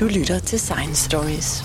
Du 0.00 0.04
lytter 0.04 0.38
til 0.38 0.60
Science 0.60 1.04
Stories. 1.04 1.62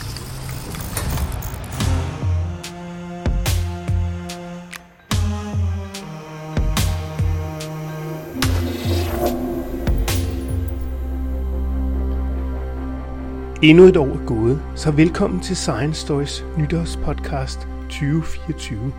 Endnu 13.64 13.84
et 13.84 13.98
år 13.98 14.06
er 14.06 14.26
gået, 14.26 14.62
så 14.76 14.92
velkommen 14.92 15.40
til 15.40 15.56
Science 15.56 16.02
Stories 16.02 16.46
nytårspodcast 16.58 17.60
2024. 17.90 18.94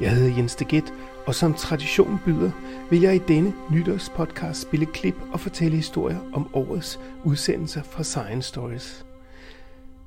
Jeg 0.00 0.10
hedder 0.10 0.36
Jens 0.36 0.54
Deget, 0.54 0.92
og 1.26 1.34
som 1.34 1.54
tradition 1.54 2.20
byder, 2.24 2.50
vil 2.90 3.00
jeg 3.00 3.14
i 3.14 3.20
denne 3.28 3.54
nytårspodcast 3.70 4.60
spille 4.60 4.86
klip 4.86 5.14
og 5.32 5.40
fortælle 5.40 5.76
historier 5.76 6.18
om 6.32 6.54
årets 6.54 7.00
udsendelser 7.24 7.82
fra 7.82 8.02
Science 8.02 8.48
Stories. 8.48 9.06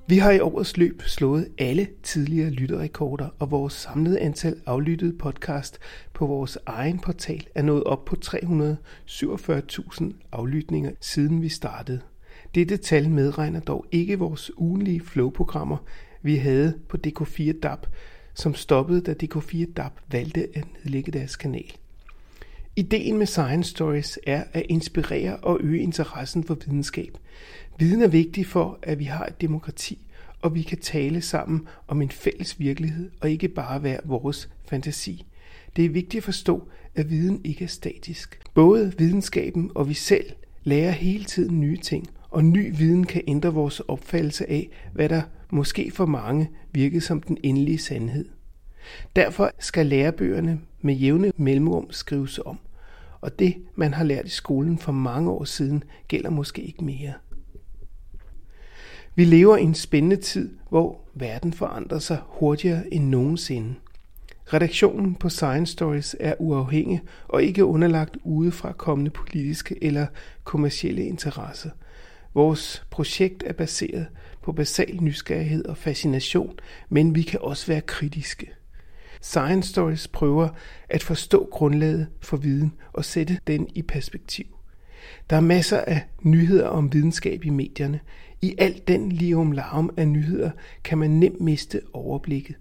Vi 0.07 0.17
har 0.17 0.31
i 0.31 0.39
årets 0.39 0.77
løb 0.77 1.01
slået 1.01 1.47
alle 1.57 1.87
tidligere 2.03 2.49
lytterrekorder, 2.49 3.29
og 3.39 3.51
vores 3.51 3.73
samlede 3.73 4.19
antal 4.19 4.61
aflyttede 4.65 5.17
podcast 5.17 5.79
på 6.13 6.25
vores 6.25 6.57
egen 6.65 6.99
portal 6.99 7.47
er 7.55 7.61
nået 7.61 7.83
op 7.83 8.05
på 8.05 8.15
347.000 8.25 10.03
aflytninger, 10.31 10.91
siden 11.01 11.41
vi 11.41 11.49
startede. 11.49 12.01
Dette 12.55 12.77
tal 12.77 13.09
medregner 13.09 13.59
dog 13.59 13.85
ikke 13.91 14.19
vores 14.19 14.51
ugenlige 14.57 15.01
flowprogrammer, 15.01 15.77
vi 16.21 16.35
havde 16.35 16.79
på 16.89 16.97
DK4 17.07 17.59
DAB, 17.59 17.85
som 18.33 18.55
stoppede, 18.55 19.01
da 19.01 19.15
DK4 19.23 19.73
DAB 19.73 19.91
valgte 20.11 20.47
at 20.53 20.63
nedlægge 20.73 21.11
deres 21.11 21.35
kanal. 21.35 21.71
Ideen 22.75 23.17
med 23.17 23.25
Science 23.25 23.69
Stories 23.69 24.19
er 24.27 24.43
at 24.53 24.65
inspirere 24.69 25.37
og 25.37 25.59
øge 25.61 25.81
interessen 25.81 26.43
for 26.43 26.55
videnskab. 26.65 27.17
Viden 27.79 28.01
er 28.01 28.07
vigtig 28.07 28.45
for, 28.45 28.79
at 28.83 28.99
vi 28.99 29.03
har 29.03 29.25
et 29.25 29.41
demokrati, 29.41 30.07
og 30.41 30.55
vi 30.55 30.61
kan 30.61 30.77
tale 30.77 31.21
sammen 31.21 31.67
om 31.87 32.01
en 32.01 32.09
fælles 32.09 32.59
virkelighed 32.59 33.11
og 33.21 33.29
ikke 33.29 33.47
bare 33.47 33.83
være 33.83 33.99
vores 34.03 34.49
fantasi. 34.69 35.25
Det 35.75 35.85
er 35.85 35.89
vigtigt 35.89 36.21
at 36.21 36.23
forstå, 36.23 36.67
at 36.95 37.09
viden 37.09 37.41
ikke 37.43 37.63
er 37.63 37.67
statisk. 37.67 38.39
Både 38.53 38.93
videnskaben 38.97 39.71
og 39.75 39.89
vi 39.89 39.93
selv 39.93 40.25
lærer 40.63 40.91
hele 40.91 41.23
tiden 41.23 41.59
nye 41.59 41.77
ting, 41.77 42.07
og 42.29 42.43
ny 42.43 42.77
viden 42.77 43.05
kan 43.05 43.21
ændre 43.27 43.53
vores 43.53 43.79
opfattelse 43.79 44.49
af, 44.49 44.69
hvad 44.93 45.09
der 45.09 45.21
måske 45.49 45.91
for 45.91 46.05
mange 46.05 46.49
virkede 46.71 47.01
som 47.01 47.21
den 47.21 47.37
endelige 47.43 47.77
sandhed. 47.77 48.25
Derfor 49.15 49.51
skal 49.59 49.85
lærebøgerne 49.85 50.59
med 50.81 50.95
jævne 50.95 51.31
mellemrum 51.37 51.91
skrives 51.91 52.39
om, 52.45 52.59
og 53.21 53.39
det, 53.39 53.55
man 53.75 53.93
har 53.93 54.03
lært 54.03 54.25
i 54.25 54.29
skolen 54.29 54.77
for 54.77 54.91
mange 54.91 55.31
år 55.31 55.43
siden, 55.43 55.83
gælder 56.07 56.29
måske 56.29 56.61
ikke 56.61 56.83
mere. 56.83 57.13
Vi 59.15 59.25
lever 59.25 59.57
i 59.57 59.63
en 59.63 59.75
spændende 59.75 60.15
tid, 60.15 60.49
hvor 60.69 61.01
verden 61.13 61.53
forandrer 61.53 61.99
sig 61.99 62.17
hurtigere 62.27 62.93
end 62.93 63.09
nogensinde. 63.09 63.75
Redaktionen 64.53 65.15
på 65.15 65.29
Science 65.29 65.71
Stories 65.71 66.15
er 66.19 66.33
uafhængig 66.39 67.01
og 67.27 67.43
ikke 67.43 67.65
underlagt 67.65 68.17
udefra 68.23 68.71
kommende 68.71 69.11
politiske 69.11 69.83
eller 69.83 70.05
kommercielle 70.43 71.05
interesser. 71.05 71.69
Vores 72.33 72.85
projekt 72.89 73.43
er 73.47 73.53
baseret 73.53 74.07
på 74.41 74.51
basal 74.51 74.97
nysgerrighed 75.01 75.65
og 75.65 75.77
fascination, 75.77 76.59
men 76.89 77.15
vi 77.15 77.21
kan 77.21 77.39
også 77.41 77.67
være 77.67 77.81
kritiske. 77.81 78.51
Science 79.21 79.69
Stories 79.69 80.07
prøver 80.07 80.49
at 80.89 81.03
forstå 81.03 81.47
grundlaget 81.51 82.07
for 82.21 82.37
viden 82.37 82.73
og 82.93 83.05
sætte 83.05 83.39
den 83.47 83.67
i 83.75 83.81
perspektiv. 83.81 84.45
Der 85.29 85.35
er 85.35 85.41
masser 85.41 85.77
af 85.87 86.01
nyheder 86.21 86.67
om 86.67 86.93
videnskab 86.93 87.45
i 87.45 87.49
medierne. 87.49 87.99
I 88.41 88.55
al 88.57 88.81
den 88.87 89.11
lium 89.11 89.51
larm 89.51 89.89
af 89.97 90.07
nyheder 90.07 90.51
kan 90.83 90.97
man 90.97 91.09
nemt 91.09 91.41
miste 91.41 91.81
overblikket. 91.93 92.55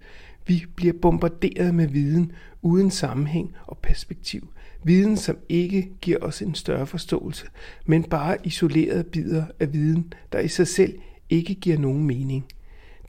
Vi 0.47 0.65
bliver 0.75 0.93
bombarderet 1.01 1.75
med 1.75 1.87
viden 1.87 2.31
uden 2.61 2.91
sammenhæng 2.91 3.55
og 3.67 3.77
perspektiv. 3.77 4.47
Viden, 4.83 5.17
som 5.17 5.37
ikke 5.49 5.91
giver 6.01 6.17
os 6.21 6.41
en 6.41 6.55
større 6.55 6.87
forståelse, 6.87 7.45
men 7.85 8.03
bare 8.03 8.37
isolerede 8.43 9.03
bidder 9.03 9.45
af 9.59 9.73
viden, 9.73 10.13
der 10.31 10.39
i 10.39 10.47
sig 10.47 10.67
selv 10.67 10.99
ikke 11.29 11.55
giver 11.55 11.77
nogen 11.77 12.03
mening. 12.03 12.45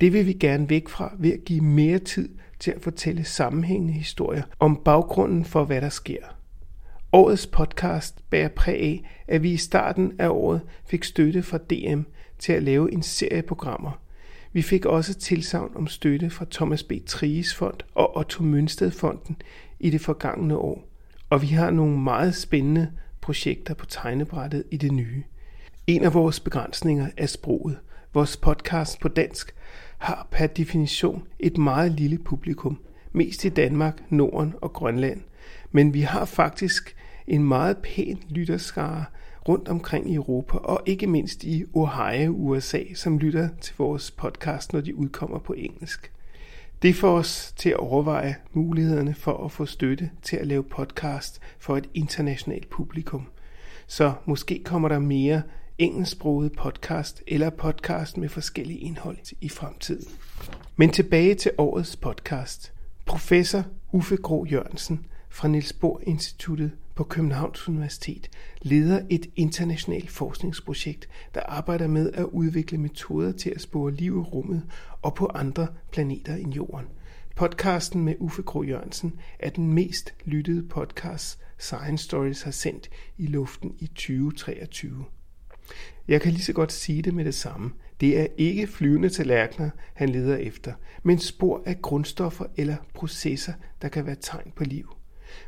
Det 0.00 0.12
vil 0.12 0.26
vi 0.26 0.32
gerne 0.32 0.70
væk 0.70 0.88
fra 0.88 1.14
ved 1.18 1.32
at 1.32 1.44
give 1.44 1.60
mere 1.60 1.98
tid 1.98 2.28
til 2.62 2.70
at 2.70 2.82
fortælle 2.82 3.24
sammenhængende 3.24 3.92
historier 3.92 4.42
om 4.58 4.76
baggrunden 4.84 5.44
for, 5.44 5.64
hvad 5.64 5.80
der 5.80 5.88
sker. 5.88 6.22
Årets 7.12 7.46
podcast 7.46 8.30
bærer 8.30 8.48
præg 8.48 8.80
af, 8.80 9.10
at 9.28 9.42
vi 9.42 9.52
i 9.52 9.56
starten 9.56 10.12
af 10.18 10.28
året 10.28 10.60
fik 10.86 11.04
støtte 11.04 11.42
fra 11.42 11.58
DM 11.58 12.00
til 12.38 12.52
at 12.52 12.62
lave 12.62 12.92
en 12.92 13.02
serie 13.02 13.42
programmer. 13.42 14.00
Vi 14.52 14.62
fik 14.62 14.86
også 14.86 15.14
tilsavn 15.14 15.72
om 15.76 15.86
støtte 15.86 16.30
fra 16.30 16.46
Thomas 16.50 16.82
B. 16.82 16.92
Tries 17.06 17.54
Fond 17.54 17.78
og 17.94 18.16
Otto 18.16 18.42
Mønsted 18.42 18.90
Fonden 18.90 19.36
i 19.80 19.90
det 19.90 20.00
forgangne 20.00 20.56
år. 20.56 20.88
Og 21.30 21.42
vi 21.42 21.46
har 21.46 21.70
nogle 21.70 21.98
meget 21.98 22.34
spændende 22.34 22.90
projekter 23.20 23.74
på 23.74 23.86
tegnebrættet 23.86 24.64
i 24.70 24.76
det 24.76 24.92
nye. 24.92 25.22
En 25.86 26.04
af 26.04 26.14
vores 26.14 26.40
begrænsninger 26.40 27.08
er 27.16 27.26
sproget. 27.26 27.78
Vores 28.14 28.36
podcast 28.36 29.00
på 29.00 29.08
dansk 29.08 29.54
har 30.02 30.26
per 30.30 30.46
definition 30.46 31.22
et 31.38 31.58
meget 31.58 31.92
lille 31.92 32.18
publikum, 32.18 32.78
mest 33.12 33.44
i 33.44 33.48
Danmark, 33.48 34.02
Norden 34.10 34.54
og 34.60 34.72
Grønland. 34.72 35.20
Men 35.72 35.94
vi 35.94 36.00
har 36.00 36.24
faktisk 36.24 36.96
en 37.26 37.44
meget 37.44 37.76
pæn 37.78 38.22
lytterskare 38.28 39.04
rundt 39.48 39.68
omkring 39.68 40.10
i 40.10 40.14
Europa, 40.14 40.58
og 40.58 40.82
ikke 40.86 41.06
mindst 41.06 41.44
i 41.44 41.64
Ohio, 41.74 42.32
USA, 42.32 42.82
som 42.94 43.18
lytter 43.18 43.48
til 43.60 43.74
vores 43.78 44.10
podcast, 44.10 44.72
når 44.72 44.80
de 44.80 44.96
udkommer 44.96 45.38
på 45.38 45.52
engelsk. 45.52 46.12
Det 46.82 46.94
får 46.94 47.18
os 47.18 47.54
til 47.56 47.70
at 47.70 47.76
overveje 47.76 48.36
mulighederne 48.52 49.14
for 49.14 49.44
at 49.44 49.52
få 49.52 49.66
støtte 49.66 50.10
til 50.22 50.36
at 50.36 50.46
lave 50.46 50.62
podcast 50.62 51.40
for 51.58 51.76
et 51.76 51.88
internationalt 51.94 52.70
publikum. 52.70 53.26
Så 53.86 54.12
måske 54.24 54.62
kommer 54.64 54.88
der 54.88 54.98
mere 54.98 55.42
engelsksproget 55.78 56.52
podcast 56.52 57.22
eller 57.26 57.50
podcast 57.50 58.16
med 58.16 58.28
forskellige 58.28 58.78
indhold 58.78 59.34
i 59.40 59.48
fremtiden. 59.48 60.08
Men 60.76 60.90
tilbage 60.90 61.34
til 61.34 61.52
årets 61.58 61.96
podcast. 61.96 62.72
Professor 63.06 63.64
Uffe 63.92 64.16
Gro 64.16 64.46
Jørgensen 64.50 65.06
fra 65.30 65.48
Niels 65.48 65.72
Bohr 65.72 66.00
Instituttet 66.02 66.72
på 66.94 67.04
Københavns 67.04 67.68
Universitet 67.68 68.30
leder 68.62 69.00
et 69.10 69.30
internationalt 69.36 70.10
forskningsprojekt, 70.10 71.08
der 71.34 71.40
arbejder 71.40 71.86
med 71.86 72.12
at 72.12 72.24
udvikle 72.24 72.78
metoder 72.78 73.32
til 73.32 73.50
at 73.50 73.60
spore 73.60 73.92
liv 73.92 74.16
i 74.16 74.20
rummet 74.20 74.62
og 75.02 75.14
på 75.14 75.26
andre 75.34 75.66
planeter 75.92 76.34
end 76.34 76.54
Jorden. 76.54 76.86
Podcasten 77.36 78.04
med 78.04 78.14
Uffe 78.18 78.42
Gro 78.42 78.62
Jørgensen 78.62 79.20
er 79.38 79.50
den 79.50 79.72
mest 79.72 80.14
lyttede 80.24 80.62
podcast 80.68 81.38
Science 81.58 82.04
Stories 82.04 82.42
har 82.42 82.50
sendt 82.50 82.90
i 83.18 83.26
luften 83.26 83.74
i 83.78 83.86
2023. 83.86 85.04
Jeg 86.08 86.20
kan 86.20 86.32
lige 86.32 86.42
så 86.42 86.52
godt 86.52 86.72
sige 86.72 87.02
det 87.02 87.14
med 87.14 87.24
det 87.24 87.34
samme. 87.34 87.70
Det 88.00 88.20
er 88.20 88.26
ikke 88.36 88.66
flyvende 88.66 89.08
tallerkener, 89.08 89.70
han 89.94 90.08
leder 90.08 90.36
efter, 90.36 90.72
men 91.02 91.18
spor 91.18 91.62
af 91.66 91.82
grundstoffer 91.82 92.44
eller 92.56 92.76
processer, 92.94 93.52
der 93.82 93.88
kan 93.88 94.06
være 94.06 94.16
tegn 94.20 94.52
på 94.56 94.64
liv. 94.64 94.88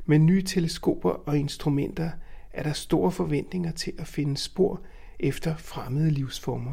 Med 0.06 0.19
nye 0.19 0.43
teleskoper 0.43 1.10
og 1.10 1.38
instrumenter 1.38 2.10
er 2.53 2.62
der 2.62 2.72
store 2.72 3.10
forventninger 3.10 3.72
til 3.72 3.93
at 3.98 4.06
finde 4.06 4.37
spor 4.37 4.81
efter 5.20 5.56
fremmede 5.56 6.10
livsformer. 6.10 6.72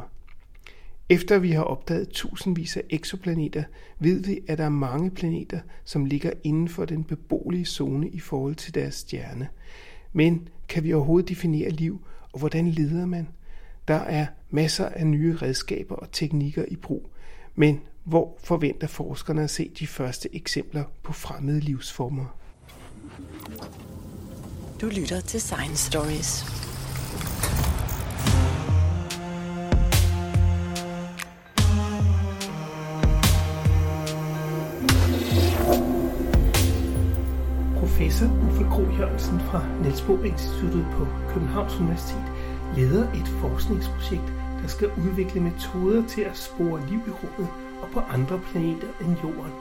Efter 1.09 1.39
vi 1.39 1.51
har 1.51 1.63
opdaget 1.63 2.09
tusindvis 2.09 2.77
af 2.77 2.83
eksoplaneter, 2.89 3.63
ved 3.99 4.23
vi, 4.23 4.39
at 4.47 4.57
der 4.57 4.63
er 4.63 4.69
mange 4.69 5.11
planeter, 5.11 5.59
som 5.83 6.05
ligger 6.05 6.31
inden 6.43 6.67
for 6.67 6.85
den 6.85 7.03
beboelige 7.03 7.65
zone 7.65 8.09
i 8.09 8.19
forhold 8.19 8.55
til 8.55 8.75
deres 8.75 8.95
stjerne. 8.95 9.47
Men 10.13 10.47
kan 10.69 10.83
vi 10.83 10.93
overhovedet 10.93 11.29
definere 11.29 11.69
liv, 11.69 12.05
og 12.31 12.39
hvordan 12.39 12.67
leder 12.67 13.05
man? 13.05 13.27
Der 13.87 13.95
er 13.95 14.25
masser 14.49 14.89
af 14.89 15.07
nye 15.07 15.37
redskaber 15.41 15.95
og 15.95 16.11
teknikker 16.11 16.65
i 16.67 16.75
brug, 16.75 17.09
men 17.55 17.79
hvor 18.03 18.37
forventer 18.43 18.87
forskerne 18.87 19.43
at 19.43 19.49
se 19.49 19.71
de 19.79 19.87
første 19.87 20.35
eksempler 20.35 20.83
på 21.03 21.13
fremmede 21.13 21.59
livsformer? 21.59 22.37
Du 24.81 24.85
lytter 24.85 25.21
til 25.21 25.41
Science 25.41 25.85
Stories. 25.91 26.45
Professor 37.79 38.25
Uffe 38.49 38.63
Gro 38.63 38.81
Jørgensen 38.99 39.39
fra 39.39 39.65
Niels 39.81 40.01
Bohr 40.01 40.23
Instituttet 40.23 40.85
på 40.91 41.07
Københavns 41.29 41.75
Universitet 41.75 42.30
leder 42.77 43.11
et 43.11 43.27
forskningsprojekt, 43.27 44.33
der 44.61 44.67
skal 44.67 44.87
udvikle 44.87 45.41
metoder 45.41 46.07
til 46.07 46.21
at 46.21 46.37
spore 46.37 46.81
liv 46.89 46.99
i 47.07 47.11
rummet 47.21 47.49
og 47.81 47.87
på 47.93 47.99
andre 47.99 48.39
planeter 48.51 48.87
end 49.01 49.15
Jorden. 49.23 49.51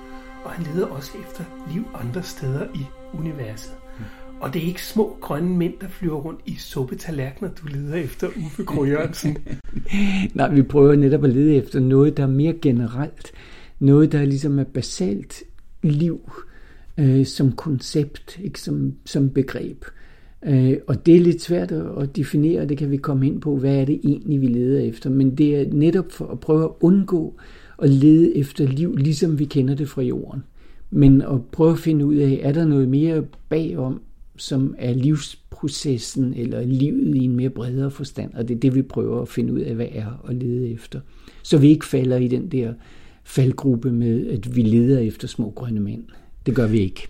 Og 0.44 0.50
han 0.50 0.66
leder 0.74 0.86
også 0.86 1.12
efter 1.28 1.44
liv 1.72 1.84
andre 1.94 2.22
steder 2.22 2.66
i 2.74 2.86
universet. 3.12 3.72
Og 4.40 4.54
det 4.54 4.62
er 4.62 4.66
ikke 4.66 4.84
små 4.84 5.16
grønne 5.20 5.56
mænd, 5.56 5.74
der 5.80 5.88
flyver 5.88 6.16
rundt 6.16 6.40
i 6.46 6.54
suppetallerkener, 6.54 7.50
du 7.50 7.66
leder 7.66 7.94
efter, 7.94 8.28
Uffe 8.46 8.64
Krog 8.64 8.86
Nej, 10.34 10.48
vi 10.48 10.62
prøver 10.62 10.94
netop 10.94 11.24
at 11.24 11.30
lede 11.30 11.54
efter 11.54 11.80
noget, 11.80 12.16
der 12.16 12.22
er 12.22 12.26
mere 12.26 12.54
generelt. 12.62 13.32
Noget, 13.78 14.12
der 14.12 14.24
ligesom 14.24 14.58
er 14.58 14.64
basalt 14.64 15.42
liv 15.82 16.30
øh, 16.98 17.26
som 17.26 17.52
koncept, 17.52 18.38
ikke 18.42 18.60
som, 18.60 18.94
som 19.04 19.30
begreb. 19.30 19.84
Øh, 19.84 19.99
Øh, 20.46 20.76
og 20.86 21.06
det 21.06 21.16
er 21.16 21.20
lidt 21.20 21.42
svært 21.42 21.72
at 21.72 22.16
definere, 22.16 22.66
det 22.66 22.78
kan 22.78 22.90
vi 22.90 22.96
komme 22.96 23.26
ind 23.26 23.40
på, 23.40 23.56
hvad 23.56 23.76
er 23.76 23.84
det 23.84 24.00
egentlig, 24.04 24.40
vi 24.40 24.46
leder 24.46 24.80
efter. 24.80 25.10
Men 25.10 25.34
det 25.34 25.56
er 25.56 25.64
netop 25.72 26.12
for 26.12 26.26
at 26.26 26.40
prøve 26.40 26.64
at 26.64 26.70
undgå 26.80 27.36
at 27.78 27.90
lede 27.90 28.36
efter 28.36 28.66
liv, 28.66 28.96
ligesom 28.96 29.38
vi 29.38 29.44
kender 29.44 29.74
det 29.74 29.88
fra 29.88 30.02
jorden. 30.02 30.42
Men 30.90 31.22
at 31.22 31.44
prøve 31.52 31.72
at 31.72 31.78
finde 31.78 32.06
ud 32.06 32.14
af, 32.14 32.40
er 32.42 32.52
der 32.52 32.64
noget 32.64 32.88
mere 32.88 33.24
bagom, 33.48 34.00
som 34.36 34.74
er 34.78 34.94
livsprocessen 34.94 36.34
eller 36.34 36.64
livet 36.64 37.16
i 37.16 37.24
en 37.24 37.36
mere 37.36 37.50
bredere 37.50 37.90
forstand. 37.90 38.34
Og 38.34 38.48
det 38.48 38.54
er 38.54 38.60
det, 38.60 38.74
vi 38.74 38.82
prøver 38.82 39.22
at 39.22 39.28
finde 39.28 39.52
ud 39.52 39.60
af, 39.60 39.74
hvad 39.74 39.88
er 39.92 40.24
at 40.28 40.34
lede 40.34 40.70
efter. 40.70 41.00
Så 41.42 41.58
vi 41.58 41.68
ikke 41.68 41.86
falder 41.86 42.16
i 42.16 42.28
den 42.28 42.48
der 42.48 42.72
faldgruppe 43.24 43.92
med, 43.92 44.26
at 44.26 44.56
vi 44.56 44.62
leder 44.62 44.98
efter 44.98 45.28
små 45.28 45.50
grønne 45.50 45.80
mænd. 45.80 46.04
Det 46.46 46.54
gør 46.54 46.66
vi 46.66 46.78
ikke. 46.78 47.08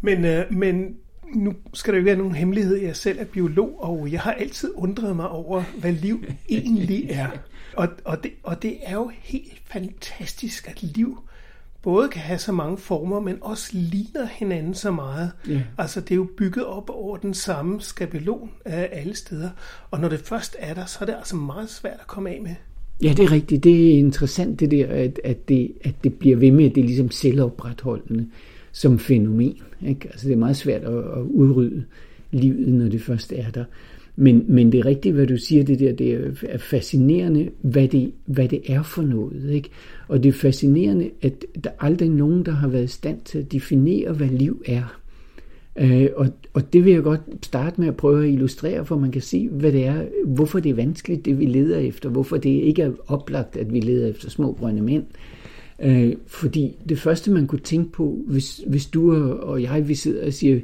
Men, 0.00 0.24
øh, 0.24 0.44
men 0.50 0.94
nu 1.34 1.54
skal 1.74 1.94
der 1.94 1.98
jo 1.98 2.04
være 2.04 2.16
nogen 2.16 2.34
hemmelighed. 2.34 2.76
Jeg 2.76 2.96
selv 2.96 3.18
er 3.18 3.24
biolog, 3.24 3.84
og 3.84 4.12
jeg 4.12 4.20
har 4.20 4.32
altid 4.32 4.72
undret 4.74 5.16
mig 5.16 5.28
over, 5.28 5.62
hvad 5.80 5.92
liv 5.92 6.24
egentlig 6.48 7.06
er. 7.10 7.28
Og, 7.76 7.88
og, 8.04 8.22
det, 8.22 8.32
og 8.42 8.62
det 8.62 8.76
er 8.82 8.94
jo 8.94 9.10
helt 9.18 9.62
fantastisk, 9.72 10.68
at 10.68 10.82
liv 10.82 11.18
både 11.82 12.08
kan 12.08 12.20
have 12.20 12.38
så 12.38 12.52
mange 12.52 12.78
former, 12.78 13.20
men 13.20 13.36
også 13.40 13.70
ligner 13.72 14.26
hinanden 14.26 14.74
så 14.74 14.90
meget. 14.90 15.30
Ja. 15.48 15.62
Altså 15.78 16.00
det 16.00 16.10
er 16.10 16.16
jo 16.16 16.28
bygget 16.36 16.66
op 16.66 16.90
over 16.90 17.16
den 17.16 17.34
samme 17.34 17.80
skabelon 17.80 18.50
af 18.64 18.88
alle 18.92 19.16
steder. 19.16 19.50
Og 19.90 20.00
når 20.00 20.08
det 20.08 20.20
først 20.20 20.56
er 20.58 20.74
der, 20.74 20.84
så 20.84 20.98
er 21.00 21.06
det 21.06 21.14
altså 21.14 21.36
meget 21.36 21.70
svært 21.70 21.96
at 22.00 22.06
komme 22.06 22.30
af 22.30 22.40
med. 22.42 22.54
Ja, 23.02 23.08
det 23.08 23.24
er 23.24 23.32
rigtigt. 23.32 23.64
Det 23.64 23.94
er 23.94 23.98
interessant 23.98 24.60
det 24.60 24.70
der, 24.70 24.86
at, 24.86 25.20
at, 25.24 25.48
det, 25.48 25.72
at 25.84 25.94
det 26.04 26.14
bliver 26.14 26.36
ved 26.36 26.50
med, 26.50 26.64
at 26.64 26.74
det 26.74 26.80
er 26.80 26.84
ligesom 26.84 27.10
selvopretholdende 27.10 28.28
som 28.72 28.98
fænomen. 28.98 29.56
Ikke? 29.86 30.08
Altså 30.08 30.28
det 30.28 30.34
er 30.34 30.38
meget 30.38 30.56
svært 30.56 30.82
at, 30.82 30.98
at 30.98 31.22
udrydde 31.22 31.84
livet, 32.30 32.68
når 32.68 32.88
det 32.88 33.02
først 33.02 33.32
er 33.36 33.50
der. 33.50 33.64
Men, 34.16 34.44
men 34.48 34.72
det 34.72 34.80
er 34.80 34.86
rigtigt, 34.86 35.14
hvad 35.14 35.26
du 35.26 35.36
siger, 35.36 35.64
det 35.64 35.78
der, 35.78 35.92
det 35.92 36.34
er 36.42 36.58
fascinerende, 36.58 37.50
hvad 37.60 37.88
det, 37.88 38.12
hvad 38.24 38.48
det 38.48 38.60
er 38.66 38.82
for 38.82 39.02
noget. 39.02 39.50
Ikke? 39.50 39.68
Og 40.08 40.22
det 40.22 40.28
er 40.28 40.32
fascinerende, 40.32 41.10
at 41.22 41.44
der 41.64 41.70
aldrig 41.80 42.08
er 42.08 42.12
nogen, 42.12 42.46
der 42.46 42.52
har 42.52 42.68
været 42.68 42.84
i 42.84 42.86
stand 42.86 43.18
til 43.24 43.38
at 43.38 43.52
definere, 43.52 44.12
hvad 44.12 44.28
liv 44.28 44.62
er. 44.66 45.00
Øh, 45.78 46.08
og, 46.16 46.28
og 46.54 46.72
det 46.72 46.84
vil 46.84 46.92
jeg 46.92 47.02
godt 47.02 47.20
starte 47.42 47.80
med 47.80 47.88
at 47.88 47.96
prøve 47.96 48.24
at 48.24 48.32
illustrere, 48.32 48.84
for 48.84 48.98
man 48.98 49.10
kan 49.10 49.22
se, 49.22 49.48
hvad 49.48 49.72
det 49.72 49.86
er, 49.86 50.04
hvorfor 50.26 50.60
det 50.60 50.70
er 50.70 50.74
vanskeligt, 50.74 51.24
det 51.24 51.38
vi 51.38 51.46
leder 51.46 51.78
efter, 51.78 52.08
hvorfor 52.08 52.36
det 52.36 52.50
ikke 52.50 52.82
er 52.82 52.92
oplagt, 53.06 53.56
at 53.56 53.72
vi 53.72 53.80
leder 53.80 54.08
efter 54.08 54.30
små 54.30 54.52
grønne 54.52 54.82
mænd. 54.82 55.04
Øh, 55.04 55.39
Øh, 55.82 56.12
fordi 56.26 56.76
det 56.88 56.98
første, 56.98 57.30
man 57.30 57.46
kunne 57.46 57.60
tænke 57.60 57.92
på, 57.92 58.18
hvis, 58.26 58.60
hvis 58.66 58.86
du 58.86 59.14
og 59.42 59.62
jeg, 59.62 59.88
vi 59.88 59.94
sidder 59.94 60.26
og 60.26 60.32
siger 60.32 60.60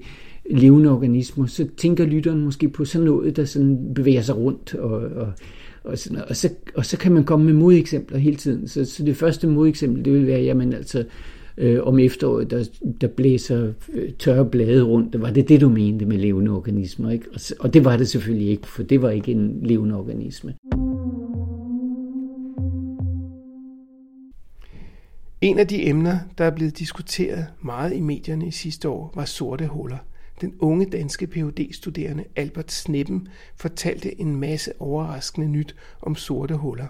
levende 0.50 0.90
organismer, 0.90 1.46
så 1.46 1.66
tænker 1.76 2.04
lytteren 2.04 2.44
måske 2.44 2.68
på 2.68 2.84
sådan 2.84 3.04
noget, 3.04 3.36
der 3.36 3.44
sådan 3.44 3.94
bevæger 3.94 4.22
sig 4.22 4.36
rundt, 4.36 4.74
og, 4.74 4.90
og, 4.92 5.32
og, 5.84 5.98
sådan, 5.98 6.22
og, 6.28 6.36
så, 6.36 6.48
og 6.74 6.86
så 6.86 6.98
kan 6.98 7.12
man 7.12 7.24
komme 7.24 7.46
med 7.46 7.54
modeksempler 7.54 8.18
hele 8.18 8.36
tiden. 8.36 8.68
Så, 8.68 8.84
så 8.84 9.04
det 9.04 9.16
første 9.16 9.46
modeksempel, 9.46 10.04
det 10.04 10.12
vil 10.12 10.26
være, 10.26 10.40
jamen 10.40 10.72
altså, 10.72 11.04
øh, 11.58 11.78
om 11.82 11.98
efteråret, 11.98 12.50
der, 12.50 12.64
der 13.00 13.06
blæser 13.06 13.72
øh, 13.94 14.12
tørre 14.18 14.46
blade 14.46 14.82
rundt. 14.82 15.20
Var 15.20 15.30
det 15.30 15.48
det, 15.48 15.60
du 15.60 15.68
mente 15.68 16.06
med 16.06 16.18
levende 16.18 16.50
organismer? 16.50 17.10
Ikke? 17.10 17.26
Og, 17.34 17.40
og 17.60 17.74
det 17.74 17.84
var 17.84 17.96
det 17.96 18.08
selvfølgelig 18.08 18.48
ikke, 18.48 18.66
for 18.66 18.82
det 18.82 19.02
var 19.02 19.10
ikke 19.10 19.32
en 19.32 19.60
levende 19.62 19.96
organisme. 19.96 20.54
En 25.40 25.58
af 25.58 25.68
de 25.68 25.88
emner, 25.88 26.18
der 26.38 26.44
er 26.44 26.50
blevet 26.50 26.78
diskuteret 26.78 27.46
meget 27.60 27.92
i 27.92 28.00
medierne 28.00 28.46
i 28.46 28.50
sidste 28.50 28.88
år, 28.88 29.12
var 29.14 29.24
sorte 29.24 29.66
huller. 29.66 29.98
Den 30.40 30.54
unge 30.58 30.86
danske 30.86 31.26
phd 31.26 31.72
studerende 31.72 32.24
Albert 32.36 32.72
Sneppen 32.72 33.28
fortalte 33.56 34.20
en 34.20 34.36
masse 34.36 34.72
overraskende 34.78 35.48
nyt 35.48 35.76
om 36.02 36.14
sorte 36.14 36.56
huller. 36.56 36.86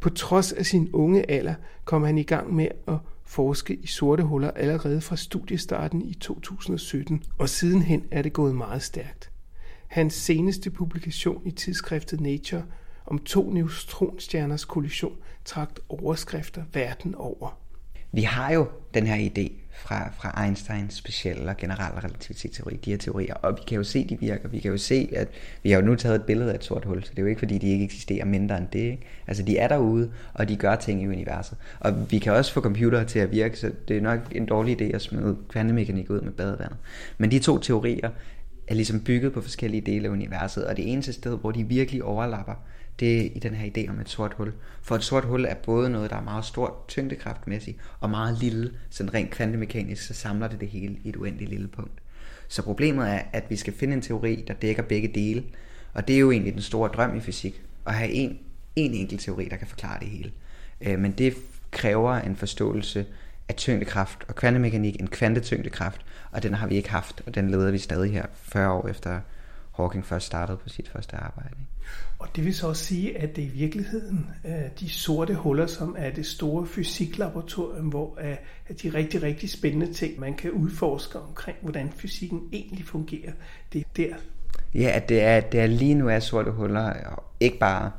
På 0.00 0.10
trods 0.10 0.52
af 0.52 0.66
sin 0.66 0.90
unge 0.92 1.30
alder 1.30 1.54
kom 1.84 2.04
han 2.04 2.18
i 2.18 2.22
gang 2.22 2.54
med 2.54 2.68
at 2.88 2.98
forske 3.24 3.74
i 3.74 3.86
sorte 3.86 4.22
huller 4.22 4.50
allerede 4.50 5.00
fra 5.00 5.16
studiestarten 5.16 6.02
i 6.02 6.14
2017, 6.14 7.22
og 7.38 7.48
sidenhen 7.48 8.04
er 8.10 8.22
det 8.22 8.32
gået 8.32 8.54
meget 8.54 8.82
stærkt. 8.82 9.30
Hans 9.86 10.14
seneste 10.14 10.70
publikation 10.70 11.42
i 11.44 11.50
tidsskriftet 11.50 12.20
Nature 12.20 12.62
om 13.06 13.18
to 13.18 13.50
neutronstjerners 13.50 14.64
kollision 14.64 15.16
trak 15.44 15.70
overskrifter 15.88 16.62
verden 16.72 17.14
over. 17.14 17.65
Vi 18.12 18.22
har 18.22 18.52
jo 18.52 18.68
den 18.94 19.06
her 19.06 19.30
idé 19.30 19.52
fra, 19.76 20.10
fra 20.18 20.44
Einsteins 20.44 20.94
specielle 20.94 21.50
og 21.50 21.56
generelle 21.56 22.04
relativitetsteori, 22.04 22.76
de 22.76 22.90
her 22.90 22.98
teorier, 22.98 23.34
og 23.34 23.56
vi 23.56 23.62
kan 23.66 23.76
jo 23.76 23.84
se, 23.84 24.08
de 24.08 24.20
virker. 24.20 24.48
Vi 24.48 24.60
kan 24.60 24.70
jo 24.70 24.78
se, 24.78 25.08
at 25.16 25.28
vi 25.62 25.70
har 25.70 25.80
jo 25.80 25.86
nu 25.86 25.94
taget 25.94 26.14
et 26.14 26.22
billede 26.22 26.50
af 26.50 26.54
et 26.54 26.64
sort 26.64 26.84
hul, 26.84 27.04
så 27.04 27.10
det 27.10 27.18
er 27.18 27.22
jo 27.22 27.28
ikke, 27.28 27.38
fordi 27.38 27.58
de 27.58 27.68
ikke 27.68 27.84
eksisterer 27.84 28.24
mindre 28.24 28.58
end 28.58 28.66
det. 28.72 28.78
Ikke? 28.78 29.02
Altså, 29.26 29.42
de 29.42 29.58
er 29.58 29.68
derude, 29.68 30.10
og 30.34 30.48
de 30.48 30.56
gør 30.56 30.76
ting 30.76 31.02
i 31.02 31.06
universet. 31.06 31.58
Og 31.80 32.10
vi 32.10 32.18
kan 32.18 32.32
også 32.32 32.52
få 32.52 32.60
computere 32.60 33.04
til 33.04 33.18
at 33.18 33.32
virke, 33.32 33.58
så 33.58 33.72
det 33.88 33.96
er 33.96 34.00
nok 34.00 34.18
en 34.32 34.46
dårlig 34.46 34.80
idé 34.80 34.94
at 34.94 35.02
smide 35.02 35.36
kvantemekanik 35.48 36.10
ud 36.10 36.20
med 36.20 36.32
badevandet. 36.32 36.76
Men 37.18 37.30
de 37.30 37.38
to 37.38 37.58
teorier 37.58 38.10
er 38.68 38.74
ligesom 38.74 39.00
bygget 39.00 39.32
på 39.32 39.40
forskellige 39.40 39.80
dele 39.80 40.08
af 40.08 40.12
universet, 40.12 40.66
og 40.66 40.76
det 40.76 40.92
eneste 40.92 41.12
sted, 41.12 41.38
hvor 41.38 41.50
de 41.50 41.64
virkelig 41.64 42.04
overlapper, 42.04 42.54
det 43.00 43.16
er 43.16 43.30
i 43.34 43.38
den 43.38 43.54
her 43.54 43.70
idé 43.76 43.90
om 43.90 44.00
et 44.00 44.08
sort 44.08 44.34
hul. 44.34 44.52
For 44.82 44.94
et 44.94 45.04
sort 45.04 45.24
hul 45.24 45.44
er 45.44 45.54
både 45.54 45.90
noget, 45.90 46.10
der 46.10 46.16
er 46.16 46.22
meget 46.22 46.44
stort 46.44 46.88
tyngdekraftmæssigt, 46.88 47.78
og 48.00 48.10
meget 48.10 48.38
lille, 48.38 48.72
sådan 48.90 49.14
rent 49.14 49.30
kvantemekanisk, 49.30 50.06
så 50.06 50.14
samler 50.14 50.48
det 50.48 50.60
det 50.60 50.68
hele 50.68 50.96
i 51.04 51.08
et 51.08 51.16
uendeligt 51.16 51.50
lille 51.50 51.68
punkt. 51.68 52.02
Så 52.48 52.62
problemet 52.62 53.08
er, 53.08 53.22
at 53.32 53.44
vi 53.48 53.56
skal 53.56 53.72
finde 53.72 53.94
en 53.94 54.02
teori, 54.02 54.44
der 54.48 54.54
dækker 54.54 54.82
begge 54.82 55.08
dele, 55.08 55.44
og 55.92 56.08
det 56.08 56.16
er 56.16 56.20
jo 56.20 56.30
egentlig 56.30 56.52
den 56.52 56.62
store 56.62 56.88
drøm 56.88 57.16
i 57.16 57.20
fysik, 57.20 57.62
at 57.86 57.94
have 57.94 58.10
en, 58.10 58.38
en 58.76 58.94
enkelt 58.94 59.20
teori, 59.20 59.48
der 59.50 59.56
kan 59.56 59.66
forklare 59.66 60.00
det 60.00 60.08
hele. 60.08 60.32
Øh, 60.80 60.98
men 60.98 61.12
det 61.12 61.34
kræver 61.70 62.14
en 62.14 62.36
forståelse 62.36 63.06
af 63.48 63.54
tyngdekraft 63.54 64.24
og 64.28 64.34
kvantemekanik, 64.34 65.00
en 65.00 65.08
kvantetyngdekraft, 65.08 66.00
og 66.30 66.42
den 66.42 66.54
har 66.54 66.66
vi 66.66 66.74
ikke 66.74 66.90
haft, 66.90 67.22
og 67.26 67.34
den 67.34 67.50
leder 67.50 67.70
vi 67.70 67.78
stadig 67.78 68.12
her 68.12 68.26
40 68.32 68.72
år 68.72 68.88
efter 68.88 69.20
Hawking 69.76 70.06
først 70.06 70.26
startede 70.26 70.58
på 70.58 70.68
sit 70.68 70.88
første 70.88 71.16
arbejde. 71.16 71.56
Og 72.18 72.28
det 72.36 72.44
vil 72.44 72.54
så 72.54 72.66
også 72.68 72.84
sige, 72.84 73.18
at 73.18 73.36
det 73.36 73.42
i 73.42 73.48
virkeligheden 73.48 74.26
de 74.80 74.90
sorte 74.90 75.34
huller, 75.34 75.66
som 75.66 75.96
er 75.98 76.10
det 76.10 76.26
store 76.26 76.66
fysiklaboratorium, 76.66 77.86
hvor 77.86 78.18
er 78.18 78.36
de 78.82 78.88
rigtig, 78.88 79.22
rigtig 79.22 79.50
spændende 79.50 79.92
ting, 79.92 80.20
man 80.20 80.34
kan 80.34 80.50
udforske 80.50 81.18
omkring, 81.18 81.56
hvordan 81.62 81.92
fysikken 81.96 82.40
egentlig 82.52 82.84
fungerer. 82.84 83.32
Det 83.72 83.80
er 83.80 83.84
der. 83.96 84.14
Ja, 84.74 84.90
at 84.94 85.08
det 85.08 85.22
er, 85.22 85.40
det 85.40 85.60
er 85.60 85.66
lige 85.66 85.94
nu 85.94 86.08
er 86.08 86.20
sorte 86.20 86.50
huller, 86.50 86.92
ikke 87.40 87.58
bare 87.58 87.90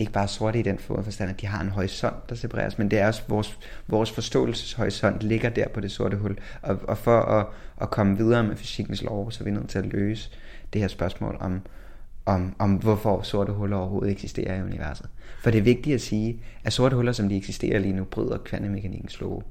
ikke 0.00 0.12
bare 0.12 0.28
sorte 0.28 0.58
i 0.58 0.62
den 0.62 0.78
forstand, 0.78 1.30
at 1.30 1.40
de 1.40 1.46
har 1.46 1.60
en 1.60 1.68
horisont, 1.68 2.28
der 2.28 2.34
separeres, 2.34 2.78
men 2.78 2.90
det 2.90 2.98
er 2.98 3.06
også 3.06 3.22
vores, 3.28 3.58
vores 3.88 4.10
forståelseshorisont 4.10 5.22
ligger 5.22 5.48
der 5.48 5.68
på 5.68 5.80
det 5.80 5.90
sorte 5.90 6.16
hul. 6.16 6.38
Og, 6.62 6.78
og 6.88 6.98
for 6.98 7.20
at, 7.20 7.46
at 7.80 7.90
komme 7.90 8.16
videre 8.16 8.44
med 8.44 8.56
fysikkens 8.56 9.02
lov, 9.02 9.30
så 9.30 9.42
er 9.42 9.44
vi 9.44 9.50
nødt 9.50 9.68
til 9.68 9.78
at 9.78 9.86
løse 9.86 10.30
det 10.72 10.80
her 10.80 10.88
spørgsmål 10.88 11.36
om, 11.40 11.62
om, 12.26 12.54
om 12.58 12.74
hvorfor 12.74 13.22
sorte 13.22 13.52
huller 13.52 13.76
overhovedet 13.76 14.12
eksisterer 14.12 14.58
i 14.58 14.62
universet. 14.62 15.08
For 15.42 15.50
det 15.50 15.58
er 15.58 15.62
vigtigt 15.62 15.94
at 15.94 16.00
sige, 16.00 16.42
at 16.64 16.72
sorte 16.72 16.96
huller, 16.96 17.12
som 17.12 17.28
de 17.28 17.36
eksisterer 17.36 17.78
lige 17.78 17.94
nu, 17.94 18.04
bryder 18.04 18.38
kvantemekanikkens 18.38 19.20
love. 19.20 19.42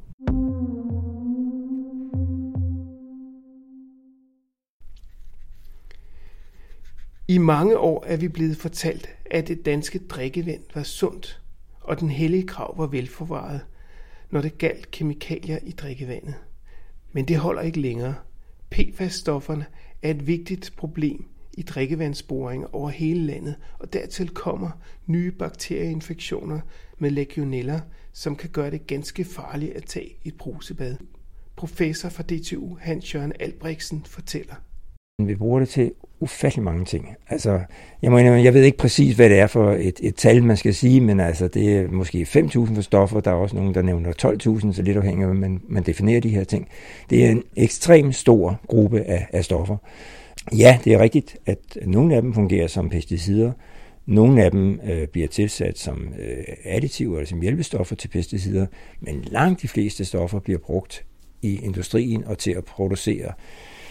I 7.27 7.37
mange 7.37 7.77
år 7.77 8.03
er 8.07 8.17
vi 8.17 8.27
blevet 8.27 8.57
fortalt, 8.57 9.09
at 9.31 9.47
det 9.47 9.65
danske 9.65 9.99
drikkevand 9.99 10.63
var 10.75 10.83
sundt, 10.83 11.41
og 11.81 11.99
den 11.99 12.09
hellige 12.09 12.47
krav 12.47 12.77
var 12.77 12.87
velforvaret, 12.87 13.61
når 14.31 14.41
det 14.41 14.57
galt 14.57 14.91
kemikalier 14.91 15.59
i 15.63 15.71
drikkevandet. 15.71 16.35
Men 17.11 17.25
det 17.25 17.37
holder 17.37 17.61
ikke 17.61 17.81
længere. 17.81 18.15
PFAS-stofferne 18.75 19.65
er 20.01 20.09
et 20.09 20.27
vigtigt 20.27 20.73
problem 20.77 21.25
i 21.57 21.61
drikkevandsboringer 21.61 22.75
over 22.75 22.89
hele 22.89 23.19
landet, 23.25 23.55
og 23.79 23.93
dertil 23.93 24.29
kommer 24.29 24.69
nye 25.07 25.31
bakterieinfektioner 25.31 26.59
med 26.97 27.11
legionella, 27.11 27.81
som 28.13 28.35
kan 28.35 28.49
gøre 28.49 28.71
det 28.71 28.87
ganske 28.87 29.23
farligt 29.23 29.73
at 29.73 29.85
tage 29.85 30.17
et 30.25 30.37
brusebad. 30.37 30.95
Professor 31.55 32.09
fra 32.09 32.23
DTU 32.23 32.77
Hans 32.81 33.15
Jørgen 33.15 33.33
Albrechtsen 33.39 34.03
fortæller. 34.05 34.55
Vi 35.19 35.35
bruger 35.35 35.59
det 35.59 35.69
til 35.69 35.91
ufattelig 36.19 36.63
mange 36.63 36.85
ting. 36.85 37.15
Altså, 37.29 37.59
jeg, 38.01 38.11
må 38.11 38.17
jeg 38.17 38.53
ved 38.53 38.63
ikke 38.63 38.77
præcis, 38.77 39.15
hvad 39.15 39.29
det 39.29 39.39
er 39.39 39.47
for 39.47 39.71
et, 39.71 39.99
et 40.01 40.15
tal, 40.15 40.43
man 40.43 40.57
skal 40.57 40.73
sige, 40.73 41.01
men 41.01 41.19
altså, 41.19 41.47
det 41.47 41.77
er 41.77 41.87
måske 41.87 42.21
5.000 42.21 42.75
for 42.75 42.81
stoffer. 42.81 43.19
Der 43.19 43.31
er 43.31 43.35
også 43.35 43.55
nogen, 43.55 43.73
der 43.73 43.81
nævner 43.81 44.11
12.000, 44.11 44.73
så 44.73 44.81
lidt 44.81 44.97
afhængig 44.97 45.21
af, 45.21 45.27
hvordan 45.27 45.41
man, 45.41 45.61
man 45.67 45.83
definerer 45.83 46.21
de 46.21 46.29
her 46.29 46.43
ting. 46.43 46.67
Det 47.09 47.25
er 47.25 47.29
en 47.29 47.43
ekstremt 47.55 48.15
stor 48.15 48.59
gruppe 48.67 49.01
af, 49.01 49.27
af 49.33 49.45
stoffer. 49.45 49.77
Ja, 50.53 50.79
det 50.83 50.93
er 50.93 50.99
rigtigt, 50.99 51.37
at 51.45 51.77
nogle 51.85 52.15
af 52.15 52.21
dem 52.21 52.33
fungerer 52.33 52.67
som 52.67 52.89
pesticider. 52.89 53.51
Nogle 54.05 54.43
af 54.43 54.51
dem 54.51 54.79
øh, 54.83 55.07
bliver 55.07 55.27
tilsat 55.27 55.77
som 55.77 56.13
øh, 56.19 56.43
additiver 56.63 57.17
eller 57.17 57.27
som 57.27 57.41
hjælpestoffer 57.41 57.95
til 57.95 58.07
pesticider, 58.07 58.65
men 58.99 59.21
langt 59.21 59.61
de 59.61 59.67
fleste 59.67 60.05
stoffer 60.05 60.39
bliver 60.39 60.59
brugt 60.59 61.05
i 61.41 61.59
industrien 61.63 62.23
og 62.23 62.37
til 62.37 62.51
at 62.51 62.65
producere 62.65 63.31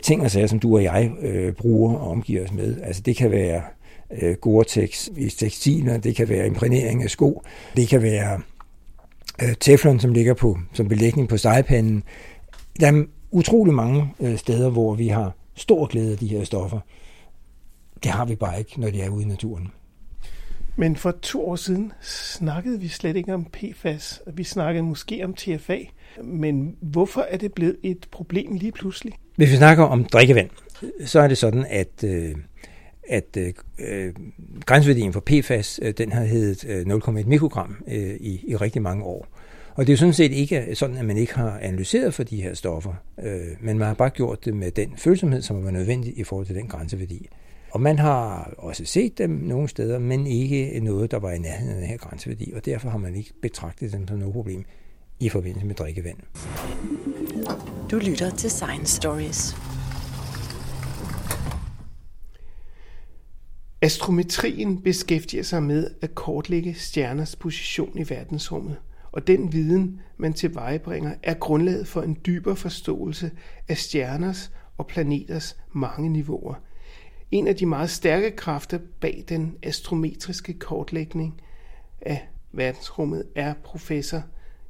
ting 0.02 0.22
og 0.22 0.30
sager, 0.30 0.46
som 0.46 0.58
du 0.58 0.76
og 0.76 0.82
jeg 0.82 1.10
øh, 1.20 1.52
bruger 1.52 1.94
og 1.94 2.10
omgiver 2.10 2.44
os 2.44 2.52
med. 2.52 2.80
Altså 2.82 3.02
det 3.02 3.16
kan 3.16 3.30
være 3.30 3.62
øh, 4.22 4.36
Gore-Tex 4.46 5.08
i 5.16 5.28
tekstiler, 5.28 5.98
det 5.98 6.16
kan 6.16 6.28
være 6.28 6.46
imprægnering 6.46 7.02
af 7.02 7.10
sko, 7.10 7.42
det 7.76 7.88
kan 7.88 8.02
være 8.02 8.40
øh, 9.42 9.54
teflon, 9.60 10.00
som 10.00 10.12
ligger 10.12 10.34
på 10.34 10.58
som 10.72 10.88
belægning 10.88 11.28
på 11.28 11.36
stegepanden. 11.36 12.02
Der 12.80 12.86
er 12.86 13.04
utrolig 13.30 13.74
mange 13.74 14.12
øh, 14.20 14.38
steder, 14.38 14.70
hvor 14.70 14.94
vi 14.94 15.08
har 15.08 15.36
stor 15.56 15.86
glæde 15.86 16.12
af 16.12 16.18
de 16.18 16.28
her 16.28 16.44
stoffer. 16.44 16.80
Det 18.02 18.10
har 18.10 18.24
vi 18.24 18.34
bare 18.34 18.58
ikke, 18.58 18.80
når 18.80 18.90
de 18.90 19.02
er 19.02 19.08
ude 19.08 19.22
i 19.22 19.28
naturen. 19.28 19.68
Men 20.76 20.96
for 20.96 21.10
to 21.10 21.48
år 21.48 21.56
siden 21.56 21.92
snakkede 22.02 22.80
vi 22.80 22.88
slet 22.88 23.16
ikke 23.16 23.34
om 23.34 23.44
PFAS. 23.44 24.22
Vi 24.34 24.44
snakkede 24.44 24.82
måske 24.82 25.24
om 25.24 25.34
TFA. 25.34 25.78
Men 26.22 26.76
hvorfor 26.80 27.20
er 27.20 27.36
det 27.36 27.52
blevet 27.52 27.76
et 27.82 28.06
problem 28.10 28.54
lige 28.54 28.72
pludselig? 28.72 29.14
Hvis 29.36 29.50
vi 29.50 29.56
snakker 29.56 29.84
om 29.84 30.04
drikkevand, 30.04 30.50
så 31.04 31.20
er 31.20 31.28
det 31.28 31.38
sådan, 31.38 31.66
at, 31.70 32.04
øh, 32.04 32.34
at 33.08 33.36
øh, 33.78 34.14
grænseværdien 34.66 35.12
for 35.12 35.20
PFAS, 35.20 35.80
øh, 35.82 35.94
den 35.98 36.12
har 36.12 36.24
heddet 36.24 36.64
øh, 36.68 36.86
0,1 36.86 37.26
mikrogram 37.26 37.76
øh, 37.88 38.14
i, 38.20 38.44
i 38.48 38.56
rigtig 38.56 38.82
mange 38.82 39.04
år. 39.04 39.26
Og 39.74 39.86
det 39.86 39.92
er 39.92 39.94
jo 39.94 39.98
sådan 39.98 40.14
set 40.14 40.32
ikke 40.32 40.74
sådan, 40.74 40.96
at 40.96 41.04
man 41.04 41.16
ikke 41.16 41.34
har 41.34 41.58
analyseret 41.58 42.14
for 42.14 42.22
de 42.22 42.42
her 42.42 42.54
stoffer, 42.54 42.94
øh, 43.22 43.40
men 43.60 43.78
man 43.78 43.86
har 43.86 43.94
bare 43.94 44.10
gjort 44.10 44.44
det 44.44 44.54
med 44.54 44.70
den 44.70 44.92
følsomhed, 44.96 45.42
som 45.42 45.64
var 45.64 45.70
nødvendig 45.70 46.18
i 46.18 46.24
forhold 46.24 46.46
til 46.46 46.54
den 46.54 46.66
grænseværdi. 46.66 47.28
Og 47.70 47.80
man 47.80 47.98
har 47.98 48.54
også 48.58 48.84
set 48.84 49.18
dem 49.18 49.30
nogle 49.30 49.68
steder, 49.68 49.98
men 49.98 50.26
ikke 50.26 50.80
noget, 50.80 51.10
der 51.10 51.18
var 51.18 51.30
i 51.30 51.38
nærheden 51.38 51.74
af 51.74 51.80
den 51.80 51.88
her 51.88 51.96
grænseværdi, 51.96 52.52
og 52.56 52.64
derfor 52.64 52.88
har 52.88 52.98
man 52.98 53.14
ikke 53.14 53.32
betragtet 53.42 53.92
dem 53.92 54.08
som 54.08 54.18
noget 54.18 54.34
problem 54.34 54.64
i 55.20 55.28
forbindelse 55.28 55.66
med 55.66 55.74
drikkevand. 55.74 56.16
Du 57.90 57.96
lytter 57.96 58.30
til 58.30 58.50
Science 58.50 58.96
Stories. 58.96 59.56
Astrometrien 63.82 64.82
beskæftiger 64.82 65.42
sig 65.42 65.62
med 65.62 65.90
at 66.02 66.14
kortlægge 66.14 66.74
stjerners 66.74 67.36
position 67.36 67.98
i 67.98 68.04
verdensrummet, 68.08 68.76
og 69.14 69.26
den 69.26 69.52
viden, 69.52 70.00
man 70.16 70.32
tilvejebringer, 70.32 71.14
er 71.22 71.34
grundlaget 71.34 71.86
for 71.86 72.02
en 72.02 72.18
dybere 72.26 72.56
forståelse 72.56 73.30
af 73.68 73.78
stjerners 73.78 74.52
og 74.78 74.86
planeters 74.86 75.56
mange 75.72 76.08
niveauer. 76.08 76.54
En 77.30 77.46
af 77.46 77.56
de 77.56 77.66
meget 77.66 77.90
stærke 77.90 78.30
kræfter 78.30 78.78
bag 79.00 79.24
den 79.28 79.56
astrometriske 79.62 80.52
kortlægning 80.52 81.40
af 82.00 82.28
verdensrummet 82.52 83.24
er 83.34 83.54
professor 83.64 84.22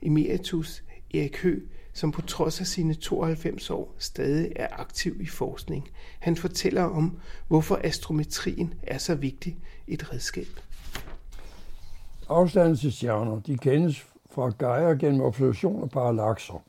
emeritus 0.02 0.82
Erik 1.14 1.42
Hø, 1.42 1.60
som 1.92 2.12
på 2.12 2.22
trods 2.22 2.60
af 2.60 2.66
sine 2.66 2.94
92 2.94 3.70
år 3.70 3.94
stadig 3.98 4.52
er 4.56 4.68
aktiv 4.70 5.20
i 5.20 5.26
forskning. 5.26 5.88
Han 6.18 6.36
fortæller 6.36 6.82
om, 6.82 7.18
hvorfor 7.48 7.80
astrometrien 7.84 8.74
er 8.82 8.98
så 8.98 9.14
vigtig 9.14 9.58
et 9.86 10.12
redskab. 10.12 10.46
Afstanden 12.28 12.76
til 12.76 12.92
stjerner 12.92 13.40
de 13.40 13.58
kendes 13.58 14.06
fra 14.34 14.50
Gaia 14.58 14.94
gennem 14.94 15.20
observation 15.20 15.82
af 15.82 15.90
parallakser. 15.90 16.62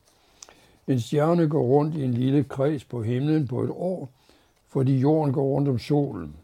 En 0.86 1.00
stjerne 1.00 1.48
går 1.48 1.62
rundt 1.62 1.94
i 1.94 2.04
en 2.04 2.14
lille 2.14 2.44
kreds 2.44 2.84
på 2.84 3.02
himlen 3.02 3.48
på 3.48 3.62
et 3.62 3.70
år, 3.70 4.08
fordi 4.68 4.98
jorden 4.98 5.32
går 5.32 5.44
rundt 5.44 5.68
om 5.68 5.78
solen. 5.78 6.36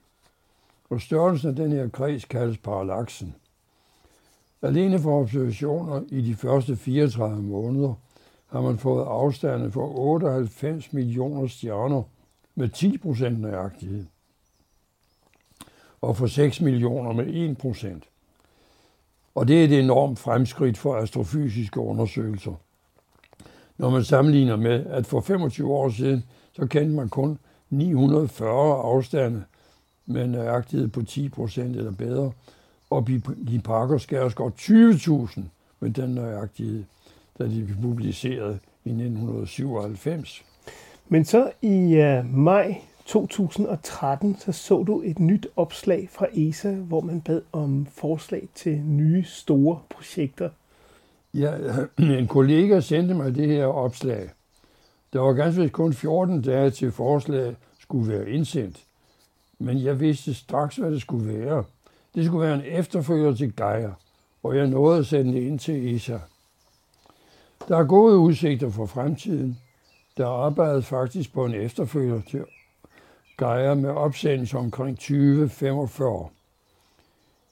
Og 0.90 1.00
størrelsen 1.00 1.50
af 1.50 1.56
den 1.56 1.72
her 1.72 1.88
kreds 1.88 2.24
kaldes 2.24 2.58
parallaksen. 2.58 3.34
Alene 4.62 4.98
for 4.98 5.20
observationer 5.20 6.02
i 6.08 6.20
de 6.20 6.34
første 6.34 6.76
34 6.76 7.42
måneder 7.42 7.94
har 8.46 8.60
man 8.60 8.78
fået 8.78 9.04
afstande 9.04 9.70
for 9.70 9.98
98 9.98 10.92
millioner 10.92 11.46
stjerner 11.46 12.02
med 12.54 12.68
10 12.68 12.98
procent 12.98 13.40
nøjagtighed, 13.40 14.06
og 16.00 16.16
for 16.16 16.26
6 16.26 16.60
millioner 16.60 17.12
med 17.12 17.26
1 17.26 17.58
procent. 17.58 18.04
Og 19.34 19.48
det 19.48 19.60
er 19.60 19.64
et 19.64 19.78
enormt 19.78 20.18
fremskridt 20.18 20.78
for 20.78 20.96
astrofysiske 20.96 21.80
undersøgelser. 21.80 22.52
Når 23.78 23.90
man 23.90 24.04
sammenligner 24.04 24.56
med, 24.56 24.86
at 24.86 25.06
for 25.06 25.20
25 25.20 25.72
år 25.72 25.90
siden, 25.90 26.24
så 26.52 26.66
kendte 26.66 26.96
man 26.96 27.08
kun 27.08 27.38
940 27.70 28.82
afstande 28.82 29.42
med 30.06 30.26
nøjagtighed 30.26 30.88
på 30.88 31.02
10 31.02 31.28
procent 31.28 31.76
eller 31.76 31.92
bedre, 31.92 32.32
og 32.90 33.08
de 33.48 33.60
pakker 33.64 33.98
Skærsgaard 33.98 34.52
20.000 34.52 35.40
med 35.80 35.90
den 35.90 36.14
nøjagtighed, 36.14 36.84
da 37.38 37.44
de 37.44 37.64
blev 37.64 37.76
publiceret 37.82 38.58
i 38.84 38.88
1997. 38.88 40.44
Men 41.08 41.24
så 41.24 41.50
i 41.62 42.00
uh, 42.00 42.34
maj 42.34 42.80
2013, 43.06 44.36
så 44.38 44.52
så 44.52 44.82
du 44.82 45.02
et 45.04 45.18
nyt 45.18 45.46
opslag 45.56 46.08
fra 46.12 46.26
ESA, 46.32 46.70
hvor 46.70 47.00
man 47.00 47.20
bad 47.20 47.42
om 47.52 47.86
forslag 47.86 48.48
til 48.54 48.80
nye 48.80 49.24
store 49.24 49.80
projekter. 49.90 50.50
Ja, 51.34 51.54
en 52.18 52.28
kollega 52.28 52.80
sendte 52.80 53.14
mig 53.14 53.34
det 53.34 53.48
her 53.48 53.66
opslag. 53.66 54.30
Der 55.12 55.20
var 55.20 55.32
ganske 55.32 55.68
kun 55.68 55.92
14 55.92 56.42
dage 56.42 56.70
til 56.70 56.92
forslaget 56.92 57.56
skulle 57.80 58.12
være 58.12 58.30
indsendt. 58.30 58.82
Men 59.58 59.82
jeg 59.82 60.00
vidste 60.00 60.34
straks, 60.34 60.76
hvad 60.76 60.90
det 60.90 61.00
skulle 61.00 61.40
være. 61.40 61.64
Det 62.14 62.26
skulle 62.26 62.46
være 62.46 62.54
en 62.54 62.78
efterfølger 62.78 63.34
til 63.34 63.52
Gaia, 63.52 63.92
og 64.42 64.56
jeg 64.56 64.66
nåede 64.66 64.98
at 64.98 65.06
sende 65.06 65.32
det 65.32 65.42
ind 65.42 65.58
til 65.58 65.94
ESA. 65.94 66.18
Der 67.68 67.76
er 67.76 67.84
gode 67.84 68.18
udsigter 68.18 68.70
for 68.70 68.86
fremtiden. 68.86 69.58
Der 70.16 70.26
arbejdes 70.26 70.86
faktisk 70.86 71.32
på 71.32 71.44
en 71.44 71.54
efterfølger 71.54 72.20
til 72.30 72.44
Gaia 73.42 73.74
med 73.74 73.90
opsendelse 73.90 74.58
omkring 74.58 74.96
2045. 74.96 76.28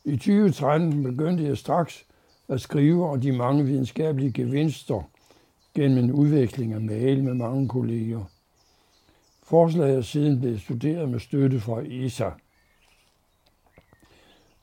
I 0.05 0.17
2013 0.17 1.03
begyndte 1.03 1.45
jeg 1.45 1.59
straks 1.59 2.07
at 2.49 2.61
skrive 2.61 3.09
om 3.11 3.21
de 3.21 3.33
mange 3.33 3.65
videnskabelige 3.65 4.33
gevinster 4.33 5.11
gennem 5.75 6.05
en 6.05 6.13
udveksling 6.13 6.73
af 6.73 6.81
mail 6.81 7.25
med 7.25 7.35
mange 7.35 7.69
kolleger. 7.69 8.25
Forslaget 9.43 9.97
er 9.97 10.03
siden 10.03 10.41
blevet 10.41 10.61
studeret 10.61 11.09
med 11.09 11.21
støtte 11.21 11.61
fra 11.61 11.83
ESA. 11.87 12.31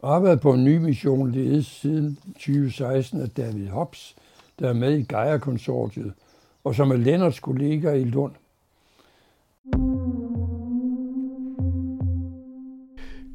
Arbejdet 0.03 0.41
på 0.41 0.53
en 0.53 0.63
ny 0.63 0.77
mission 0.77 1.31
ledes 1.31 1.65
siden 1.65 2.19
2016 2.33 3.21
af 3.21 3.29
David 3.29 3.67
Hobbs, 3.67 4.15
der 4.59 4.69
er 4.69 4.73
med 4.73 4.97
i 4.97 5.03
Gaia-konsortiet, 5.03 6.13
og 6.63 6.75
som 6.75 6.91
er 6.91 6.97
Lennarts 6.97 7.39
kollega 7.39 7.93
i 7.93 8.03
Lund. 8.03 8.33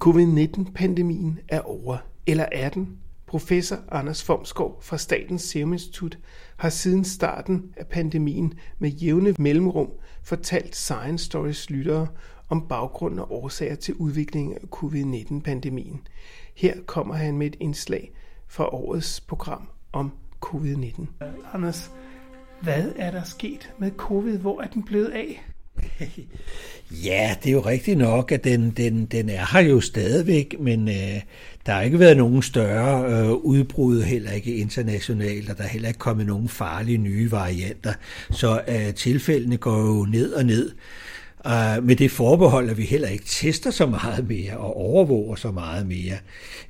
Covid-19-pandemien 0.02 1.38
er 1.48 1.60
over, 1.60 1.98
eller 2.26 2.46
er 2.52 2.68
den? 2.68 2.98
Professor 3.26 3.76
Anders 3.88 4.24
Fomskov 4.24 4.78
fra 4.82 4.98
Statens 4.98 5.42
Serum 5.42 5.72
Institut 5.72 6.18
har 6.56 6.68
siden 6.68 7.04
starten 7.04 7.74
af 7.76 7.86
pandemien 7.86 8.54
med 8.78 8.90
jævne 8.90 9.34
mellemrum 9.38 9.90
fortalt 10.22 10.76
Science 10.76 11.24
Stories 11.24 11.70
lyttere 11.70 12.06
om 12.48 12.68
baggrund 12.68 13.20
og 13.20 13.32
årsager 13.32 13.74
til 13.74 13.94
udviklingen 13.94 14.54
af 14.54 14.68
covid-19-pandemien. 14.70 16.00
Her 16.56 16.74
kommer 16.86 17.14
han 17.14 17.38
med 17.38 17.46
et 17.46 17.56
indslag 17.60 18.12
fra 18.48 18.74
årets 18.74 19.20
program 19.20 19.68
om 19.92 20.12
covid-19. 20.44 21.06
Anders, 21.54 21.90
hvad 22.62 22.92
er 22.96 23.10
der 23.10 23.22
sket 23.22 23.72
med 23.78 23.90
covid? 23.90 24.38
Hvor 24.38 24.60
er 24.60 24.66
den 24.66 24.82
blevet 24.82 25.08
af? 25.08 25.51
Ja, 27.04 27.36
det 27.42 27.48
er 27.48 27.52
jo 27.52 27.60
rigtigt 27.60 27.98
nok, 27.98 28.32
at 28.32 28.44
den, 28.44 28.70
den, 28.70 29.04
den 29.04 29.28
er 29.28 29.46
her 29.52 29.60
jo 29.60 29.80
stadigvæk, 29.80 30.56
men 30.60 30.88
øh, 30.88 31.20
der 31.66 31.72
har 31.72 31.82
ikke 31.82 31.98
været 31.98 32.16
nogen 32.16 32.42
større 32.42 33.12
øh, 33.12 33.32
udbrud, 33.32 34.02
heller 34.02 34.30
ikke 34.30 34.56
internationalt, 34.56 35.50
og 35.50 35.58
der 35.58 35.64
er 35.64 35.68
heller 35.68 35.88
ikke 35.88 35.98
kommet 35.98 36.26
nogen 36.26 36.48
farlige 36.48 36.98
nye 36.98 37.30
varianter. 37.30 37.92
Så 38.30 38.62
øh, 38.68 38.94
tilfældene 38.94 39.56
går 39.56 39.78
jo 39.78 40.04
ned 40.04 40.32
og 40.32 40.44
ned. 40.44 40.70
Uh, 41.44 41.84
med 41.84 41.96
det 41.96 42.10
forbehold, 42.10 42.70
at 42.70 42.76
vi 42.76 42.82
heller 42.82 43.08
ikke 43.08 43.24
tester 43.24 43.70
så 43.70 43.86
meget 43.86 44.28
mere 44.28 44.56
og 44.56 44.76
overvåger 44.76 45.36
så 45.36 45.50
meget 45.50 45.86
mere. 45.86 46.16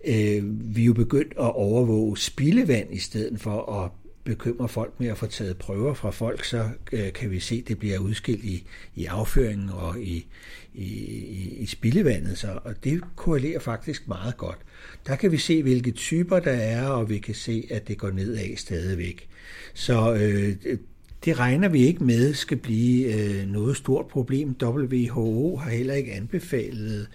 Uh, 0.08 0.74
vi 0.76 0.82
er 0.82 0.86
jo 0.86 0.92
begyndt 0.92 1.32
at 1.32 1.54
overvåge 1.54 2.18
spildevand 2.18 2.94
i 2.94 2.98
stedet 2.98 3.40
for 3.40 3.82
at 3.82 3.90
bekymre 4.24 4.68
folk 4.68 5.00
med 5.00 5.08
at 5.08 5.18
få 5.18 5.26
taget 5.26 5.56
prøver 5.56 5.94
fra 5.94 6.10
folk, 6.10 6.44
så 6.44 6.68
øh, 6.92 7.12
kan 7.12 7.30
vi 7.30 7.40
se, 7.40 7.54
at 7.62 7.68
det 7.68 7.78
bliver 7.78 7.98
udskilt 7.98 8.44
i, 8.44 8.66
i 8.94 9.04
afføringen 9.04 9.70
og 9.70 10.00
i, 10.00 10.26
i, 10.74 10.84
i, 10.84 11.56
i 11.58 11.66
spildevandet. 11.66 12.38
Så, 12.38 12.58
og 12.64 12.84
det 12.84 13.00
korrelerer 13.16 13.60
faktisk 13.60 14.08
meget 14.08 14.36
godt. 14.36 14.58
Der 15.06 15.16
kan 15.16 15.32
vi 15.32 15.38
se, 15.38 15.62
hvilke 15.62 15.90
typer 15.90 16.40
der 16.40 16.52
er, 16.52 16.86
og 16.88 17.08
vi 17.08 17.18
kan 17.18 17.34
se, 17.34 17.66
at 17.70 17.88
det 17.88 17.98
går 17.98 18.10
nedad 18.10 18.56
stadigvæk. 18.56 19.28
Så 19.74 20.14
øh, 20.14 20.76
det 21.24 21.38
regner 21.38 21.68
vi 21.68 21.86
ikke 21.86 22.04
med 22.04 22.34
skal 22.34 22.56
blive 22.56 23.14
øh, 23.14 23.48
noget 23.48 23.76
stort 23.76 24.06
problem. 24.06 24.56
WHO 24.62 25.56
har 25.56 25.70
heller 25.70 25.94
ikke 25.94 26.12
anbefalet 26.12 27.08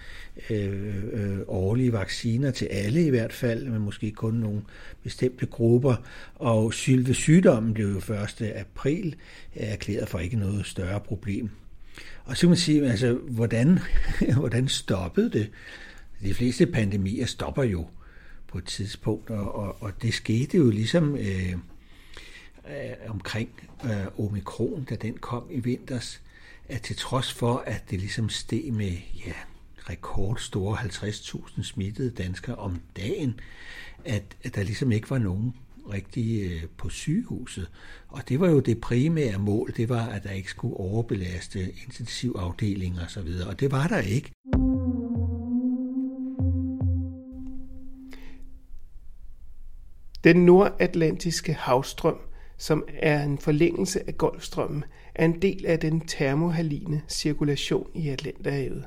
øh, 0.50 1.04
øh, 1.14 1.40
årlige 1.48 1.94
vacciner 1.94 2.52
til 2.52 2.66
alle 2.66 3.06
i 3.06 3.10
hvert 3.10 3.34
fald, 3.34 3.66
men 3.66 3.82
måske 3.82 4.12
kun 4.12 4.34
nogle 4.34 4.62
bestemte 5.04 5.46
grupper. 5.46 5.96
Og 6.36 6.74
sylve 6.74 7.14
sygdommen 7.14 7.74
blev 7.74 7.88
jo 7.88 8.14
1. 8.14 8.54
april 8.56 9.16
erklæret 9.56 10.10
for 10.10 10.20
ikke 10.20 10.38
noget 10.38 10.66
større 10.66 11.00
problem. 11.00 11.50
Og 12.26 12.38
så 12.38 12.42
kan 12.42 12.50
man 12.50 12.58
sige, 12.58 12.90
altså, 12.90 13.14
hvordan, 13.14 13.80
hvordan 14.40 14.68
stoppede 14.68 15.30
det? 15.30 15.52
De 16.22 16.34
fleste 16.34 16.66
pandemier 16.66 17.26
stopper 17.26 17.64
jo 17.64 17.88
på 18.48 18.58
et 18.58 18.66
tidspunkt, 18.66 19.30
og, 19.30 19.56
og, 19.56 19.84
og 19.84 19.92
det 20.02 20.14
skete 20.14 20.58
jo 20.58 20.70
ligesom 20.70 21.16
øh, 21.16 21.52
øh, 22.68 23.10
omkring 23.10 23.50
øh, 23.86 24.20
omikron, 24.26 24.84
da 24.90 24.96
den 24.96 25.18
kom 25.18 25.44
i 25.52 25.60
vinters, 25.60 26.22
at 26.70 26.82
til 26.82 26.96
trods 26.96 27.34
for, 27.34 27.64
at 27.66 27.84
det 27.90 28.00
ligesom 28.00 28.30
steg 28.30 28.74
med 28.74 28.92
ja, 29.26 29.34
rekordstore 29.90 30.78
50.000 30.78 31.64
smittede 31.64 32.10
danskere 32.12 32.56
om 32.56 32.80
dagen, 32.96 33.40
at, 34.06 34.24
at 34.44 34.56
der 34.56 34.64
ligesom 34.64 34.92
ikke 34.92 35.10
var 35.10 35.18
nogen 35.18 35.54
rigtig 35.92 36.52
øh, 36.52 36.64
på 36.78 36.90
sygehuset. 36.90 37.70
Og 38.08 38.30
det 38.30 38.40
var 38.40 38.50
jo 38.50 38.60
det 38.60 38.82
primære 38.82 39.40
mål, 39.40 39.74
det 39.78 39.90
var, 39.90 40.06
at 40.06 40.24
der 40.24 40.32
ikke 40.32 40.50
skulle 40.50 40.78
overbelaste 40.78 41.60
intensivafdelinger 41.86 43.06
osv., 43.06 43.30
og 43.48 43.60
det 43.60 43.72
var 43.72 43.88
der 43.88 44.00
ikke. 44.00 44.32
Den 50.24 50.46
nordatlantiske 50.46 51.54
havstrøm, 51.54 52.18
som 52.58 52.84
er 52.88 53.24
en 53.24 53.38
forlængelse 53.38 54.08
af 54.08 54.18
Golfstrømmen, 54.18 54.84
er 55.16 55.26
en 55.26 55.42
del 55.42 55.66
af 55.66 55.80
den 55.80 56.02
termohaline 56.02 57.02
cirkulation 57.10 57.90
i 57.96 58.10
Atlanterhavet. 58.10 58.86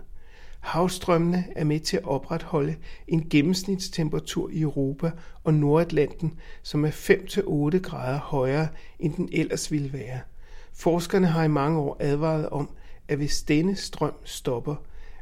Havstrømmene 0.61 1.45
er 1.57 1.64
med 1.64 1.81
til 1.81 1.97
at 1.97 2.05
opretholde 2.05 2.76
en 3.09 3.29
gennemsnitstemperatur 3.31 4.50
i 4.50 4.61
Europa 4.61 5.11
og 5.45 5.55
Nordatlanten, 5.55 6.38
som 6.62 6.85
er 6.85 6.90
5-8 6.90 7.79
grader 7.79 8.19
højere, 8.19 8.69
end 8.99 9.14
den 9.14 9.29
ellers 9.33 9.73
ville 9.73 9.93
være. 9.93 10.21
Forskerne 10.73 11.26
har 11.26 11.45
i 11.45 11.49
mange 11.49 11.79
år 11.79 11.97
advaret 12.00 12.49
om, 12.49 12.71
at 13.09 13.17
hvis 13.17 13.43
denne 13.43 13.76
strøm 13.76 14.14
stopper, 14.25 14.75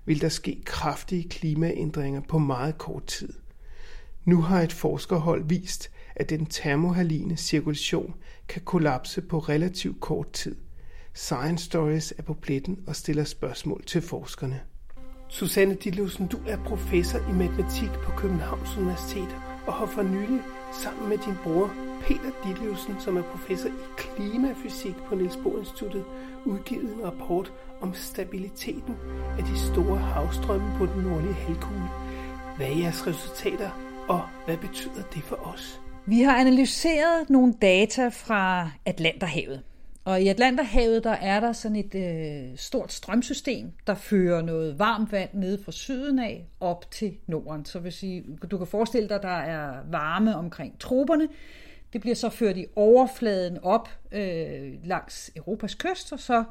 vil 0.04 0.20
der 0.20 0.28
ske 0.28 0.62
kraftige 0.64 1.28
klimaændringer 1.28 2.20
på 2.28 2.38
meget 2.38 2.78
kort 2.78 3.06
tid. 3.06 3.32
Nu 4.24 4.42
har 4.42 4.62
et 4.62 4.72
forskerhold 4.72 5.44
vist, 5.44 5.90
at 6.16 6.30
den 6.30 6.46
termohaline 6.46 7.36
cirkulation 7.36 8.14
kan 8.48 8.62
kollapse 8.62 9.20
på 9.20 9.38
relativt 9.38 10.00
kort 10.00 10.32
tid. 10.32 10.56
Science 11.14 11.64
Stories 11.64 12.14
er 12.18 12.22
på 12.22 12.34
pletten 12.34 12.78
og 12.86 12.96
stiller 12.96 13.24
spørgsmål 13.24 13.84
til 13.84 14.02
forskerne. 14.02 14.60
Susanne 15.28 15.74
Ditlevsen, 15.74 16.26
du 16.26 16.38
er 16.46 16.56
professor 16.56 17.18
i 17.18 17.32
matematik 17.32 17.90
på 18.04 18.10
Københavns 18.16 18.76
Universitet 18.76 19.36
og 19.66 19.72
har 19.74 19.86
for 19.86 20.02
nylig 20.02 20.40
sammen 20.82 21.08
med 21.08 21.18
din 21.18 21.34
bror 21.44 21.70
Peter 22.02 22.30
Ditlevsen, 22.44 22.94
som 23.00 23.16
er 23.16 23.22
professor 23.22 23.68
i 23.68 23.72
klimafysik 23.96 24.94
på 25.08 25.14
Niels 25.14 25.36
Bohr 25.42 25.58
Instituttet, 25.58 26.04
udgivet 26.44 26.94
en 26.94 27.04
rapport 27.04 27.52
om 27.80 27.94
stabiliteten 27.94 28.94
af 29.38 29.44
de 29.44 29.58
store 29.58 29.98
havstrømme 29.98 30.72
på 30.78 30.86
den 30.86 31.02
nordlige 31.02 31.34
halvkugle. 31.34 31.88
Hvad 32.56 32.66
er 32.66 32.78
jeres 32.78 33.06
resultater, 33.06 33.70
og 34.08 34.22
hvad 34.46 34.56
betyder 34.56 35.02
det 35.14 35.22
for 35.22 35.36
os? 35.36 35.80
Vi 36.06 36.20
har 36.20 36.36
analyseret 36.36 37.30
nogle 37.30 37.54
data 37.62 38.08
fra 38.08 38.70
Atlanterhavet. 38.86 39.62
Og 40.08 40.22
i 40.22 40.28
Atlanterhavet, 40.28 41.04
der 41.04 41.10
er 41.10 41.40
der 41.40 41.52
sådan 41.52 41.76
et 41.76 41.94
øh, 41.94 42.56
stort 42.56 42.92
strømsystem, 42.92 43.72
der 43.86 43.94
fører 43.94 44.42
noget 44.42 44.78
varmt 44.78 45.12
vand 45.12 45.30
ned 45.32 45.64
fra 45.64 45.72
syden 45.72 46.18
af 46.18 46.46
op 46.60 46.90
til 46.90 47.16
norden. 47.26 47.64
Så 47.64 47.78
vil 47.78 47.92
sige, 47.92 48.24
du 48.50 48.58
kan 48.58 48.66
forestille 48.66 49.08
dig, 49.08 49.22
der 49.22 49.28
er 49.28 49.76
varme 49.90 50.36
omkring 50.36 50.80
troberne. 50.80 51.28
Det 51.92 52.00
bliver 52.00 52.14
så 52.14 52.28
ført 52.28 52.56
i 52.56 52.66
overfladen 52.76 53.58
op 53.62 53.88
øh, 54.12 54.72
langs 54.84 55.30
Europas 55.36 55.74
kyst, 55.74 56.12
og 56.12 56.18
så 56.18 56.44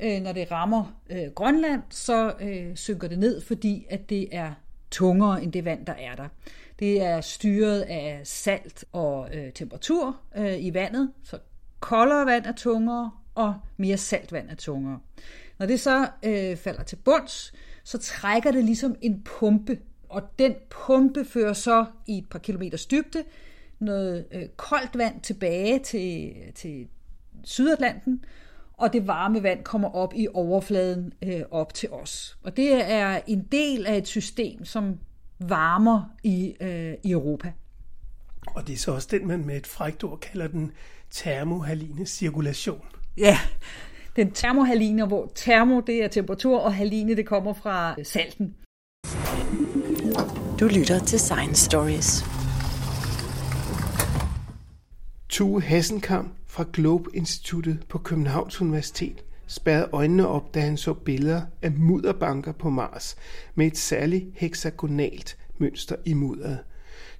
øh, 0.00 0.22
når 0.22 0.32
det 0.32 0.50
rammer 0.50 1.00
øh, 1.10 1.26
Grønland, 1.34 1.82
så 1.90 2.34
øh, 2.40 2.76
synker 2.76 3.08
det 3.08 3.18
ned, 3.18 3.40
fordi 3.40 3.86
at 3.90 4.10
det 4.10 4.28
er 4.32 4.52
tungere 4.90 5.42
end 5.42 5.52
det 5.52 5.64
vand, 5.64 5.86
der 5.86 5.94
er 5.98 6.16
der. 6.16 6.28
Det 6.78 7.02
er 7.02 7.20
styret 7.20 7.80
af 7.80 8.20
salt 8.24 8.84
og 8.92 9.28
øh, 9.34 9.52
temperatur 9.52 10.16
øh, 10.36 10.64
i 10.64 10.74
vandet, 10.74 11.12
så 11.24 11.38
koldere 11.80 12.26
vand 12.26 12.46
er 12.46 12.52
tungere, 12.52 13.10
og 13.34 13.54
mere 13.76 13.96
saltvand 13.96 14.50
er 14.50 14.54
tungere. 14.54 14.98
Når 15.58 15.66
det 15.66 15.80
så 15.80 16.08
øh, 16.22 16.56
falder 16.56 16.82
til 16.82 16.96
bunds, 16.96 17.52
så 17.84 17.98
trækker 17.98 18.50
det 18.50 18.64
ligesom 18.64 18.96
en 19.00 19.22
pumpe, 19.22 19.78
og 20.08 20.22
den 20.38 20.54
pumpe 20.70 21.24
fører 21.24 21.52
så 21.52 21.84
i 22.06 22.18
et 22.18 22.28
par 22.30 22.38
kilometers 22.38 22.86
dybde 22.86 23.24
noget 23.78 24.26
øh, 24.32 24.48
koldt 24.56 24.98
vand 24.98 25.20
tilbage 25.20 25.78
til, 25.78 26.34
til 26.54 26.88
Sydatlanten, 27.44 28.24
og 28.72 28.92
det 28.92 29.06
varme 29.06 29.42
vand 29.42 29.64
kommer 29.64 29.88
op 29.88 30.14
i 30.16 30.26
overfladen 30.34 31.12
øh, 31.22 31.42
op 31.50 31.74
til 31.74 31.90
os. 31.90 32.38
Og 32.42 32.56
det 32.56 32.90
er 32.92 33.20
en 33.26 33.42
del 33.52 33.86
af 33.86 33.96
et 33.96 34.06
system, 34.08 34.64
som 34.64 34.98
varmer 35.38 36.14
i, 36.22 36.54
øh, 36.60 36.94
i 37.02 37.10
Europa. 37.10 37.52
Og 38.46 38.66
det 38.66 38.72
er 38.72 38.76
så 38.76 38.92
også 38.92 39.08
den, 39.10 39.28
man 39.28 39.46
med 39.46 39.56
et 39.56 39.66
frækt 39.66 40.04
ord 40.04 40.20
kalder 40.20 40.48
den 40.48 40.72
termohaline 41.10 42.06
cirkulation. 42.06 42.84
Ja, 43.16 43.38
den 44.16 44.32
termohaline, 44.32 45.06
hvor 45.06 45.32
termo 45.34 45.80
det 45.80 46.04
er 46.04 46.08
temperatur, 46.08 46.58
og 46.58 46.74
haline 46.74 47.16
det 47.16 47.26
kommer 47.26 47.52
fra 47.52 47.94
salten. 48.02 48.54
Du 50.60 50.66
lytter 50.66 50.98
til 51.06 51.20
Science 51.20 51.64
Stories. 51.64 52.24
Tue 55.28 55.62
Hassenkam 55.62 56.32
fra 56.46 56.64
Globe 56.72 57.10
Instituttet 57.14 57.84
på 57.88 57.98
Københavns 57.98 58.60
Universitet 58.60 59.24
spærrede 59.46 59.88
øjnene 59.92 60.28
op, 60.28 60.54
da 60.54 60.60
han 60.60 60.76
så 60.76 60.94
billeder 60.94 61.42
af 61.62 61.72
mudderbanker 61.72 62.52
på 62.52 62.70
Mars 62.70 63.16
med 63.54 63.66
et 63.66 63.78
særligt 63.78 64.24
hexagonalt 64.34 65.38
mønster 65.58 65.96
i 66.04 66.14
mudderet. 66.14 66.58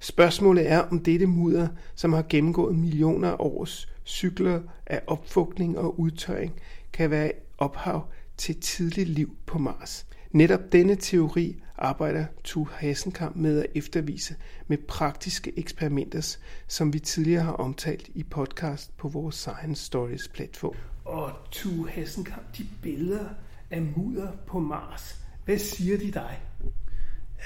Spørgsmålet 0.03 0.71
er, 0.71 0.79
om 0.79 0.99
dette 0.99 1.25
mudder, 1.25 1.67
som 1.95 2.13
har 2.13 2.25
gennemgået 2.29 2.75
millioner 2.75 3.31
af 3.31 3.35
års 3.39 3.93
cykler 4.05 4.61
af 4.85 5.01
opfugtning 5.07 5.77
og 5.77 5.99
udtørring, 5.99 6.53
kan 6.93 7.09
være 7.09 7.31
ophav 7.57 8.07
til 8.37 8.61
tidligt 8.61 9.09
liv 9.09 9.35
på 9.45 9.57
Mars. 9.57 10.05
Netop 10.31 10.59
denne 10.71 10.95
teori 10.95 11.61
arbejder 11.77 12.25
Tu 12.43 12.67
Hassenkamp 12.71 13.35
med 13.35 13.59
at 13.59 13.65
eftervise 13.75 14.35
med 14.67 14.77
praktiske 14.77 15.59
eksperimenter, 15.59 16.37
som 16.67 16.93
vi 16.93 16.99
tidligere 16.99 17.43
har 17.43 17.53
omtalt 17.53 18.09
i 18.15 18.23
podcast 18.23 18.97
på 18.97 19.07
vores 19.07 19.35
Science 19.35 19.85
Stories 19.85 20.27
platform. 20.27 20.75
Og 21.05 21.31
Tu 21.51 21.87
Hassenkamp, 21.87 22.57
de 22.57 22.63
billeder 22.81 23.25
af 23.71 23.81
mudder 23.81 24.31
på 24.47 24.59
Mars, 24.59 25.15
hvad 25.45 25.57
siger 25.57 25.97
de 25.97 26.11
dig? 26.11 26.39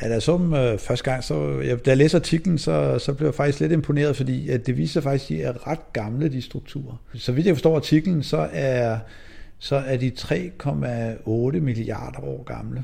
Ja, 0.02 0.08
da 0.08 0.14
jeg 0.14 0.22
så 0.22 0.38
dem 0.38 0.54
øh, 0.54 0.80
første 0.80 1.12
gang, 1.12 1.24
så, 1.24 1.60
jeg, 1.60 1.86
da 1.86 1.90
jeg 1.90 1.98
læste 1.98 2.18
artiklen, 2.18 2.58
så, 2.58 3.00
så 3.00 3.14
blev 3.14 3.28
jeg 3.28 3.36
faktisk 3.36 3.60
lidt 3.60 3.72
imponeret, 3.72 4.16
fordi 4.16 4.50
at 4.50 4.68
det 4.68 4.78
viser 4.78 5.02
faktisk, 5.02 5.32
at 5.32 5.38
de 5.38 5.44
er 5.44 5.68
ret 5.68 5.94
gamle, 5.94 6.30
de 6.30 6.42
strukturer. 6.42 7.02
Så 7.14 7.32
vidt 7.32 7.48
jeg 7.48 7.56
forstår 7.56 7.76
artiklen, 7.76 8.24
så 8.24 8.50
er, 8.52 8.98
så 9.60 9.76
er 9.76 9.98
de 9.98 10.12
3,8 10.20 11.60
milliarder 11.60 12.20
år 12.20 12.44
gamle. 12.44 12.84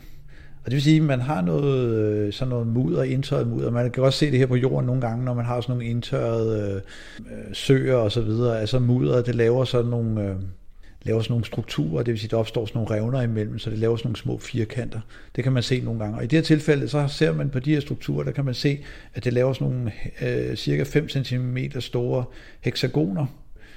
Og 0.63 0.65
det 0.65 0.74
vil 0.74 0.82
sige, 0.82 0.97
at 0.97 1.04
man 1.04 1.21
har 1.21 1.41
noget, 1.41 1.95
øh, 1.95 2.34
sådan 2.34 2.50
noget 2.50 2.67
mudder, 2.67 3.04
indtørret 3.04 3.47
mudder. 3.47 3.71
Man 3.71 3.91
kan 3.91 4.04
også 4.04 4.19
se 4.19 4.32
det 4.32 4.39
her 4.39 4.45
på 4.45 4.56
jorden 4.56 4.86
nogle 4.86 5.02
gange, 5.02 5.26
når 5.26 5.34
man 5.34 5.45
har 5.45 5.62
sådan 5.62 5.76
nogle 5.76 5.86
indtørrede 5.86 6.82
øh, 7.19 7.32
øh 7.34 7.54
søer 7.54 7.95
og 7.95 8.12
så 8.12 8.21
videre. 8.21 8.60
Altså 8.60 8.80
mudder, 8.80 9.21
det 9.21 9.36
laver 9.36 9.63
sådan 9.65 9.91
nogle... 9.91 10.21
Øh, 10.21 10.36
laver 11.03 11.21
sådan 11.21 11.31
nogle 11.31 11.45
strukturer, 11.45 12.03
det 12.03 12.11
vil 12.11 12.19
sige, 12.19 12.29
der 12.29 12.37
opstår 12.37 12.65
sådan 12.65 12.81
nogle 12.81 12.95
revner 12.95 13.21
imellem, 13.21 13.59
så 13.59 13.69
det 13.69 13.79
laver 13.79 13.97
sådan 13.97 14.07
nogle 14.07 14.17
små 14.17 14.37
firkanter. 14.37 14.99
Det 15.35 15.43
kan 15.43 15.53
man 15.53 15.63
se 15.63 15.81
nogle 15.81 15.99
gange. 15.99 16.17
Og 16.17 16.23
i 16.23 16.27
det 16.27 16.37
her 16.37 16.43
tilfælde, 16.43 16.87
så 16.87 17.07
ser 17.07 17.33
man 17.33 17.49
på 17.49 17.59
de 17.59 17.73
her 17.73 17.79
strukturer, 17.79 18.23
der 18.23 18.31
kan 18.31 18.45
man 18.45 18.53
se, 18.53 18.79
at 19.13 19.23
det 19.23 19.33
laver 19.33 19.53
sådan 19.53 19.67
nogle 19.67 19.91
øh, 20.21 20.55
cirka 20.55 20.83
5 20.83 21.09
cm 21.09 21.57
store 21.79 22.23
hexagoner, 22.61 23.25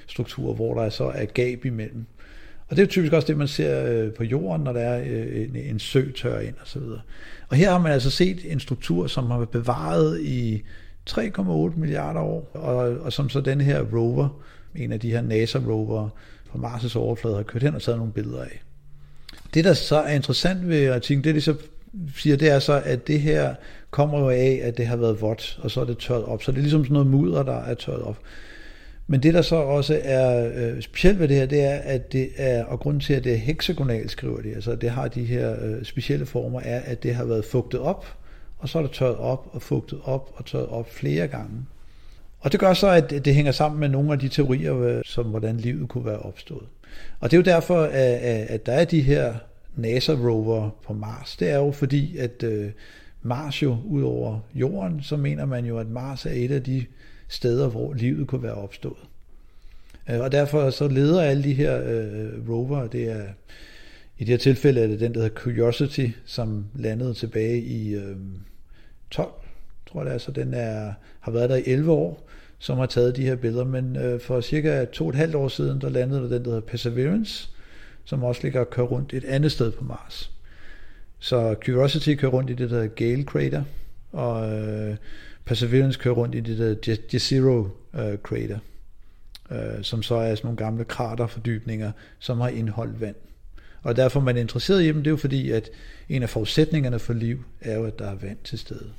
strukturer, 0.07 0.53
hvor 0.53 0.73
der 0.73 0.89
så 0.89 1.03
er 1.03 1.25
gab 1.25 1.65
imellem. 1.65 2.05
Og 2.67 2.75
det 2.75 2.83
er 2.83 2.87
typisk 2.87 3.13
også 3.13 3.27
det, 3.27 3.37
man 3.37 3.47
ser 3.47 3.85
øh, 3.85 4.13
på 4.13 4.23
jorden, 4.23 4.63
når 4.63 4.73
der 4.73 4.81
er 4.81 5.03
øh, 5.07 5.41
en, 5.41 5.55
en 5.55 5.79
sø 5.79 6.11
tør 6.11 6.39
ind 6.39 6.55
og 6.61 6.67
så 6.67 6.79
videre. 6.79 7.01
Og 7.49 7.57
her 7.57 7.71
har 7.71 7.79
man 7.79 7.91
altså 7.91 8.09
set 8.09 8.51
en 8.51 8.59
struktur, 8.59 9.07
som 9.07 9.31
har 9.31 9.37
været 9.37 9.49
bevaret 9.49 10.21
i 10.21 10.63
3,8 11.09 11.79
milliarder 11.79 12.21
år, 12.21 12.51
og, 12.53 12.75
og 12.97 13.13
som 13.13 13.29
så 13.29 13.41
den 13.41 13.61
her 13.61 13.81
rover, 13.81 14.41
en 14.75 14.91
af 14.91 14.99
de 14.99 15.11
her 15.11 15.21
NASA-rover, 15.21 16.09
på 16.55 16.67
Mars' 16.67 16.97
overflade 16.97 17.35
har 17.35 17.43
kørt 17.43 17.63
hen 17.63 17.75
og 17.75 17.81
taget 17.81 17.97
nogle 17.97 18.13
billeder 18.13 18.41
af. 18.41 18.61
Det, 19.53 19.65
der 19.65 19.73
så 19.73 19.95
er 19.95 20.13
interessant 20.13 20.69
ved 20.69 20.89
artiklen, 20.89 21.23
det 21.23 21.35
det 21.35 21.43
så 21.43 21.55
siger, 22.15 22.37
det 22.37 22.51
er 22.51 22.59
så, 22.59 22.81
at 22.85 23.07
det 23.07 23.21
her 23.21 23.55
kommer 23.91 24.19
jo 24.19 24.29
af, 24.29 24.59
at 24.63 24.77
det 24.77 24.87
har 24.87 24.95
været 24.95 25.21
vådt, 25.21 25.59
og 25.61 25.71
så 25.71 25.81
er 25.81 25.85
det 25.85 25.97
tørret 25.97 26.23
op. 26.23 26.43
Så 26.43 26.51
det 26.51 26.57
er 26.57 26.61
ligesom 26.61 26.83
sådan 26.83 26.93
noget 26.93 27.07
mudder, 27.07 27.43
der 27.43 27.57
er 27.57 27.73
tørret 27.73 28.01
op. 28.01 28.17
Men 29.07 29.23
det, 29.23 29.33
der 29.33 29.41
så 29.41 29.55
også 29.55 30.01
er 30.03 30.51
øh, 30.55 30.81
specielt 30.81 31.19
ved 31.19 31.27
det 31.27 31.37
her, 31.37 31.45
det 31.45 31.63
er, 31.63 31.75
at 31.75 32.11
det 32.11 32.29
er, 32.37 32.63
og 32.63 32.79
grunden 32.79 32.99
til, 32.99 33.13
at 33.13 33.23
det 33.23 33.33
er 33.33 33.37
hexagonalt, 33.37 34.11
skriver 34.11 34.41
de, 34.41 34.55
altså 34.55 34.75
det 34.75 34.89
har 34.89 35.07
de 35.07 35.23
her 35.23 35.55
øh, 35.65 35.83
specielle 35.83 36.25
former, 36.25 36.59
er, 36.59 36.79
at 36.79 37.03
det 37.03 37.15
har 37.15 37.25
været 37.25 37.45
fugtet 37.45 37.79
op, 37.79 38.17
og 38.57 38.69
så 38.69 38.77
er 38.77 38.81
det 38.81 38.91
tørret 38.91 39.17
op 39.17 39.47
og 39.51 39.61
fugtet 39.61 39.99
op 40.03 40.31
og 40.35 40.45
tørret 40.45 40.67
op 40.67 40.91
flere 40.91 41.27
gange. 41.27 41.65
Og 42.45 42.51
det 42.51 42.59
gør 42.59 42.73
så, 42.73 42.87
at 42.87 43.09
det 43.09 43.35
hænger 43.35 43.51
sammen 43.51 43.79
med 43.79 43.89
nogle 43.89 44.13
af 44.13 44.19
de 44.19 44.29
teorier, 44.29 44.81
øh, 44.81 45.01
som 45.05 45.25
hvordan 45.25 45.57
livet 45.57 45.89
kunne 45.89 46.05
være 46.05 46.19
opstået. 46.19 46.65
Og 47.19 47.31
det 47.31 47.37
er 47.37 47.41
jo 47.41 47.55
derfor, 47.55 47.81
at 48.49 48.65
der 48.65 48.71
er 48.71 48.85
de 48.85 49.01
her 49.01 49.33
NASA-rover 49.75 50.69
på 50.83 50.93
Mars. 50.93 51.35
Det 51.35 51.49
er 51.49 51.57
jo 51.57 51.71
fordi, 51.71 52.17
at 52.17 52.43
øh, 52.43 52.71
Mars 53.21 53.63
jo 53.63 53.77
ud 53.85 54.03
over 54.03 54.39
jorden, 54.53 55.03
så 55.03 55.17
mener 55.17 55.45
man 55.45 55.65
jo, 55.65 55.77
at 55.77 55.87
Mars 55.87 56.25
er 56.25 56.31
et 56.31 56.51
af 56.51 56.63
de 56.63 56.85
steder, 57.27 57.69
hvor 57.69 57.93
livet 57.93 58.27
kunne 58.27 58.43
være 58.43 58.53
opstået. 58.53 58.99
Øh, 60.09 60.19
og 60.19 60.31
derfor 60.31 60.69
så 60.69 60.87
leder 60.87 61.21
alle 61.21 61.43
de 61.43 61.53
her 61.53 61.81
øh, 61.85 62.49
rover, 62.49 62.87
det 62.87 63.11
er 63.11 63.23
i 64.17 64.23
det 64.23 64.27
her 64.27 64.37
tilfælde 64.37 64.81
er 64.81 64.87
det 64.87 64.99
den, 64.99 65.13
der 65.13 65.21
hedder 65.21 65.35
Curiosity, 65.35 66.07
som 66.25 66.65
landede 66.75 67.13
tilbage 67.13 67.61
i 67.61 67.95
øh, 67.95 68.15
12, 69.09 69.31
tror 69.91 69.99
jeg 69.99 70.05
det 70.05 70.13
er, 70.13 70.17
så 70.17 70.31
den 70.31 70.53
er, 70.53 70.93
har 71.19 71.31
været 71.31 71.49
der 71.49 71.55
i 71.55 71.63
11 71.65 71.91
år, 71.91 72.25
som 72.59 72.77
har 72.77 72.85
taget 72.85 73.15
de 73.15 73.25
her 73.25 73.35
billeder, 73.35 73.63
men 73.63 73.95
øh, 73.95 74.19
for 74.19 74.41
cirka 74.41 74.85
to 74.85 75.03
og 75.03 75.09
et 75.09 75.15
halvt 75.15 75.35
år 75.35 75.47
siden, 75.47 75.81
der 75.81 75.89
landede 75.89 76.21
der 76.21 76.27
den, 76.27 76.43
der 76.43 76.49
hedder 76.49 76.67
Perseverance, 76.67 77.49
som 78.05 78.23
også 78.23 78.41
ligger 78.43 78.59
og 78.59 78.69
kører 78.69 78.87
rundt 78.87 79.13
et 79.13 79.25
andet 79.25 79.51
sted 79.51 79.71
på 79.71 79.83
Mars. 79.83 80.31
Så 81.19 81.55
Curiosity 81.65 82.15
kører 82.15 82.31
rundt 82.31 82.49
i 82.49 82.53
det 82.53 82.69
der 82.69 82.87
Gale 82.87 83.23
Crater, 83.23 83.63
og 84.11 84.53
øh, 84.53 84.95
Perseverance 85.45 85.99
kører 85.99 86.15
rundt 86.15 86.35
i 86.35 86.39
det 86.39 86.57
der 86.83 86.95
Jezero 87.13 87.67
øh, 87.95 88.17
Crater, 88.17 88.59
øh, 89.51 89.83
som 89.83 90.03
så 90.03 90.15
er 90.15 90.35
sådan 90.35 90.47
nogle 90.47 90.57
gamle 90.57 90.83
kraterfordybninger, 90.83 91.91
som 92.19 92.39
har 92.39 92.49
indholdt 92.49 93.01
vand. 93.01 93.15
Og 93.83 93.95
derfor 93.95 94.19
man 94.19 94.37
er 94.37 94.41
interesseret 94.41 94.83
i 94.83 94.87
dem, 94.87 94.97
det 94.97 95.07
er 95.07 95.11
jo 95.11 95.17
fordi, 95.17 95.51
at 95.51 95.69
en 96.09 96.23
af 96.23 96.29
forudsætningerne 96.29 96.99
for 96.99 97.13
liv 97.13 97.43
er 97.61 97.75
jo, 97.75 97.85
at 97.85 97.99
der 97.99 98.09
er 98.09 98.15
vand 98.15 98.37
til 98.43 98.59
stede. 98.59 98.91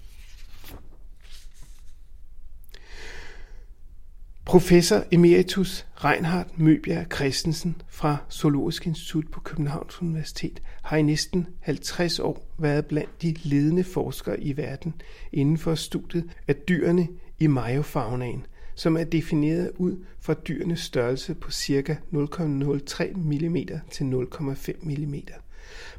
Professor 4.46 5.04
emeritus 5.12 5.86
Reinhard 5.94 6.46
Møbjerg 6.56 7.06
Christensen 7.14 7.82
fra 7.88 8.16
Zoologisk 8.30 8.86
Institut 8.86 9.24
på 9.32 9.40
Københavns 9.40 10.02
Universitet 10.02 10.62
har 10.82 10.96
i 10.96 11.02
næsten 11.02 11.46
50 11.60 12.18
år 12.18 12.46
været 12.58 12.86
blandt 12.86 13.22
de 13.22 13.34
ledende 13.42 13.84
forskere 13.84 14.40
i 14.40 14.56
verden 14.56 14.94
inden 15.32 15.58
for 15.58 15.74
studiet 15.74 16.24
af 16.48 16.56
dyrene 16.56 17.08
i 17.38 17.46
majofaunaen, 17.46 18.46
som 18.74 18.96
er 18.96 19.04
defineret 19.04 19.70
ud 19.76 20.04
fra 20.20 20.34
dyrenes 20.34 20.80
størrelse 20.80 21.34
på 21.34 21.50
ca. 21.50 21.96
0,03 22.12 23.16
mm 23.16 23.56
til 23.90 24.04
0,5 24.04 24.72
mm. 24.82 25.14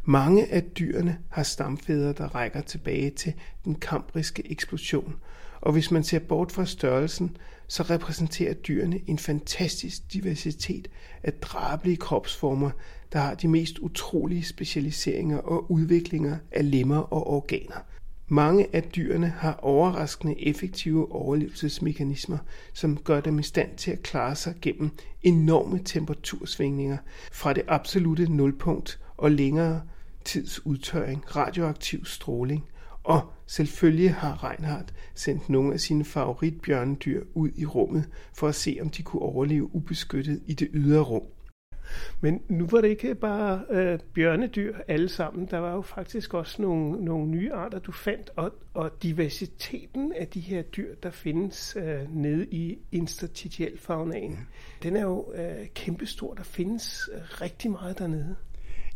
Mange 0.10 0.54
af 0.54 0.64
dyrene 0.64 1.18
har 1.30 1.44
stamfædre, 1.44 2.14
der 2.14 2.36
rækker 2.36 2.62
tilbage 2.62 3.10
til 3.10 3.34
den 3.66 3.76
kambriske 3.76 4.52
eksplosion, 4.52 5.16
og 5.62 5.72
hvis 5.72 5.92
man 5.92 6.04
ser 6.04 6.20
bort 6.20 6.52
fra 6.52 6.66
størrelsen, 6.66 7.38
så 7.68 7.84
repræsenterer 7.84 8.54
dyrene 8.54 9.00
en 9.08 9.20
fantastisk 9.20 10.14
diversitet 10.14 10.88
af 11.24 11.34
drabelige 11.34 11.98
kropsformer, 11.98 12.70
der 13.14 13.20
har 13.20 13.34
de 13.34 13.48
mest 13.48 13.80
utrolige 13.80 14.44
specialiseringer 14.44 15.38
og 15.38 15.72
udviklinger 15.72 16.38
af 16.52 16.72
lemmer 16.72 16.98
og 16.98 17.28
organer. 17.28 17.86
Mange 18.28 18.76
af 18.76 18.84
dyrene 18.84 19.28
har 19.28 19.60
overraskende 19.62 20.48
effektive 20.48 21.12
overlevelsesmekanismer, 21.12 22.38
som 22.74 22.98
gør 22.98 23.22
dem 23.22 23.40
i 23.40 23.44
stand 23.44 23.78
til 23.78 23.92
at 23.92 24.04
klare 24.04 24.36
sig 24.36 24.56
gennem 24.62 24.90
enorme 25.22 25.80
temperatursvingninger 25.86 26.98
fra 27.32 27.54
det 27.54 27.64
absolute 27.68 28.32
nulpunkt 28.32 29.00
og 29.18 29.32
længere 29.32 29.82
tids 30.28 30.66
udtørring, 30.66 31.36
radioaktiv 31.36 32.06
stråling– 32.06 32.66
og 33.08 33.34
selvfølgelig 33.46 34.14
har 34.14 34.44
Reinhardt 34.44 34.94
sendt 35.16 35.50
nogle 35.50 35.74
af 35.74 35.80
sine 35.80 36.06
favoritbjørnedyr 36.06 37.24
ud 37.34 37.50
i 37.56 37.66
rummet 37.66 38.10
for 38.34 38.48
at 38.48 38.56
se, 38.56 38.78
om 38.82 38.90
de 38.90 39.04
kunne 39.04 39.22
overleve 39.22 39.76
ubeskyttet 39.76 40.42
i 40.48 40.54
det 40.54 40.70
ydre 40.74 41.02
rum. 41.02 41.24
Men 42.22 42.42
nu 42.50 42.68
var 42.72 42.82
det 42.82 42.88
ikke 42.88 43.16
bare 43.16 43.62
øh, 43.70 44.00
bjørnedyr 44.14 44.76
alle 44.88 45.10
sammen. 45.10 45.46
Der 45.46 45.58
var 45.58 45.74
jo 45.74 45.82
faktisk 45.82 46.34
også 46.34 46.62
nogle, 46.62 47.06
nogle 47.06 47.28
nye 47.28 47.54
arter, 47.54 47.80
du 47.80 47.92
fandt, 47.92 48.30
og, 48.36 48.54
og 48.74 49.04
diversiteten 49.04 50.14
af 50.14 50.28
de 50.28 50.40
her 50.40 50.62
dyr, 50.62 50.96
der 51.04 51.10
findes 51.10 51.78
øh, 51.80 52.16
nede 52.16 52.48
i 52.48 52.78
interstitielfaunaen, 52.92 54.48
den 54.84 54.96
er 54.96 55.02
jo 55.02 55.34
øh, 55.36 55.68
kæmpestor. 55.76 56.34
Der 56.34 56.44
findes 56.44 57.10
øh, 57.14 57.22
rigtig 57.42 57.72
meget 57.72 58.00
dernede. 58.00 58.36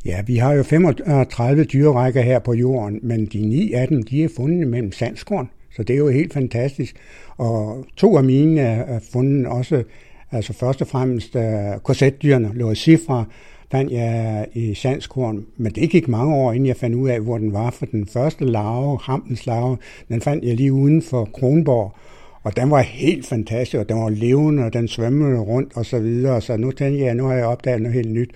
Ja, 0.06 0.22
vi 0.28 0.36
har 0.36 0.54
jo 0.54 0.64
35 0.64 1.64
dyrerækker 1.64 2.22
her 2.22 2.40
på 2.40 2.54
jorden, 2.54 3.00
men 3.04 3.26
de 3.26 3.46
ni 3.46 3.74
af 3.74 3.88
dem, 3.88 4.04
de 4.04 4.24
er 4.24 4.30
fundet 4.36 4.68
mellem 4.68 4.92
sandskorn, 4.92 5.50
så 5.76 5.84
det 5.84 5.94
er 5.94 5.98
jo 5.98 6.10
helt 6.10 6.34
fantastisk. 6.34 6.96
Og 7.38 7.86
to 7.98 8.18
af 8.18 8.24
mine 8.24 8.62
er 8.62 9.00
fundet 9.12 9.48
også, 9.48 9.84
altså 10.32 10.54
først 10.54 10.82
og 10.82 10.88
fremmest 10.88 11.36
uh, 11.36 11.42
korsetdyrene, 11.84 12.52
Loricifra, 12.54 13.26
fandt 13.72 13.92
jeg 13.92 14.48
i 14.54 14.74
sandskorn, 14.74 15.46
men 15.58 15.72
det 15.72 15.90
gik 15.90 16.08
mange 16.08 16.36
år, 16.36 16.52
inden 16.52 16.68
jeg 16.68 16.76
fandt 16.76 16.96
ud 16.96 17.10
af, 17.10 17.20
hvor 17.20 17.38
den 17.38 17.54
var, 17.54 17.72
for 17.72 17.86
den 17.86 18.08
første 18.08 18.46
larve, 18.46 19.00
hampens 19.02 19.46
larve, 19.46 19.78
den 20.10 20.22
fandt 20.22 20.46
jeg 20.46 20.56
lige 20.56 20.74
uden 20.74 21.02
for 21.02 21.30
Kronborg, 21.34 21.96
og 22.44 22.56
den 22.56 22.72
var 22.72 22.82
helt 22.82 23.26
fantastisk, 23.26 23.80
og 23.80 23.90
den 23.90 23.98
var 23.98 24.10
levende, 24.10 24.64
og 24.64 24.74
den 24.74 24.88
svømmede 24.88 25.40
rundt 25.40 25.72
og 25.76 25.86
så 25.86 26.00
videre, 26.00 26.42
så 26.42 26.58
nu 26.58 26.72
tænkte 26.72 27.02
jeg, 27.02 27.10
at 27.10 27.18
nu 27.18 27.26
har 27.26 27.34
jeg 27.34 27.46
opdaget 27.46 27.82
noget 27.82 27.96
helt 27.96 28.12
nyt. 28.12 28.32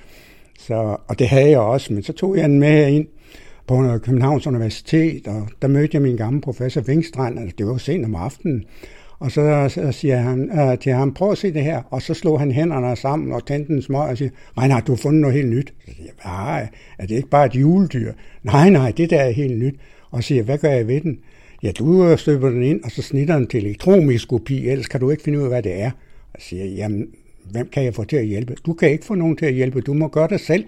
Så, 0.60 0.98
og 1.08 1.20
det 1.20 1.28
havde 1.28 1.50
jeg 1.50 1.60
også, 1.60 1.94
men 1.94 2.04
så 2.04 2.14
tog 2.14 2.38
jeg 2.38 2.50
den 2.50 2.60
med 2.60 2.88
ind 2.88 3.08
på 3.68 3.98
Københavns 4.04 4.48
Universitet, 4.48 5.28
og 5.28 5.48
der 5.62 5.68
mødte 5.68 5.90
jeg 5.94 6.02
min 6.02 6.18
gamle 6.18 6.42
professor 6.42 6.82
Vingstrand, 6.82 7.40
altså 7.40 7.56
det 7.58 7.68
var 7.68 7.78
sent 7.78 8.06
om 8.06 8.16
aftenen, 8.16 8.64
og 9.20 9.32
så, 9.32 9.70
så 9.70 9.92
siger 9.92 10.18
han 10.18 10.60
øh, 10.60 10.78
til 10.80 10.92
ham, 10.92 11.14
prøv 11.14 11.32
at 11.32 11.38
se 11.38 11.54
det 11.54 11.64
her, 11.64 11.82
og 11.90 12.02
så 12.02 12.14
slog 12.14 12.40
han 12.40 12.52
hænderne 12.52 12.96
sammen 12.96 13.34
og 13.34 13.46
tændte 13.46 13.74
en 13.74 13.82
smøg 13.82 14.10
og 14.10 14.18
siger, 14.18 14.30
Reinhard, 14.58 14.84
du 14.84 14.92
har 14.92 14.98
fundet 14.98 15.22
noget 15.22 15.36
helt 15.36 15.50
nyt. 15.50 15.74
Så 15.86 15.92
siger 15.96 16.06
jeg, 16.06 16.14
nej, 16.26 16.68
er 17.00 17.06
det 17.06 17.16
ikke 17.16 17.30
bare 17.30 17.46
et 17.46 17.56
juledyr? 17.56 18.14
Nej, 18.44 18.70
nej, 18.70 18.92
det 18.92 19.10
der 19.10 19.22
er 19.22 19.30
helt 19.30 19.58
nyt. 19.58 19.76
Og 20.12 20.24
siger, 20.24 20.44
hvad 20.44 20.58
gør 20.58 20.72
jeg 20.72 20.88
ved 20.88 21.02
den? 21.02 21.20
Ja, 21.64 21.72
du 21.72 22.18
støber 22.18 22.50
den 22.50 22.64
ind, 22.64 22.84
og 22.84 22.92
så 22.92 23.02
snitter 23.02 23.36
den 23.38 23.48
til 23.48 23.66
elektromiskopi, 23.66 24.68
ellers 24.68 24.88
kan 24.88 25.00
du 25.00 25.10
ikke 25.10 25.24
finde 25.24 25.40
ud 25.40 25.44
af, 25.44 25.50
hvad 25.50 25.64
det 25.64 25.82
er. 25.82 25.92
Og 26.34 26.42
siger, 26.42 26.66
jamen, 26.66 27.08
hvem 27.52 27.68
kan 27.68 27.84
jeg 27.84 27.94
få 27.94 28.04
til 28.04 28.18
at 28.18 28.26
hjælpe? 28.26 28.56
Du 28.66 28.74
kan 28.74 28.90
ikke 28.90 29.06
få 29.06 29.16
nogen 29.16 29.38
til 29.38 29.46
at 29.46 29.54
hjælpe, 29.54 29.82
du 29.82 29.94
må 29.94 30.08
gøre 30.08 30.28
det 30.28 30.40
selv. 30.40 30.66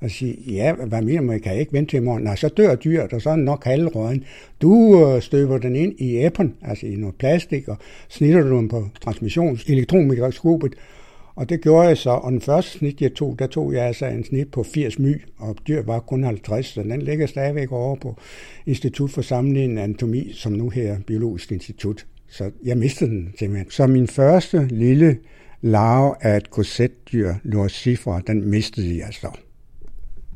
Og 0.00 0.10
sige, 0.10 0.36
ja, 0.52 0.72
hvad 0.72 1.02
mener 1.02 1.20
man, 1.20 1.40
kan 1.40 1.52
jeg 1.52 1.60
ikke 1.60 1.72
vente 1.72 1.90
til 1.90 1.96
i 1.96 2.00
morgen? 2.00 2.22
Nej, 2.22 2.36
så 2.36 2.48
dør 2.48 2.74
dyret, 2.74 3.12
og 3.12 3.22
så 3.22 3.30
er 3.30 3.36
nok 3.36 3.64
halvrøden. 3.64 4.24
Du 4.62 5.04
øh, 5.06 5.22
støber 5.22 5.58
den 5.58 5.76
ind 5.76 6.00
i 6.00 6.16
æppen, 6.16 6.54
altså 6.62 6.86
i 6.86 6.94
noget 6.94 7.14
plastik, 7.14 7.68
og 7.68 7.76
snitter 8.08 8.42
du 8.42 8.56
den 8.56 8.68
på 8.68 8.88
transmissions 9.00 9.64
elektronmikroskopet, 9.64 10.74
og 11.34 11.48
det 11.48 11.60
gjorde 11.60 11.88
jeg 11.88 11.98
så, 11.98 12.10
og 12.10 12.32
den 12.32 12.40
første 12.40 12.78
snit, 12.78 13.00
jeg 13.00 13.14
tog, 13.14 13.38
der 13.38 13.46
tog 13.46 13.72
jeg 13.72 13.84
altså 13.84 14.06
en 14.06 14.24
snit 14.24 14.50
på 14.50 14.62
80 14.62 14.98
my, 14.98 15.22
og 15.38 15.56
dyr 15.68 15.82
var 15.82 16.00
kun 16.00 16.24
50, 16.24 16.66
så 16.66 16.82
den 16.82 17.02
ligger 17.02 17.26
stadigvæk 17.26 17.72
over 17.72 17.96
på 17.96 18.16
Institut 18.66 19.10
for 19.10 19.22
Sammenlignende 19.22 19.82
Anatomi, 19.82 20.32
som 20.32 20.52
nu 20.52 20.68
her 20.68 20.96
Biologisk 21.06 21.52
Institut. 21.52 22.06
Så 22.28 22.50
jeg 22.64 22.78
mistede 22.78 23.10
den 23.10 23.34
simpelthen. 23.38 23.70
Så 23.70 23.86
min 23.86 24.06
første 24.06 24.68
lille 24.70 25.18
larve 25.62 26.14
af 26.20 26.36
et 26.36 26.50
korsetdyr, 26.50 27.34
Lorcifra, 27.42 28.20
den 28.26 28.50
mistede 28.50 28.98
jeg 28.98 29.08
så. 29.12 29.28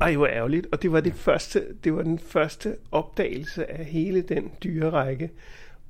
Ej, 0.01 0.15
hvor 0.15 0.27
ærgerligt. 0.27 0.67
Og 0.71 0.81
det 0.81 0.91
var, 0.91 0.99
det, 0.99 1.13
første, 1.13 1.63
det 1.83 1.93
var 1.93 2.03
den 2.03 2.19
første 2.19 2.75
opdagelse 2.91 3.71
af 3.71 3.85
hele 3.85 4.21
den 4.21 4.51
dyrerække, 4.63 5.29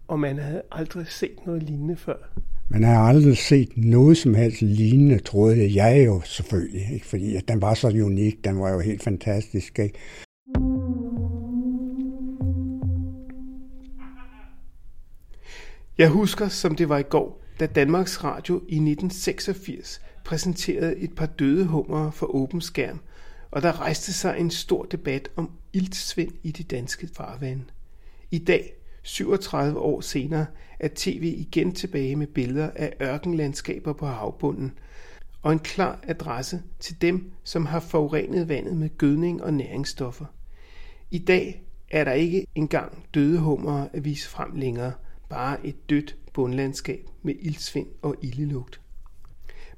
og 0.07 0.19
man 0.19 0.37
havde 0.37 0.61
aldrig 0.71 1.07
set 1.07 1.45
noget 1.45 1.63
lignende 1.63 1.95
før. 1.95 2.15
Man 2.69 2.83
har 2.83 2.97
aldrig 2.97 3.37
set 3.37 3.77
noget 3.77 4.17
som 4.17 4.35
helst 4.35 4.61
lignende, 4.61 5.19
troede 5.19 5.75
jeg 5.75 6.05
jo 6.05 6.21
selvfølgelig, 6.25 6.93
ikke? 6.93 7.05
fordi 7.05 7.35
at 7.35 7.47
den 7.47 7.61
var 7.61 7.73
så 7.73 7.87
unik, 7.87 8.43
den 8.43 8.59
var 8.59 8.73
jo 8.73 8.79
helt 8.79 9.03
fantastisk. 9.03 9.79
Ikke? 9.79 9.99
Jeg 15.97 16.09
husker, 16.09 16.47
som 16.47 16.75
det 16.75 16.89
var 16.89 16.97
i 16.97 17.03
går, 17.03 17.43
da 17.59 17.65
Danmarks 17.65 18.23
Radio 18.23 18.55
i 18.55 18.75
1986 18.75 20.01
præsenterede 20.23 20.95
et 20.97 21.15
par 21.15 21.25
døde 21.25 21.65
hummer 21.65 22.11
for 22.11 22.35
åben 22.35 22.61
skærm, 22.61 22.99
og 23.51 23.61
der 23.61 23.81
rejste 23.81 24.13
sig 24.13 24.39
en 24.39 24.51
stor 24.51 24.83
debat 24.83 25.29
om 25.35 25.51
iltsvind 25.73 26.31
i 26.43 26.51
de 26.51 26.63
danske 26.63 27.09
farvande. 27.15 27.63
I 28.31 28.37
dag, 28.37 28.73
37 29.03 29.79
år 29.79 30.01
senere, 30.01 30.45
er 30.79 30.89
tv 30.95 31.33
igen 31.37 31.75
tilbage 31.75 32.15
med 32.15 32.27
billeder 32.27 32.69
af 32.75 32.93
ørkenlandskaber 33.01 33.93
på 33.93 34.05
havbunden, 34.05 34.73
og 35.41 35.53
en 35.53 35.59
klar 35.59 35.99
adresse 36.03 36.61
til 36.79 37.01
dem, 37.01 37.31
som 37.43 37.65
har 37.65 37.79
forurenet 37.79 38.49
vandet 38.49 38.77
med 38.77 38.97
gødning 38.97 39.43
og 39.43 39.53
næringsstoffer. 39.53 40.25
I 41.11 41.17
dag 41.19 41.63
er 41.91 42.03
der 42.03 42.11
ikke 42.11 42.45
engang 42.55 43.05
døde 43.13 43.39
hummer 43.39 43.87
at 43.93 44.05
vise 44.05 44.29
frem 44.29 44.55
længere, 44.55 44.93
bare 45.29 45.65
et 45.65 45.89
dødt 45.89 46.15
bundlandskab 46.37 47.09
med 47.21 47.35
ildsvind 47.39 47.87
og 48.01 48.15
ildelugt. 48.21 48.81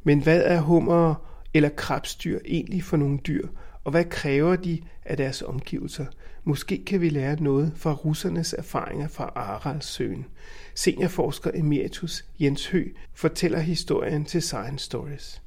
Men 0.04 0.24
hvad 0.24 0.43
er 0.43 0.62
hummer 0.62 1.15
eller 1.54 1.69
krabstyr 1.69 2.39
egentlig 2.45 2.84
for 2.84 2.98
nogle 2.98 3.17
dyr, 3.17 3.48
og 3.84 3.91
hvad 3.91 4.06
kræver 4.06 4.56
de 4.56 4.82
af 5.06 5.17
deres 5.17 5.41
omgivelser? 5.41 6.06
Måske 6.43 6.86
kan 6.86 7.02
vi 7.02 7.10
lære 7.10 7.43
noget 7.43 7.74
fra 7.76 7.93
russernes 7.93 8.54
erfaringer 8.54 9.08
fra 9.08 9.32
Aralsøen. 9.36 10.26
Seniorforsker 10.76 11.52
emeritus 11.54 12.26
Jens 12.39 12.67
Hø 12.67 12.88
fortæller 13.13 13.60
historien 13.60 14.26
til 14.26 14.41
Science 14.41 14.86
Stories. 14.86 15.41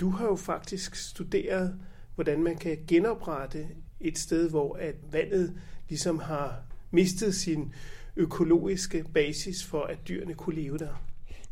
Du 0.00 0.10
har 0.10 0.26
jo 0.26 0.36
faktisk 0.36 0.94
studeret, 0.94 1.80
hvordan 2.14 2.42
man 2.42 2.56
kan 2.56 2.78
genoprette 2.86 3.66
et 4.00 4.18
sted, 4.18 4.50
hvor 4.50 4.76
at 4.76 4.94
vandet 5.12 5.60
ligesom 5.88 6.18
har 6.18 6.62
mistet 6.90 7.34
sin 7.34 7.72
økologiske 8.18 9.04
basis 9.14 9.64
for, 9.64 9.82
at 9.82 9.98
dyrene 10.08 10.34
kunne 10.34 10.56
leve 10.56 10.78
der. 10.78 11.02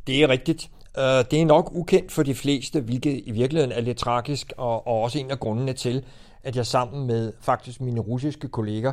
Det 0.07 0.23
er 0.23 0.29
rigtigt. 0.29 0.71
Øh, 0.99 1.25
det 1.31 1.41
er 1.41 1.45
nok 1.45 1.71
ukendt 1.75 2.13
for 2.13 2.23
de 2.23 2.35
fleste, 2.35 2.81
hvilket 2.81 3.23
i 3.27 3.31
virkeligheden 3.31 3.73
er 3.73 3.81
lidt 3.81 3.99
tragisk, 3.99 4.53
og 4.57 4.87
også 4.87 5.19
en 5.19 5.31
af 5.31 5.41
grundene 5.41 5.73
til, 5.73 6.05
at 6.43 6.57
jeg 6.57 6.67
sammen 6.67 7.07
med 7.07 7.33
faktisk 7.41 7.81
mine 7.81 8.01
russiske 8.01 8.49
kolleger 8.49 8.93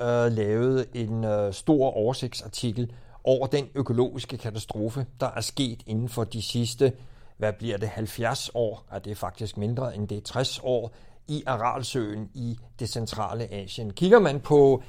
øh, 0.00 0.32
lavede 0.32 0.86
en 0.94 1.24
øh, 1.24 1.52
stor 1.52 1.90
oversigtsartikel 1.90 2.92
over 3.24 3.46
den 3.46 3.68
økologiske 3.74 4.38
katastrofe, 4.38 5.06
der 5.20 5.30
er 5.36 5.40
sket 5.40 5.82
inden 5.86 6.08
for 6.08 6.24
de 6.24 6.42
sidste, 6.42 6.92
hvad 7.38 7.52
bliver 7.52 7.76
det, 7.78 7.88
70 7.88 8.50
år, 8.54 8.86
er 8.90 8.98
det 8.98 9.18
faktisk 9.18 9.56
mindre 9.56 9.96
end 9.96 10.08
det 10.08 10.22
60 10.24 10.60
år, 10.62 10.94
i 11.28 11.42
Aralsøen 11.46 12.28
i 12.34 12.58
det 12.78 12.88
centrale 12.88 13.52
Asien. 13.52 13.92
Kigger 13.92 14.18
man 14.18 14.40
på 14.40 14.82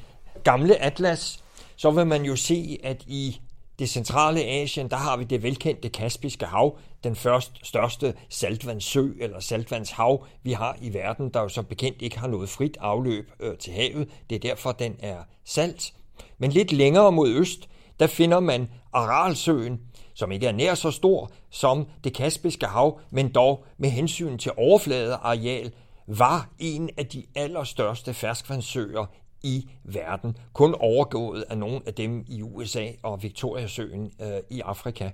gamle 0.44 0.76
atlas, 0.82 1.44
så 1.82 1.92
vil 1.92 2.08
man 2.08 2.26
jo 2.26 2.36
se, 2.36 2.80
at 2.84 3.04
i 3.08 3.42
det 3.80 3.90
centrale 3.90 4.44
Asien, 4.44 4.90
der 4.90 4.96
har 4.98 5.18
vi 5.18 5.24
det 5.24 5.44
velkendte 5.44 5.90
Kaspiske 5.90 6.46
hav, 6.46 6.78
den 7.04 7.16
først 7.16 7.52
største 7.64 8.14
saltvandssø 8.30 9.10
eller 9.20 9.40
saltvandshav, 9.40 10.26
vi 10.44 10.52
har 10.52 10.78
i 10.82 10.94
verden, 10.94 11.30
der 11.30 11.42
jo 11.42 11.50
som 11.50 11.66
bekendt 11.66 12.02
ikke 12.02 12.20
har 12.20 12.28
noget 12.28 12.50
frit 12.50 12.78
afløb 12.80 13.32
øh, 13.40 13.58
til 13.58 13.74
havet. 13.74 14.10
Det 14.30 14.36
er 14.36 14.40
derfor, 14.40 14.72
den 14.72 14.96
er 15.00 15.18
salt. 15.46 15.94
Men 16.38 16.52
lidt 16.52 16.72
længere 16.72 17.12
mod 17.12 17.30
øst, 17.30 17.70
der 18.00 18.08
finder 18.08 18.40
man 18.40 18.70
Aralsøen, 18.94 19.82
som 20.14 20.32
ikke 20.32 20.48
er 20.48 20.52
nær 20.52 20.76
så 20.76 20.92
stor 20.92 21.32
som 21.50 21.88
det 22.04 22.14
Kaspiske 22.14 22.66
hav, 22.66 23.00
men 23.12 23.32
dog 23.32 23.66
med 23.78 23.90
hensyn 23.90 24.38
til 24.38 24.52
overfladeareal, 24.58 25.72
var 26.08 26.50
en 26.60 26.90
af 26.98 27.06
de 27.06 27.24
allerstørste 27.36 28.14
ferskvandssøer 28.14 29.06
i 29.44 29.70
verden, 29.84 30.38
kun 30.54 30.76
overgået 30.80 31.46
af 31.50 31.58
nogle 31.58 31.82
af 31.86 31.94
dem 31.94 32.26
i 32.28 32.42
USA 32.42 32.88
og 33.04 33.24
Victoriasøen 33.24 34.12
øh, 34.22 34.40
i 34.50 34.60
Afrika. 34.60 35.10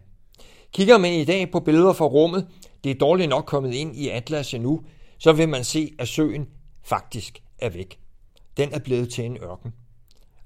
Kigger 0.72 0.98
man 0.98 1.14
i 1.14 1.26
dag 1.26 1.52
på 1.52 1.60
billeder 1.60 1.94
fra 1.94 2.06
rummet, 2.06 2.48
det 2.84 2.92
er 2.92 2.96
dårligt 2.96 3.30
nok 3.30 3.46
kommet 3.46 3.74
ind 3.74 3.96
i 3.96 4.10
Atlas 4.10 4.54
endnu, 4.54 4.82
så 5.18 5.34
vil 5.34 5.50
man 5.50 5.64
se, 5.64 5.94
at 6.00 6.08
søen 6.08 6.48
faktisk 6.84 7.44
er 7.60 7.70
væk. 7.70 8.00
Den 8.58 8.74
er 8.74 8.80
blevet 8.80 9.10
til 9.10 9.26
en 9.26 9.38
ørken. 9.38 9.74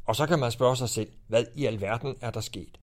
Og 0.05 0.15
så 0.15 0.25
kan 0.25 0.39
man 0.39 0.51
spørge 0.51 0.77
sig 0.77 0.89
selv, 0.89 1.07
hvad 1.27 1.43
i 1.55 1.65
alverden 1.65 2.15
er 2.21 2.31
der 2.31 2.41
sket? 2.41 2.77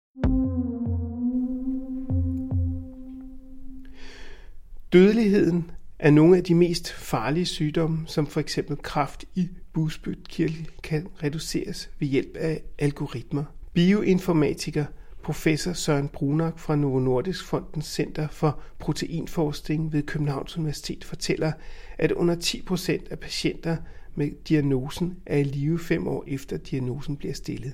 Dødeligheden 4.92 5.70
er 5.98 6.10
nogle 6.10 6.36
af 6.36 6.44
de 6.44 6.54
mest 6.54 6.92
farlige 6.92 7.46
sygdomme, 7.46 8.06
som 8.06 8.26
for 8.26 8.40
eksempel 8.40 8.76
kræft 8.76 9.24
i 9.34 9.48
bugspytkirtel, 9.74 10.68
kan 10.82 11.08
reduceres 11.22 11.90
ved 11.98 12.08
hjælp 12.08 12.36
af 12.36 12.62
algoritmer. 12.78 13.44
Bioinformatiker 13.72 14.84
professor 15.24 15.72
Søren 15.72 16.08
Brunak 16.08 16.58
fra 16.58 16.76
Novo 16.76 16.98
Nordisk 16.98 17.44
Fondens 17.44 17.86
Center 17.86 18.28
for 18.28 18.60
Proteinforskning 18.78 19.92
ved 19.92 20.02
Københavns 20.02 20.56
Universitet 20.56 21.04
fortæller, 21.04 21.52
at 21.98 22.12
under 22.12 22.36
10% 22.36 23.10
af 23.10 23.18
patienter 23.18 23.76
med 24.14 24.30
diagnosen 24.48 25.16
er 25.26 25.38
i 25.38 25.42
live 25.42 25.78
fem 25.78 26.08
år 26.08 26.24
efter 26.26 26.56
diagnosen 26.56 27.16
bliver 27.16 27.34
stillet. 27.34 27.72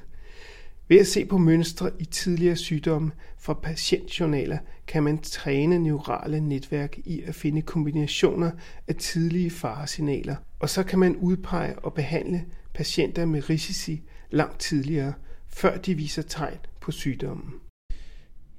Ved 0.90 1.00
at 1.00 1.06
se 1.06 1.24
på 1.24 1.38
mønstre 1.38 1.90
i 1.98 2.04
tidligere 2.04 2.56
sygdomme 2.56 3.10
fra 3.38 3.54
patientjournaler, 3.54 4.58
kan 4.86 5.02
man 5.02 5.18
træne 5.18 5.78
neurale 5.78 6.40
netværk 6.40 6.98
i 7.04 7.22
at 7.22 7.34
finde 7.34 7.62
kombinationer 7.62 8.50
af 8.88 8.94
tidlige 8.94 9.50
faresignaler, 9.50 10.36
og 10.58 10.68
så 10.68 10.82
kan 10.82 10.98
man 10.98 11.16
udpege 11.16 11.78
og 11.78 11.94
behandle 11.94 12.44
patienter 12.74 13.24
med 13.24 13.50
risici 13.50 14.02
langt 14.30 14.60
tidligere, 14.60 15.12
før 15.48 15.76
de 15.76 15.94
viser 15.94 16.22
tegn 16.22 16.58
på 16.80 16.90
sygdommen. 16.90 17.54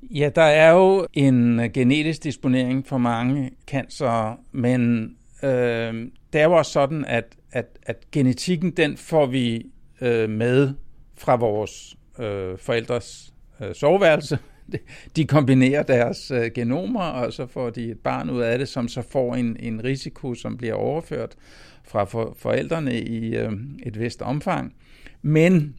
Ja, 0.01 0.29
der 0.35 0.41
er 0.41 0.71
jo 0.71 1.07
en 1.13 1.71
genetisk 1.73 2.23
disponering 2.23 2.87
for 2.87 2.97
mange 2.97 3.51
cancer, 3.67 4.39
men 4.51 5.03
øh, 5.43 6.11
det 6.33 6.41
er 6.41 6.43
jo 6.43 6.53
også 6.53 6.71
sådan, 6.71 7.05
at, 7.05 7.35
at, 7.51 7.65
at 7.83 8.11
genetikken, 8.11 8.71
den 8.71 8.97
får 8.97 9.25
vi 9.25 9.65
øh, 10.01 10.29
med 10.29 10.73
fra 11.17 11.35
vores 11.35 11.95
øh, 12.19 12.57
forældres 12.57 13.33
øh, 13.61 13.75
soveværelse. 13.75 14.39
De 15.15 15.25
kombinerer 15.25 15.83
deres 15.83 16.31
øh, 16.31 16.51
genomer, 16.55 17.03
og 17.03 17.33
så 17.33 17.45
får 17.45 17.69
de 17.69 17.91
et 17.91 17.99
barn 17.99 18.29
ud 18.29 18.41
af 18.41 18.57
det, 18.57 18.67
som 18.67 18.87
så 18.87 19.01
får 19.01 19.35
en, 19.35 19.57
en 19.59 19.83
risiko, 19.83 20.33
som 20.33 20.57
bliver 20.57 20.73
overført 20.73 21.35
fra 21.83 22.03
for, 22.03 22.35
forældrene 22.39 22.99
i 22.99 23.35
øh, 23.35 23.51
et 23.83 23.99
vist 23.99 24.21
omfang. 24.21 24.75
Men 25.21 25.75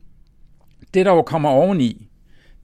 det, 0.95 1.07
der 1.07 1.13
jo 1.13 1.23
kommer 1.23 1.49
oveni, 1.49 2.09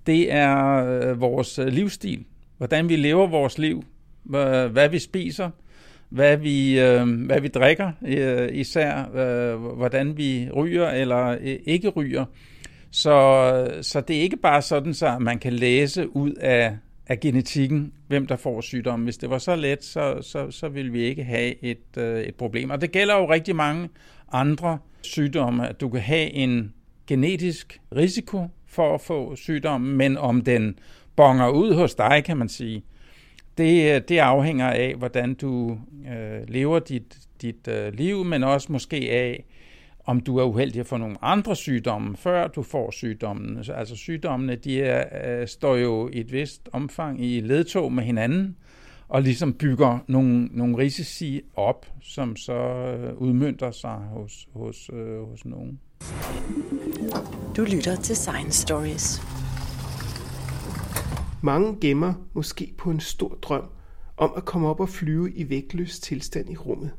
det 0.07 0.33
er 0.33 0.85
øh, 0.85 1.21
vores 1.21 1.59
øh, 1.59 1.67
livsstil. 1.67 2.25
Hvordan 2.57 2.89
vi 2.89 2.97
lever 2.97 3.27
vores 3.27 3.59
liv, 3.59 3.85
hvad 4.23 4.89
vi 4.89 4.99
spiser, 4.99 5.51
hvad 6.09 6.37
vi, 6.37 6.81
øh, 6.81 7.25
hvad 7.27 7.41
vi 7.41 7.49
drikker 7.49 7.93
øh, 8.07 8.49
især, 8.53 9.11
øh, 9.15 9.61
hvordan 9.61 10.17
vi 10.17 10.49
ryger 10.57 10.89
eller 10.91 11.27
øh, 11.29 11.57
ikke 11.65 11.89
ryger. 11.89 12.25
Så, 12.91 13.79
så 13.83 14.01
det 14.01 14.17
er 14.17 14.21
ikke 14.21 14.37
bare 14.37 14.63
sådan, 14.63 14.95
så 14.95 15.19
man 15.19 15.39
kan 15.39 15.53
læse 15.53 16.17
ud 16.17 16.33
af, 16.33 16.77
af 17.07 17.21
genetikken, 17.21 17.93
hvem 18.07 18.27
der 18.27 18.37
får 18.37 18.61
sygdommen. 18.61 19.05
Hvis 19.05 19.17
det 19.17 19.31
var 19.31 19.39
så 19.39 19.57
let, 19.57 19.85
så, 19.85 20.19
så, 20.23 20.51
så 20.51 20.69
ville 20.69 20.93
vi 20.93 21.01
ikke 21.01 21.25
have 21.25 21.65
et, 21.65 21.97
øh, 21.97 22.21
et 22.21 22.35
problem. 22.35 22.71
Og 22.71 22.81
det 22.81 22.93
gælder 22.93 23.17
jo 23.17 23.31
rigtig 23.31 23.57
mange 23.57 23.89
andre 24.33 24.79
sygdomme, 25.03 25.69
at 25.69 25.81
du 25.81 25.89
kan 25.89 26.01
have 26.01 26.31
en 26.33 26.75
genetisk 27.07 27.81
risiko 27.97 28.47
for 28.67 28.95
at 28.95 29.01
få 29.01 29.37
sygdommen, 29.37 29.97
men 29.97 30.17
om 30.17 30.41
den 30.41 30.79
bonger 31.17 31.49
ud 31.49 31.75
hos 31.75 31.95
dig, 31.95 32.23
kan 32.25 32.37
man 32.37 32.49
sige, 32.49 32.83
det, 33.59 34.09
det 34.09 34.19
afhænger 34.19 34.71
af, 34.71 34.95
hvordan 34.99 35.35
du 35.35 35.79
øh, 36.13 36.49
lever 36.49 36.79
dit, 36.79 37.19
dit 37.43 37.69
øh, 37.69 37.93
liv, 37.95 38.25
men 38.25 38.45
også 38.45 38.73
måske 38.73 38.97
af, 38.97 39.45
om 40.09 40.21
du 40.21 40.39
er 40.39 40.45
uheldig 40.45 40.81
at 40.81 40.87
få 40.87 40.97
nogle 40.97 41.17
andre 41.23 41.57
sygdomme, 41.57 42.17
før 42.17 42.49
du 42.49 42.63
får 42.63 42.91
sygdommen. 42.91 43.65
Altså 43.75 43.97
sygdommene, 43.97 44.57
de 44.57 44.83
er, 44.83 45.41
øh, 45.41 45.49
står 45.49 45.77
jo 45.77 46.09
i 46.13 46.21
et 46.21 46.33
vist 46.33 46.69
omfang 46.73 47.25
i 47.25 47.41
ledtog 47.41 47.93
med 47.93 48.05
hinanden, 48.05 48.57
og 49.09 49.23
ligesom 49.23 49.53
bygger 49.53 49.99
nogle, 50.07 50.45
nogle 50.45 50.79
risici 50.79 51.41
op, 51.57 51.87
som 52.03 52.37
så 52.37 52.53
øh, 52.53 53.15
udmyndter 53.15 53.71
sig 53.71 53.91
hos, 53.91 54.49
hos, 54.53 54.91
øh, 54.93 55.31
hos 55.31 55.45
nogen. 55.45 55.81
Du 57.57 57.63
lytter 57.63 57.97
til 57.97 58.17
Science 58.17 58.63
Stories. 58.63 59.23
Mange 61.43 61.77
gemmer 61.81 62.15
måske 62.33 62.75
på 62.79 62.91
en 62.91 63.01
stor 63.01 63.39
drøm 63.43 63.65
om 64.17 64.33
at 64.37 64.45
komme 64.45 64.69
op 64.69 64.81
og 64.81 64.89
flyve 64.89 65.33
i 65.33 65.51
vægtløs 65.51 66.01
tilstand 66.01 66.51
i 66.51 66.57
rummet. 66.57 66.91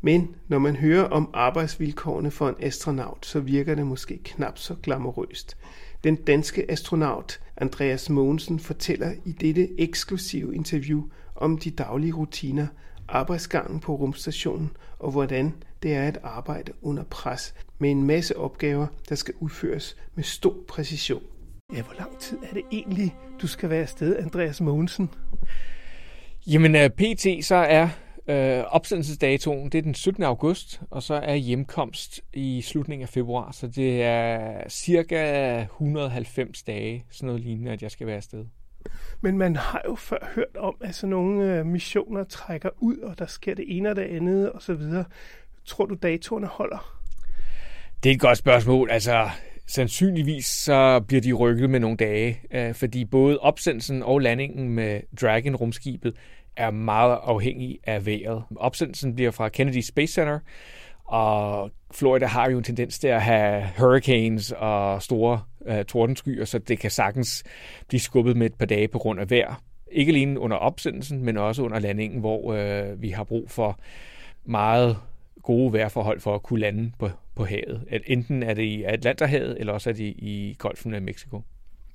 Men 0.00 0.34
når 0.48 0.58
man 0.58 0.76
hører 0.76 1.04
om 1.04 1.30
arbejdsvilkårene 1.34 2.30
for 2.30 2.48
en 2.48 2.54
astronaut, 2.60 3.26
så 3.26 3.40
virker 3.40 3.74
det 3.74 3.86
måske 3.86 4.18
knap 4.24 4.58
så 4.58 4.74
glamorøst. 4.82 5.56
Den 6.04 6.16
danske 6.16 6.70
astronaut 6.70 7.40
Andreas 7.56 8.10
Mogensen 8.10 8.60
fortæller 8.60 9.12
i 9.24 9.32
dette 9.32 9.80
eksklusive 9.80 10.54
interview 10.54 11.02
om 11.36 11.58
de 11.58 11.70
daglige 11.70 12.12
rutiner, 12.12 12.66
arbejdsgangen 13.08 13.80
på 13.80 13.94
rumstationen 13.94 14.70
og 14.98 15.10
hvordan 15.10 15.54
det 15.82 15.94
er 15.94 16.02
at 16.02 16.18
arbejde 16.22 16.72
under 16.82 17.04
pres 17.04 17.54
med 17.78 17.90
en 17.90 18.02
masse 18.02 18.36
opgaver, 18.36 18.86
der 19.08 19.14
skal 19.14 19.34
udføres 19.40 19.96
med 20.14 20.24
stor 20.24 20.56
præcision. 20.68 21.22
Ja, 21.72 21.82
hvor 21.82 21.94
lang 21.98 22.18
tid 22.18 22.38
er 22.50 22.54
det 22.54 22.62
egentlig, 22.72 23.16
du 23.42 23.46
skal 23.46 23.70
være 23.70 23.82
afsted, 23.82 24.16
Andreas 24.16 24.60
Mogensen? 24.60 25.10
Jamen, 26.46 26.76
øh, 26.76 26.90
pt. 26.90 27.44
så 27.44 27.54
er 27.54 27.88
øh, 28.28 28.64
opsendelsesdatoen, 28.64 29.70
det 29.70 29.78
er 29.78 29.82
den 29.82 29.94
17. 29.94 30.22
august, 30.22 30.80
og 30.90 31.02
så 31.02 31.14
er 31.14 31.34
hjemkomst 31.34 32.20
i 32.32 32.62
slutningen 32.62 33.02
af 33.02 33.08
februar, 33.08 33.52
så 33.52 33.66
det 33.66 34.02
er 34.02 34.62
cirka 34.68 35.60
190 35.62 36.62
dage, 36.62 37.04
sådan 37.10 37.26
noget 37.26 37.42
lignende, 37.42 37.72
at 37.72 37.82
jeg 37.82 37.90
skal 37.90 38.06
være 38.06 38.16
afsted. 38.16 38.44
Men 39.20 39.38
man 39.38 39.56
har 39.56 39.82
jo 39.88 39.94
før 39.94 40.30
hørt 40.34 40.56
om, 40.56 40.74
at 40.80 40.94
sådan 40.94 41.10
nogle 41.10 41.58
øh, 41.58 41.66
missioner 41.66 42.24
trækker 42.24 42.70
ud, 42.76 42.98
og 42.98 43.18
der 43.18 43.26
sker 43.26 43.54
det 43.54 43.64
ene 43.68 43.90
og 43.90 43.96
det 43.96 44.02
andet 44.02 44.52
og 44.52 44.62
så 44.62 44.74
videre. 44.74 45.04
Tror 45.64 45.86
du, 45.86 45.94
datorerne 45.94 46.46
holder? 46.46 47.00
Det 48.02 48.10
er 48.10 48.14
et 48.14 48.20
godt 48.20 48.38
spørgsmål. 48.38 48.90
Altså, 48.90 49.28
Sandsynligvis 49.68 50.46
så 50.46 51.00
bliver 51.00 51.20
de 51.20 51.32
rykket 51.32 51.70
med 51.70 51.80
nogle 51.80 51.96
dage, 51.96 52.40
øh, 52.50 52.74
fordi 52.74 53.04
både 53.04 53.38
opsendelsen 53.38 54.02
og 54.02 54.18
landingen 54.18 54.68
med 54.68 55.00
Dragon-rumskibet 55.20 56.14
er 56.58 56.70
meget 56.70 57.18
afhængig 57.22 57.78
af 57.84 58.06
vejret. 58.06 58.42
Opsendelsen 58.56 59.14
bliver 59.14 59.30
fra 59.30 59.48
Kennedy 59.48 59.80
Space 59.80 60.12
Center, 60.12 60.38
og 61.04 61.70
Florida 61.94 62.26
har 62.26 62.50
jo 62.50 62.58
en 62.58 62.64
tendens 62.64 62.98
til 62.98 63.08
at 63.08 63.22
have 63.22 63.64
hurricanes 63.78 64.52
og 64.52 65.02
store 65.02 65.40
uh, 65.60 65.82
tordenskyer, 65.88 66.44
så 66.44 66.58
det 66.58 66.78
kan 66.78 66.90
sagtens 66.90 67.44
blive 67.88 68.00
skubbet 68.00 68.36
med 68.36 68.46
et 68.46 68.54
par 68.54 68.66
dage 68.66 68.88
på 68.88 68.98
grund 68.98 69.20
af 69.20 69.30
vejr. 69.30 69.62
Ikke 69.92 70.10
alene 70.10 70.40
under 70.40 70.56
opsendelsen, 70.56 71.24
men 71.24 71.36
også 71.36 71.62
under 71.62 71.78
landingen, 71.78 72.20
hvor 72.20 72.40
uh, 72.40 73.02
vi 73.02 73.08
har 73.08 73.24
brug 73.24 73.50
for 73.50 73.78
meget 74.44 74.96
gode 75.42 75.72
vejrforhold 75.72 76.20
for 76.20 76.34
at 76.34 76.42
kunne 76.42 76.60
lande 76.60 76.92
på, 76.98 77.10
på 77.34 77.44
havet. 77.44 77.84
Enten 78.06 78.42
er 78.42 78.54
det 78.54 78.62
i 78.62 78.82
Atlanterhavet, 78.82 79.56
eller 79.60 79.72
også 79.72 79.90
er 79.90 79.94
det 79.94 80.14
i 80.18 80.56
Golfen 80.58 80.94
af 80.94 81.02
Mexico. 81.02 81.42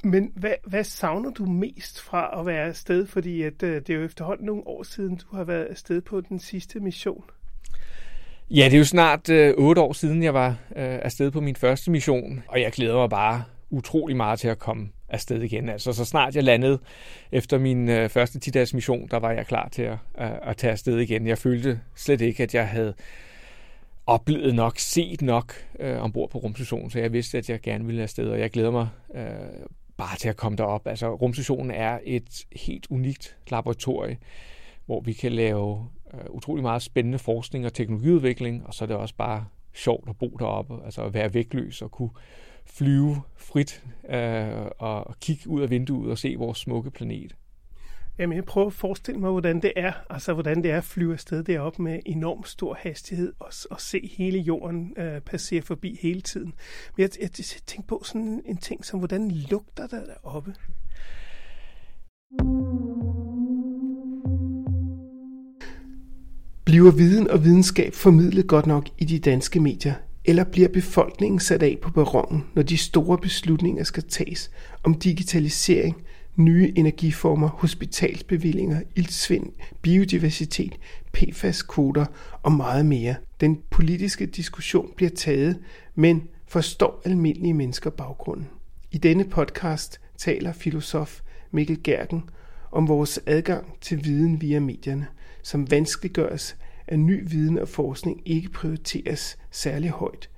Men 0.03 0.31
hvad, 0.35 0.53
hvad 0.67 0.83
savner 0.83 1.31
du 1.31 1.45
mest 1.45 2.01
fra 2.01 2.39
at 2.39 2.45
være 2.45 2.67
afsted? 2.67 3.07
Fordi 3.07 3.41
at, 3.41 3.63
øh, 3.63 3.75
det 3.75 3.89
er 3.89 3.93
jo 3.93 4.05
efterhånden 4.05 4.45
nogle 4.45 4.67
år 4.67 4.83
siden, 4.83 5.15
du 5.15 5.35
har 5.35 5.43
været 5.43 5.65
afsted 5.65 6.01
på 6.01 6.21
den 6.21 6.39
sidste 6.39 6.79
mission. 6.79 7.23
Ja, 8.49 8.65
det 8.65 8.73
er 8.73 8.77
jo 8.77 8.85
snart 8.85 9.29
øh, 9.29 9.53
otte 9.57 9.81
år 9.81 9.93
siden, 9.93 10.23
jeg 10.23 10.33
var 10.33 10.47
øh, 10.49 10.55
afsted 10.75 11.31
på 11.31 11.41
min 11.41 11.55
første 11.55 11.91
mission, 11.91 12.43
og 12.47 12.61
jeg 12.61 12.71
glæder 12.71 12.95
mig 12.95 13.09
bare 13.09 13.43
utrolig 13.69 14.17
meget 14.17 14.39
til 14.39 14.47
at 14.47 14.59
komme 14.59 14.89
afsted 15.09 15.41
igen. 15.41 15.69
Altså, 15.69 15.93
så 15.93 16.05
snart 16.05 16.35
jeg 16.35 16.43
landede 16.43 16.79
efter 17.31 17.57
min 17.57 17.89
øh, 17.89 18.09
første 18.09 18.39
10-dages 18.45 18.73
mission, 18.73 19.07
der 19.11 19.17
var 19.17 19.31
jeg 19.31 19.47
klar 19.47 19.69
til 19.69 19.81
at, 19.81 19.97
øh, 20.19 20.31
at 20.41 20.57
tage 20.57 20.71
afsted 20.71 20.99
igen. 20.99 21.27
Jeg 21.27 21.37
følte 21.37 21.79
slet 21.95 22.21
ikke, 22.21 22.43
at 22.43 22.55
jeg 22.55 22.67
havde 22.67 22.93
oplevet 24.05 24.55
nok, 24.55 24.79
set 24.79 25.21
nok 25.21 25.53
øh, 25.79 25.97
ombord 25.97 26.29
på 26.29 26.37
rumstationen, 26.37 26.89
så 26.89 26.99
jeg 26.99 27.13
vidste, 27.13 27.37
at 27.37 27.49
jeg 27.49 27.61
gerne 27.61 27.85
ville 27.85 28.03
afsted, 28.03 28.29
og 28.29 28.39
jeg 28.39 28.51
glæder 28.51 28.71
mig 28.71 28.87
øh, 29.15 29.23
bare 30.03 30.17
til 30.17 30.29
at 30.29 30.37
komme 30.37 30.57
derop. 30.57 30.87
Altså, 30.87 31.15
rumstationen 31.15 31.71
er 31.71 31.99
et 32.03 32.45
helt 32.55 32.87
unikt 32.89 33.37
laboratorium, 33.51 34.17
hvor 34.85 35.01
vi 35.01 35.13
kan 35.13 35.31
lave 35.31 35.89
øh, 36.13 36.19
utrolig 36.29 36.63
meget 36.63 36.81
spændende 36.81 37.19
forskning 37.19 37.65
og 37.65 37.73
teknologiudvikling, 37.73 38.67
og 38.67 38.73
så 38.73 38.85
er 38.85 38.87
det 38.87 38.95
også 38.95 39.15
bare 39.15 39.45
sjovt 39.73 40.09
at 40.09 40.17
bo 40.17 40.35
deroppe, 40.39 40.85
altså 40.85 41.01
at 41.03 41.13
være 41.13 41.33
vægtløs 41.33 41.81
og 41.81 41.91
kunne 41.91 42.09
flyve 42.65 43.21
frit 43.35 43.83
øh, 44.09 44.65
og 44.79 45.15
kigge 45.19 45.49
ud 45.49 45.61
af 45.61 45.69
vinduet 45.69 46.11
og 46.11 46.17
se 46.17 46.35
vores 46.37 46.57
smukke 46.57 46.91
planet. 46.91 47.35
Jamen, 48.19 48.35
jeg 48.35 48.45
prøver 48.45 48.67
at 48.67 48.73
forestille 48.73 49.19
mig, 49.19 49.31
hvordan 49.31 49.61
det 49.61 49.73
er, 49.75 49.91
altså 50.09 50.33
hvordan 50.33 50.63
det 50.63 50.71
er 50.71 50.77
at 50.77 50.83
flyve 50.83 51.13
afsted 51.13 51.43
derop 51.43 51.79
med 51.79 51.99
enorm 52.05 52.43
stor 52.45 52.77
hastighed 52.79 53.33
og, 53.39 53.47
og 53.71 53.81
se 53.81 54.11
hele 54.17 54.39
jorden 54.39 54.93
øh, 54.97 55.21
passere 55.21 55.61
forbi 55.61 55.99
hele 56.01 56.21
tiden. 56.21 56.53
Men 56.97 57.01
jeg, 57.01 57.09
jeg, 57.21 57.29
jeg 57.37 57.45
tænker 57.67 57.87
på 57.87 58.01
sådan 58.03 58.41
en 58.45 58.57
ting 58.57 58.85
som, 58.85 58.99
hvordan 58.99 59.31
lugter 59.31 59.87
der 59.87 60.05
deroppe? 60.05 60.53
Bliver 66.65 66.91
viden 66.91 67.29
og 67.29 67.43
videnskab 67.43 67.93
formidlet 67.93 68.47
godt 68.47 68.65
nok 68.65 68.87
i 68.97 69.05
de 69.05 69.19
danske 69.19 69.59
medier, 69.59 69.93
eller 70.25 70.43
bliver 70.43 70.69
befolkningen 70.69 71.39
sat 71.39 71.63
af 71.63 71.77
på 71.81 71.91
perronen, 71.91 72.43
når 72.55 72.63
de 72.63 72.77
store 72.77 73.17
beslutninger 73.17 73.83
skal 73.83 74.03
tages 74.03 74.51
om 74.83 74.99
digitalisering, 74.99 76.03
nye 76.35 76.73
energiformer, 76.75 77.47
hospitalsbevillinger, 77.47 78.81
ildsvind, 78.95 79.53
biodiversitet, 79.81 80.73
PFAS-koder 81.11 82.05
og 82.43 82.51
meget 82.51 82.85
mere. 82.85 83.15
Den 83.41 83.61
politiske 83.69 84.25
diskussion 84.25 84.91
bliver 84.95 85.11
taget, 85.11 85.59
men 85.95 86.27
forstår 86.47 87.01
almindelige 87.05 87.53
mennesker 87.53 87.89
baggrunden. 87.89 88.47
I 88.91 88.97
denne 88.97 89.23
podcast 89.23 90.01
taler 90.17 90.53
filosof 90.53 91.21
Mikkel 91.51 91.83
Gerken 91.83 92.23
om 92.71 92.87
vores 92.87 93.19
adgang 93.25 93.77
til 93.81 94.05
viden 94.05 94.41
via 94.41 94.59
medierne, 94.59 95.07
som 95.43 95.71
vanskeliggøres 95.71 96.55
at 96.87 96.99
ny 96.99 97.29
viden 97.29 97.57
og 97.57 97.67
forskning 97.67 98.21
ikke 98.25 98.49
prioriteres 98.49 99.37
særlig 99.51 99.89
højt. 99.89 100.29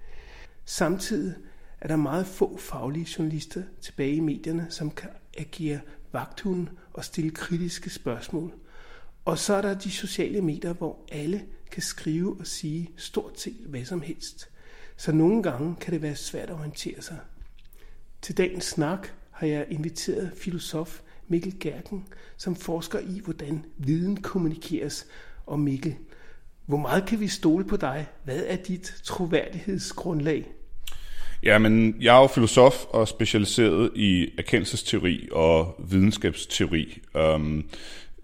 Samtidig 0.66 1.34
er 1.82 1.88
der 1.88 1.96
meget 1.96 2.26
få 2.26 2.58
faglige 2.58 3.08
journalister 3.18 3.62
tilbage 3.82 4.16
i 4.16 4.20
medierne, 4.20 4.66
som 4.70 4.92
kan 4.92 5.10
agere 5.36 5.80
vagthund 6.12 6.68
og 6.94 7.06
stille 7.06 7.32
kritiske 7.32 7.90
spørgsmål. 7.90 8.54
Og 9.26 9.38
så 9.38 9.54
er 9.54 9.62
der 9.62 9.74
de 9.74 9.92
sociale 9.92 10.42
medier, 10.42 10.74
hvor 10.74 11.00
alle 11.12 11.46
kan 11.72 11.82
skrive 11.82 12.40
og 12.40 12.48
sige 12.48 12.92
stort 12.98 13.40
set 13.40 13.66
hvad 13.66 13.86
som 13.86 14.02
helst. 14.02 14.50
Så 14.98 15.12
nogle 15.12 15.44
gange 15.44 15.76
kan 15.82 15.94
det 15.94 16.02
være 16.02 16.16
svært 16.16 16.50
at 16.50 16.56
orientere 16.56 17.02
sig. 17.02 17.20
Til 18.22 18.38
dagens 18.38 18.66
snak 18.66 19.08
har 19.32 19.48
jeg 19.48 19.68
inviteret 19.70 20.32
filosof 20.38 21.02
Mikkel 21.28 21.60
Gerken, 21.60 22.08
som 22.38 22.56
forsker 22.56 23.00
i, 23.00 23.20
hvordan 23.24 23.66
viden 23.78 24.22
kommunikeres. 24.22 25.08
Og 25.46 25.60
Mikkel, 25.60 25.96
hvor 26.66 26.78
meget 26.78 27.06
kan 27.08 27.20
vi 27.20 27.28
stole 27.28 27.66
på 27.66 27.78
dig? 27.78 28.08
Hvad 28.24 28.44
er 28.48 28.56
dit 28.56 29.02
troværdighedsgrundlag? 29.04 30.55
Jamen, 31.46 31.96
jeg 32.02 32.18
er 32.18 32.22
jo 32.22 32.28
filosof 32.28 32.86
og 32.90 33.08
specialiseret 33.08 33.92
i 33.96 34.30
erkendelsesteori 34.38 35.28
og 35.32 35.76
videnskabsteori. 35.90 37.02
Um, 37.36 37.66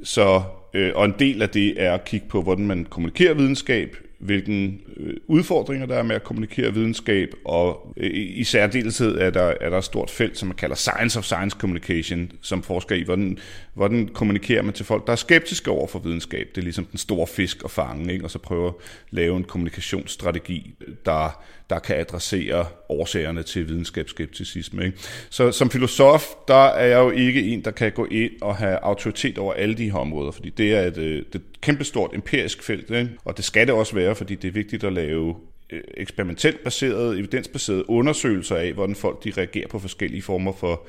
så, 0.03 0.43
øh, 0.73 0.91
og 0.95 1.05
en 1.05 1.15
del 1.19 1.41
af 1.41 1.49
det 1.49 1.81
er 1.81 1.93
at 1.93 2.05
kigge 2.05 2.27
på, 2.29 2.41
hvordan 2.41 2.67
man 2.67 2.86
kommunikerer 2.86 3.34
videnskab, 3.34 3.97
hvilken 4.21 4.81
øh, 4.97 5.13
udfordringer 5.27 5.86
der 5.86 5.95
er 5.95 6.03
med 6.03 6.15
at 6.15 6.23
kommunikere 6.23 6.73
videnskab, 6.73 7.34
og 7.45 7.93
øh, 7.97 8.10
i 8.13 8.43
særdeleshed 8.43 9.17
er 9.17 9.29
der, 9.29 9.53
er 9.62 9.69
der 9.69 9.77
et 9.77 9.84
stort 9.84 10.10
felt, 10.10 10.38
som 10.38 10.47
man 10.47 10.55
kalder 10.55 10.75
Science 10.75 11.19
of 11.19 11.25
Science 11.25 11.57
Communication, 11.60 12.31
som 12.41 12.63
forsker 12.63 12.95
i, 12.95 13.01
hvordan, 13.03 13.38
hvordan 13.73 14.07
kommunikerer 14.07 14.62
man 14.62 14.73
til 14.73 14.86
folk, 14.86 15.05
der 15.07 15.12
er 15.12 15.17
skeptiske 15.17 15.71
over 15.71 15.88
for 15.88 15.99
videnskab. 15.99 16.47
Det 16.55 16.62
er 16.62 16.63
ligesom 16.63 16.86
den 16.86 16.97
store 16.97 17.27
fisk 17.27 17.62
at 17.63 17.71
fange, 17.71 18.13
ikke? 18.13 18.25
og 18.25 18.31
så 18.31 18.39
prøve 18.39 18.67
at 18.67 18.73
lave 19.12 19.38
en 19.38 19.43
kommunikationsstrategi, 19.43 20.73
der, 21.05 21.43
der 21.69 21.79
kan 21.79 21.95
adressere 21.95 22.65
årsagerne 22.89 23.43
til 23.43 23.67
videnskabsskepticisme. 23.67 24.86
Ikke? 24.86 24.97
Så 25.29 25.51
som 25.51 25.69
filosof, 25.69 26.25
der 26.47 26.65
er 26.65 26.86
jeg 26.86 26.99
jo 26.99 27.10
ikke 27.10 27.43
en, 27.43 27.65
der 27.65 27.71
kan 27.71 27.91
gå 27.91 28.05
ind 28.05 28.31
og 28.41 28.55
have 28.55 28.77
autoritet 28.77 29.38
over 29.38 29.53
alle 29.53 29.75
de 29.75 29.91
her 29.91 29.97
områder, 29.97 30.31
fordi 30.31 30.49
det 30.49 30.73
er 30.73 30.81
et, 30.81 30.97
øh, 30.97 31.23
det 31.34 31.41
kæmpestort 31.62 32.12
empirisk 32.13 32.63
felt, 32.63 32.89
ikke? 32.89 33.10
og 33.26 33.38
det 33.38 33.45
skal 33.45 33.67
det 33.67 33.76
også 33.76 33.95
være, 33.95 34.15
fordi 34.15 34.36
det 34.36 34.47
er 34.47 34.52
vigtigt 34.52 34.84
at 34.84 34.93
lave 34.93 35.36
øh, 35.69 35.82
eksperimentelt 35.97 36.63
baserede, 36.63 37.19
evidensbaserede 37.19 37.89
undersøgelser 37.89 38.56
af, 38.56 38.74
hvordan 38.74 38.95
folk 38.95 39.24
de 39.24 39.32
reagerer 39.38 39.67
på 39.67 39.80
forskellige 39.80 40.21
former 40.21 40.54
for 40.54 40.86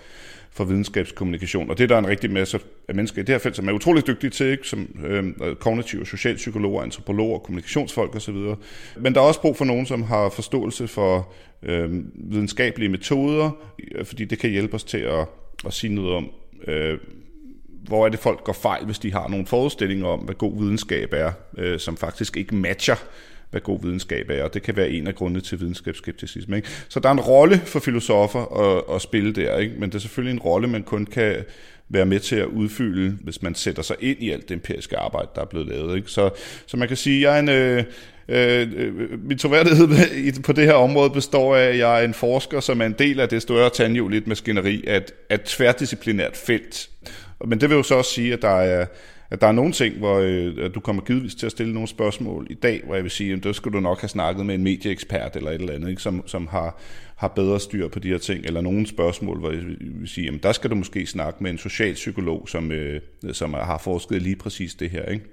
for 0.54 0.64
videnskabskommunikation. 0.64 1.70
Og 1.70 1.78
det 1.78 1.88
der 1.88 1.96
er 1.96 2.00
der 2.00 2.06
en 2.06 2.10
rigtig 2.10 2.30
masse 2.30 2.60
af 2.88 2.94
mennesker 2.94 3.22
i 3.22 3.24
det 3.24 3.32
her 3.32 3.38
felt, 3.38 3.56
som 3.56 3.68
er 3.68 3.72
utrolig 3.72 4.06
dygtige 4.06 4.30
til, 4.30 4.46
ikke? 4.46 4.68
som 4.68 4.88
øh, 5.04 5.54
kognitive 5.56 6.06
socialpsykologer, 6.06 6.82
antropologer, 6.82 7.38
kommunikationsfolk 7.38 8.16
osv. 8.16 8.34
Men 8.96 9.14
der 9.14 9.20
er 9.20 9.24
også 9.24 9.40
brug 9.40 9.56
for 9.56 9.64
nogen, 9.64 9.86
som 9.86 10.02
har 10.02 10.28
forståelse 10.28 10.88
for 10.88 11.32
øh, 11.62 11.90
videnskabelige 12.14 12.88
metoder, 12.88 13.50
fordi 14.04 14.24
det 14.24 14.38
kan 14.38 14.50
hjælpe 14.50 14.74
os 14.74 14.84
til 14.84 14.98
at, 14.98 15.26
at 15.66 15.72
sige 15.72 15.94
noget 15.94 16.14
om, 16.14 16.30
øh, 16.66 16.98
hvor 17.82 18.04
er 18.04 18.08
det 18.08 18.18
folk 18.18 18.44
går 18.44 18.52
fejl, 18.52 18.84
hvis 18.84 18.98
de 18.98 19.12
har 19.12 19.28
nogle 19.28 19.46
forestillinger 19.46 20.06
om, 20.06 20.20
hvad 20.20 20.34
god 20.34 20.58
videnskab 20.58 21.12
er, 21.12 21.32
øh, 21.58 21.78
som 21.78 21.96
faktisk 21.96 22.36
ikke 22.36 22.54
matcher 22.54 22.96
hvad 23.50 23.60
god 23.60 23.82
videnskab 23.82 24.30
er, 24.30 24.44
og 24.44 24.54
det 24.54 24.62
kan 24.62 24.76
være 24.76 24.90
en 24.90 25.06
af 25.06 25.14
grundene 25.14 25.40
til 25.40 25.60
videnskabsskepticisme. 25.60 26.56
Ikke? 26.56 26.68
Så 26.88 27.00
der 27.00 27.08
er 27.08 27.12
en 27.12 27.20
rolle 27.20 27.58
for 27.58 27.80
filosofer 27.80 28.60
at, 28.60 28.94
at 28.94 29.02
spille 29.02 29.32
der, 29.32 29.58
ikke? 29.58 29.74
men 29.78 29.90
det 29.90 29.94
er 29.94 29.98
selvfølgelig 29.98 30.32
en 30.32 30.42
rolle, 30.42 30.68
man 30.68 30.82
kun 30.82 31.06
kan 31.06 31.36
være 31.88 32.06
med 32.06 32.20
til 32.20 32.36
at 32.36 32.46
udfylde, 32.46 33.18
hvis 33.20 33.42
man 33.42 33.54
sætter 33.54 33.82
sig 33.82 33.96
ind 34.00 34.18
i 34.20 34.30
alt 34.30 34.48
det 34.48 34.54
empiriske 34.54 34.98
arbejde, 34.98 35.28
der 35.34 35.40
er 35.40 35.46
blevet 35.46 35.68
lavet. 35.68 35.96
Ikke? 35.96 36.08
Så, 36.08 36.30
så 36.66 36.76
man 36.76 36.88
kan 36.88 36.96
sige, 36.96 37.16
at 37.16 37.22
jeg 37.22 37.36
er 37.36 37.40
en... 37.40 37.48
Øh, 37.48 37.84
Øh, 38.28 38.68
øh 38.76 38.92
min 39.28 39.38
troværdighed 39.38 40.42
på 40.46 40.52
det 40.52 40.64
her 40.64 40.72
område 40.72 41.10
består 41.10 41.56
af, 41.56 41.68
at 41.68 41.78
jeg 41.78 42.00
er 42.00 42.04
en 42.04 42.14
forsker, 42.14 42.60
som 42.60 42.80
er 42.80 42.86
en 42.86 42.94
del 42.98 43.20
af 43.20 43.28
det 43.28 43.42
større 43.42 43.70
tandhjuligt 43.70 44.26
maskineri 44.26 44.84
af 44.86 44.96
et, 44.96 45.12
et 45.30 45.42
tværdisciplinært 45.42 46.36
felt. 46.36 46.88
Men 47.46 47.60
det 47.60 47.68
vil 47.70 47.76
jo 47.76 47.82
så 47.82 47.94
også 47.94 48.10
sige, 48.10 48.32
at 48.32 48.42
der 48.42 48.48
er, 48.48 48.86
at 49.30 49.40
der 49.40 49.46
er 49.46 49.52
nogle 49.52 49.72
ting, 49.72 49.98
hvor 49.98 50.18
øh, 50.18 50.74
du 50.74 50.80
kommer 50.80 51.02
givetvis 51.02 51.34
til 51.34 51.46
at 51.46 51.52
stille 51.52 51.72
nogle 51.72 51.88
spørgsmål 51.88 52.46
i 52.50 52.54
dag, 52.54 52.82
hvor 52.84 52.94
jeg 52.94 53.02
vil 53.02 53.10
sige, 53.10 53.32
at 53.32 53.44
der 53.44 53.52
skulle 53.52 53.76
du 53.76 53.80
nok 53.80 54.00
have 54.00 54.08
snakket 54.08 54.46
med 54.46 54.54
en 54.54 54.62
medieekspert 54.62 55.36
eller 55.36 55.50
et 55.50 55.60
eller 55.60 55.74
andet, 55.74 55.90
ikke, 55.90 56.02
som, 56.02 56.22
som 56.26 56.46
har, 56.46 56.80
har 57.16 57.28
bedre 57.28 57.60
styr 57.60 57.88
på 57.88 57.98
de 57.98 58.08
her 58.08 58.18
ting, 58.18 58.44
eller 58.44 58.60
nogle 58.60 58.86
spørgsmål, 58.86 59.38
hvor 59.38 59.50
jeg 59.50 59.62
vil 59.80 60.08
sige, 60.08 60.28
at 60.28 60.42
der 60.42 60.52
skal 60.52 60.70
du 60.70 60.74
måske 60.74 61.06
snakke 61.06 61.42
med 61.42 61.50
en 61.50 61.58
socialpsykolog, 61.58 62.48
som, 62.48 62.72
øh, 62.72 63.00
som 63.32 63.54
har 63.54 63.78
forsket 63.78 64.22
lige 64.22 64.36
præcis 64.36 64.74
det 64.74 64.90
her. 64.90 65.04
Ikke? 65.04 65.24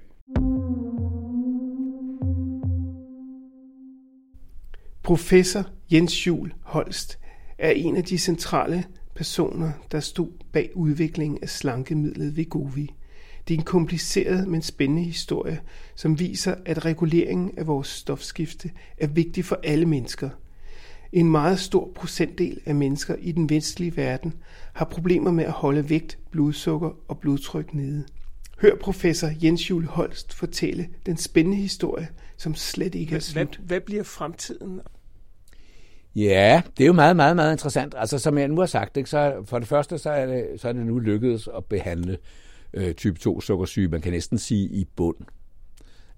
Professor 5.02 5.64
Jens 5.92 6.26
Jul 6.26 6.52
Holst 6.62 7.18
er 7.58 7.70
en 7.70 7.96
af 7.96 8.04
de 8.04 8.18
centrale 8.18 8.84
personer, 9.20 9.72
der 9.92 10.00
stod 10.00 10.28
bag 10.52 10.70
udviklingen 10.74 11.38
af 11.42 11.48
slankemidlet 11.48 12.36
Vegovi. 12.36 12.94
Det 13.48 13.54
er 13.54 13.58
en 13.58 13.64
kompliceret, 13.64 14.48
men 14.48 14.62
spændende 14.62 15.02
historie, 15.02 15.60
som 15.94 16.18
viser, 16.18 16.54
at 16.64 16.84
reguleringen 16.84 17.50
af 17.56 17.66
vores 17.66 17.88
stofskifte 17.88 18.70
er 18.98 19.06
vigtig 19.06 19.44
for 19.44 19.60
alle 19.64 19.86
mennesker. 19.86 20.30
En 21.12 21.30
meget 21.30 21.58
stor 21.58 21.90
procentdel 21.94 22.60
af 22.66 22.74
mennesker 22.74 23.14
i 23.14 23.32
den 23.32 23.50
vestlige 23.50 23.96
verden 23.96 24.34
har 24.72 24.84
problemer 24.84 25.30
med 25.30 25.44
at 25.44 25.52
holde 25.52 25.90
vægt, 25.90 26.18
blodsukker 26.30 26.90
og 27.08 27.18
blodtryk 27.18 27.74
nede. 27.74 28.04
Hør 28.60 28.76
professor 28.80 29.28
Jens 29.42 29.70
Jule 29.70 29.86
Holst 29.86 30.34
fortælle 30.34 30.88
den 31.06 31.16
spændende 31.16 31.58
historie, 31.58 32.08
som 32.36 32.54
slet 32.54 32.94
ikke 32.94 33.16
er 33.16 33.20
slut. 33.20 33.48
hvad, 33.48 33.66
hvad 33.66 33.80
bliver 33.80 34.02
fremtiden? 34.02 34.80
Ja, 36.16 36.62
det 36.78 36.84
er 36.84 36.86
jo 36.86 36.92
meget, 36.92 37.16
meget, 37.16 37.36
meget 37.36 37.52
interessant. 37.52 37.94
Altså, 37.98 38.18
som 38.18 38.38
jeg 38.38 38.48
nu 38.48 38.58
har 38.58 38.66
sagt, 38.66 38.96
ikke, 38.96 39.10
så 39.10 39.42
for 39.44 39.58
det 39.58 39.68
første, 39.68 39.98
så 39.98 40.10
er 40.10 40.26
det, 40.26 40.60
så 40.60 40.68
er 40.68 40.72
det 40.72 40.86
nu 40.86 40.98
lykkedes 40.98 41.48
at 41.56 41.64
behandle 41.64 42.18
øh, 42.74 42.94
type 42.94 43.18
2 43.18 43.40
sukkersyge, 43.40 43.88
man 43.88 44.00
kan 44.00 44.12
næsten 44.12 44.38
sige 44.38 44.68
i 44.68 44.84
bund. 44.96 45.16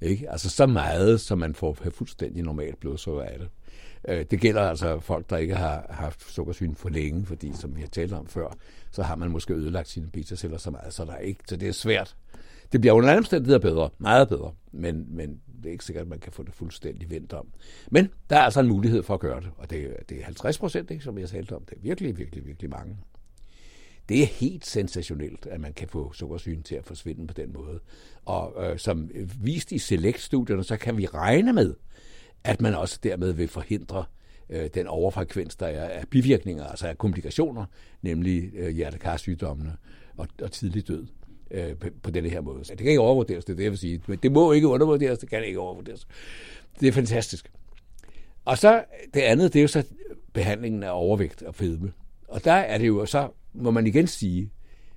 Ikke? 0.00 0.30
Altså 0.30 0.50
så 0.50 0.66
meget, 0.66 1.20
som 1.20 1.38
man 1.38 1.54
får 1.54 1.76
fuldstændig 1.90 2.42
normalt 2.42 2.80
blodsukker 2.80 3.22
af 3.22 3.38
det. 3.38 3.48
Øh, 4.08 4.24
det 4.30 4.40
gælder 4.40 4.62
altså 4.62 5.00
folk, 5.00 5.30
der 5.30 5.36
ikke 5.36 5.54
har 5.54 5.86
haft 5.90 6.32
sukkersygen 6.32 6.74
for 6.74 6.88
længe, 6.88 7.26
fordi 7.26 7.52
som 7.54 7.76
vi 7.76 7.80
har 7.80 7.88
talt 7.88 8.12
om 8.12 8.26
før, 8.26 8.56
så 8.90 9.02
har 9.02 9.16
man 9.16 9.30
måske 9.30 9.54
ødelagt 9.54 9.88
sine 9.88 10.06
beta-celler 10.06 10.58
så 10.58 10.70
meget, 10.70 10.92
så, 10.94 11.04
der 11.04 11.12
er 11.12 11.18
ikke, 11.18 11.40
så 11.48 11.56
det 11.56 11.68
er 11.68 11.72
svært. 11.72 12.16
Det 12.72 12.80
bliver 12.80 12.94
under 12.94 13.08
andre 13.08 13.18
omstændigheder 13.18 13.58
bedre, 13.58 13.90
meget 13.98 14.28
bedre, 14.28 14.52
men, 14.72 15.06
men 15.08 15.40
det 15.62 15.68
er 15.68 15.72
ikke 15.72 15.84
sikkert, 15.84 16.02
at 16.02 16.08
man 16.08 16.18
kan 16.18 16.32
få 16.32 16.42
det 16.42 16.54
fuldstændig 16.54 17.10
vendt 17.10 17.32
om. 17.32 17.48
Men 17.90 18.08
der 18.30 18.36
er 18.36 18.40
altså 18.40 18.60
en 18.60 18.68
mulighed 18.68 19.02
for 19.02 19.14
at 19.14 19.20
gøre 19.20 19.40
det, 19.40 19.50
og 19.56 19.70
det, 19.70 19.96
det 20.08 20.20
er 20.20 20.24
50 20.24 20.58
procent, 20.58 21.02
som 21.02 21.18
jeg 21.18 21.28
talte 21.28 21.56
om. 21.56 21.64
Det 21.64 21.76
er 21.76 21.80
virkelig, 21.82 22.18
virkelig, 22.18 22.46
virkelig 22.46 22.70
mange. 22.70 22.96
Det 24.08 24.22
er 24.22 24.26
helt 24.26 24.66
sensationelt, 24.66 25.46
at 25.46 25.60
man 25.60 25.72
kan 25.72 25.88
få 25.88 26.12
sukkersygen 26.12 26.62
til 26.62 26.74
at 26.74 26.84
forsvinde 26.84 27.26
på 27.26 27.34
den 27.34 27.52
måde. 27.52 27.80
Og 28.24 28.64
øh, 28.64 28.78
som 28.78 29.10
vist 29.42 29.72
i 29.72 29.78
Select-studierne, 29.78 30.64
så 30.64 30.76
kan 30.76 30.96
vi 30.96 31.06
regne 31.06 31.52
med, 31.52 31.74
at 32.44 32.60
man 32.60 32.74
også 32.74 32.98
dermed 33.02 33.32
vil 33.32 33.48
forhindre 33.48 34.04
øh, 34.48 34.70
den 34.74 34.86
overfrekvens, 34.86 35.56
der 35.56 35.66
er 35.66 35.88
af 35.88 36.08
bivirkninger, 36.08 36.64
altså 36.64 36.86
af 36.86 36.98
komplikationer, 36.98 37.64
nemlig 38.02 38.50
øh, 38.54 38.70
hjertekarsygdommene 38.70 39.76
og, 40.16 40.28
og 40.42 40.52
tidlig 40.52 40.88
død 40.88 41.06
øh, 41.52 41.76
på, 41.76 41.88
på 42.02 42.10
denne 42.10 42.28
her 42.28 42.40
måde. 42.40 42.64
Så 42.64 42.72
det 42.72 42.78
kan 42.78 42.88
ikke 42.88 43.00
overvurderes, 43.00 43.44
det 43.44 43.52
er 43.52 43.56
det, 43.56 43.64
jeg 43.64 43.70
vil 43.70 43.78
sige. 43.78 44.02
Men 44.06 44.18
det 44.22 44.32
må 44.32 44.52
ikke 44.52 44.68
undervurderes, 44.68 45.18
det 45.18 45.30
kan 45.30 45.44
ikke 45.44 45.60
overvurderes. 45.60 46.06
Det 46.80 46.88
er 46.88 46.92
fantastisk. 46.92 47.50
Og 48.44 48.58
så 48.58 48.84
det 49.14 49.20
andet, 49.20 49.52
det 49.52 49.58
er 49.58 49.62
jo 49.62 49.68
så 49.68 49.84
behandlingen 50.32 50.82
af 50.82 50.90
overvægt 50.92 51.42
og 51.42 51.54
fedme. 51.54 51.92
Og 52.28 52.44
der 52.44 52.52
er 52.52 52.78
det 52.78 52.86
jo 52.86 53.06
så, 53.06 53.28
må 53.52 53.70
man 53.70 53.86
igen 53.86 54.06
sige, 54.06 54.50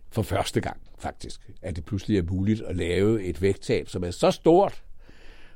for 0.10 0.22
første 0.22 0.62
gang 0.62 0.78
faktisk, 0.98 1.52
at 1.62 1.76
det 1.76 1.86
pludselig 1.86 2.18
er 2.18 2.24
muligt 2.24 2.62
at 2.62 2.76
lave 2.76 3.24
et 3.24 3.42
vægttab, 3.42 3.90
som 3.90 4.04
er 4.04 4.12
så 4.12 4.32
stort, 4.32 4.84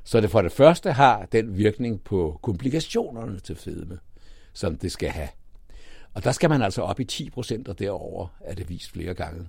så 0.04 0.20
det 0.20 0.30
for 0.30 0.42
det 0.42 0.52
første 0.52 0.92
har 0.92 1.26
den 1.32 1.56
virkning 1.56 2.00
på 2.04 2.38
komplikationerne 2.42 3.40
til 3.40 3.56
fedme, 3.56 3.98
som 4.52 4.76
det 4.76 4.92
skal 4.92 5.08
have. 5.08 5.28
Og 6.14 6.24
der 6.24 6.32
skal 6.32 6.50
man 6.50 6.62
altså 6.62 6.82
op 6.82 7.00
i 7.00 7.04
10 7.04 7.30
procent 7.30 7.68
og 7.68 7.78
derover, 7.78 8.26
er 8.40 8.54
det 8.54 8.68
vist 8.68 8.90
flere 8.90 9.14
gange, 9.14 9.48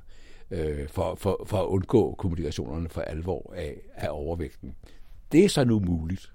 øh, 0.52 0.90
for, 0.90 1.16
for, 1.16 1.44
for 1.48 1.58
at 1.58 1.66
undgå 1.66 2.16
komplikationerne 2.16 2.90
for 2.90 3.02
alvor 3.02 3.54
af, 3.56 3.76
af 3.96 4.08
overvægten. 4.12 4.76
Det 5.32 5.46
er 5.46 5.50
så 5.50 5.64
nu 5.64 5.80
muligt. 5.80 6.32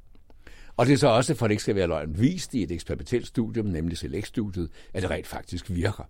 Og 0.77 0.87
det 0.87 0.93
er 0.93 0.97
så 0.97 1.09
også, 1.09 1.35
for 1.35 1.47
det 1.47 1.53
ikke 1.53 1.63
skal 1.63 1.75
være 1.75 1.87
løgn, 1.87 2.21
vist 2.21 2.55
i 2.55 2.63
et 2.63 2.71
eksperimentelt 2.71 3.27
studium, 3.27 3.67
nemlig 3.67 3.99
Select-studiet, 3.99 4.71
at 4.95 5.03
det 5.03 5.11
rent 5.11 5.27
faktisk 5.27 5.71
virker 5.71 6.09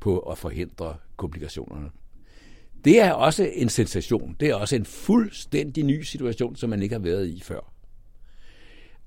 på 0.00 0.18
at 0.18 0.38
forhindre 0.38 0.96
komplikationerne. 1.16 1.90
Det 2.84 3.00
er 3.00 3.12
også 3.12 3.50
en 3.54 3.68
sensation. 3.68 4.36
Det 4.40 4.48
er 4.48 4.54
også 4.54 4.76
en 4.76 4.84
fuldstændig 4.84 5.84
ny 5.84 6.02
situation, 6.02 6.56
som 6.56 6.70
man 6.70 6.82
ikke 6.82 6.94
har 6.94 7.00
været 7.02 7.28
i 7.28 7.40
før. 7.40 7.72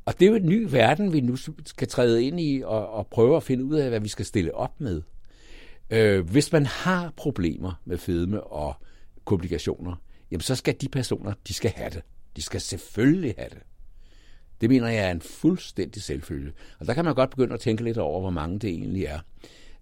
Og 0.05 0.19
det 0.19 0.25
er 0.25 0.29
jo 0.29 0.35
en 0.35 0.45
ny 0.45 0.67
verden, 0.71 1.13
vi 1.13 1.21
nu 1.21 1.35
skal 1.65 1.87
træde 1.87 2.23
ind 2.23 2.39
i 2.39 2.61
og, 2.65 2.89
og 2.89 3.07
prøve 3.07 3.37
at 3.37 3.43
finde 3.43 3.63
ud 3.63 3.75
af, 3.75 3.89
hvad 3.89 3.99
vi 3.99 4.07
skal 4.07 4.25
stille 4.25 4.55
op 4.55 4.81
med. 4.81 5.01
Øh, 5.93 6.29
hvis 6.29 6.51
man 6.51 6.65
har 6.65 7.13
problemer 7.17 7.81
med 7.85 7.97
fedme 7.97 8.43
og 8.43 8.75
komplikationer, 9.25 9.95
jamen 10.31 10.41
så 10.41 10.55
skal 10.55 10.75
de 10.81 10.89
personer, 10.89 11.33
de 11.47 11.53
skal 11.53 11.71
have 11.75 11.89
det. 11.89 12.01
De 12.35 12.41
skal 12.41 12.61
selvfølgelig 12.61 13.33
have 13.37 13.49
det. 13.49 13.61
Det 14.61 14.69
mener 14.69 14.87
jeg 14.87 15.07
er 15.07 15.11
en 15.11 15.21
fuldstændig 15.21 16.01
selvfølge. 16.01 16.51
Og 16.79 16.87
der 16.87 16.93
kan 16.93 17.05
man 17.05 17.15
godt 17.15 17.29
begynde 17.29 17.53
at 17.53 17.59
tænke 17.59 17.83
lidt 17.83 17.97
over, 17.97 18.21
hvor 18.21 18.29
mange 18.29 18.59
det 18.59 18.69
egentlig 18.69 19.03
er. 19.03 19.19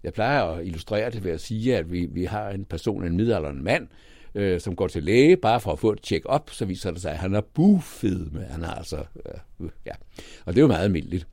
Jeg 0.02 0.12
plejer 0.12 0.42
at 0.42 0.66
illustrere 0.66 1.10
det 1.10 1.24
ved 1.24 1.32
at 1.32 1.40
sige, 1.40 1.76
at 1.76 1.92
vi, 1.92 2.06
vi 2.10 2.24
har 2.24 2.50
en 2.50 2.64
person, 2.64 3.04
en 3.04 3.16
midaldrende 3.16 3.62
mand, 3.62 3.88
øh, 4.34 4.60
som 4.60 4.76
går 4.76 4.88
til 4.88 5.02
læge 5.02 5.36
bare 5.36 5.60
for 5.60 5.72
at 5.72 5.78
få 5.78 5.92
et 5.92 6.02
tjek 6.02 6.22
op, 6.24 6.50
så 6.50 6.64
viser 6.64 6.90
det 6.90 7.02
sig, 7.02 7.12
at 7.12 7.18
han 7.18 7.34
er 7.34 7.40
bufedme. 7.40 8.44
Han 8.50 8.62
har 8.62 8.74
altså, 8.74 9.04
øh, 9.26 9.68
ja. 9.86 9.92
Og 10.44 10.52
det 10.52 10.58
er 10.58 10.62
jo 10.62 10.66
meget 10.66 10.84
almindeligt. 10.84 11.26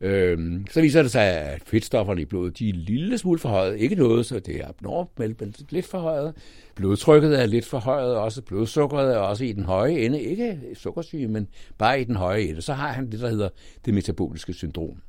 Øh, 0.00 0.60
så 0.70 0.80
viser 0.80 1.02
det 1.02 1.10
sig, 1.10 1.22
at 1.22 1.62
fedtstofferne 1.66 2.20
i 2.22 2.24
blodet 2.24 2.58
de 2.58 2.68
er 2.68 2.72
en 2.72 2.80
lille 2.80 3.18
smule 3.18 3.38
forhøjet. 3.38 3.78
Ikke 3.78 3.94
noget, 3.94 4.26
så 4.26 4.38
det 4.38 4.56
er 4.56 4.68
abnormt, 4.68 5.18
men 5.18 5.54
lidt 5.70 5.86
forhøjet. 5.86 6.34
Blodtrykket 6.74 7.40
er 7.40 7.46
lidt 7.46 7.66
forhøjet 7.66 8.16
også. 8.16 8.42
Blodsukkeret 8.42 9.14
er 9.14 9.18
også 9.18 9.44
i 9.44 9.52
den 9.52 9.64
høje 9.64 9.98
ende. 9.98 10.20
Ikke 10.20 10.60
sukkersyge, 10.74 11.28
men 11.28 11.48
bare 11.78 12.00
i 12.00 12.04
den 12.04 12.16
høje 12.16 12.42
ende. 12.42 12.62
Så 12.62 12.72
har 12.72 12.92
han 12.92 13.10
det, 13.10 13.20
der 13.20 13.28
hedder 13.28 13.48
det 13.84 13.94
metaboliske 13.94 14.52
syndrom. 14.52 15.02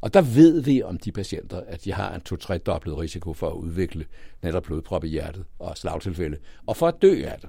Og 0.00 0.14
der 0.14 0.22
ved 0.22 0.62
vi 0.62 0.82
om 0.82 0.98
de 0.98 1.12
patienter, 1.12 1.60
at 1.66 1.84
de 1.84 1.92
har 1.92 2.14
en 2.14 2.20
to-tre 2.20 2.58
dobbelt 2.58 2.98
risiko 2.98 3.34
for 3.34 3.48
at 3.48 3.54
udvikle 3.54 4.04
netop 4.42 4.62
blodprop 4.62 5.04
i 5.04 5.08
hjertet 5.08 5.44
og 5.58 5.76
slagtilfælde, 5.76 6.36
og 6.66 6.76
for 6.76 6.88
at 6.88 6.94
dø 7.02 7.24
af 7.26 7.38
det. 7.40 7.48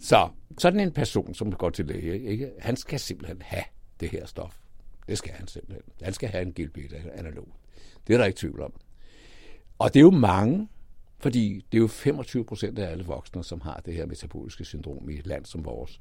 Så 0.00 0.28
sådan 0.58 0.80
en 0.80 0.92
person, 0.92 1.34
som 1.34 1.52
går 1.52 1.70
til 1.70 1.86
læge, 1.86 2.22
ikke, 2.22 2.50
han 2.58 2.76
skal 2.76 2.98
simpelthen 2.98 3.42
have 3.42 3.64
det 4.00 4.08
her 4.08 4.26
stof. 4.26 4.59
Det 5.10 5.18
skal 5.18 5.32
han 5.32 5.48
simpelthen. 5.48 5.82
Han 6.02 6.12
skal 6.12 6.28
have 6.28 6.42
en 6.42 6.52
GLP-analog. 6.52 7.48
Det 8.06 8.14
er 8.14 8.18
der 8.18 8.24
ikke 8.24 8.38
tvivl 8.38 8.60
om. 8.60 8.72
Og 9.78 9.94
det 9.94 10.00
er 10.00 10.04
jo 10.04 10.10
mange, 10.10 10.68
fordi 11.18 11.64
det 11.72 11.78
er 11.78 11.80
jo 11.80 11.86
25 11.86 12.44
procent 12.44 12.78
af 12.78 12.90
alle 12.90 13.04
voksne, 13.04 13.44
som 13.44 13.60
har 13.60 13.82
det 13.86 13.94
her 13.94 14.06
metaboliske 14.06 14.64
syndrom 14.64 15.10
i 15.10 15.18
et 15.18 15.26
land 15.26 15.44
som 15.44 15.64
vores. 15.64 16.00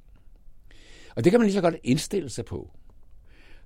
Og 1.15 1.23
det 1.23 1.31
kan 1.31 1.39
man 1.39 1.45
lige 1.45 1.53
så 1.53 1.61
godt 1.61 1.75
indstille 1.83 2.29
sig 2.29 2.45
på. 2.45 2.71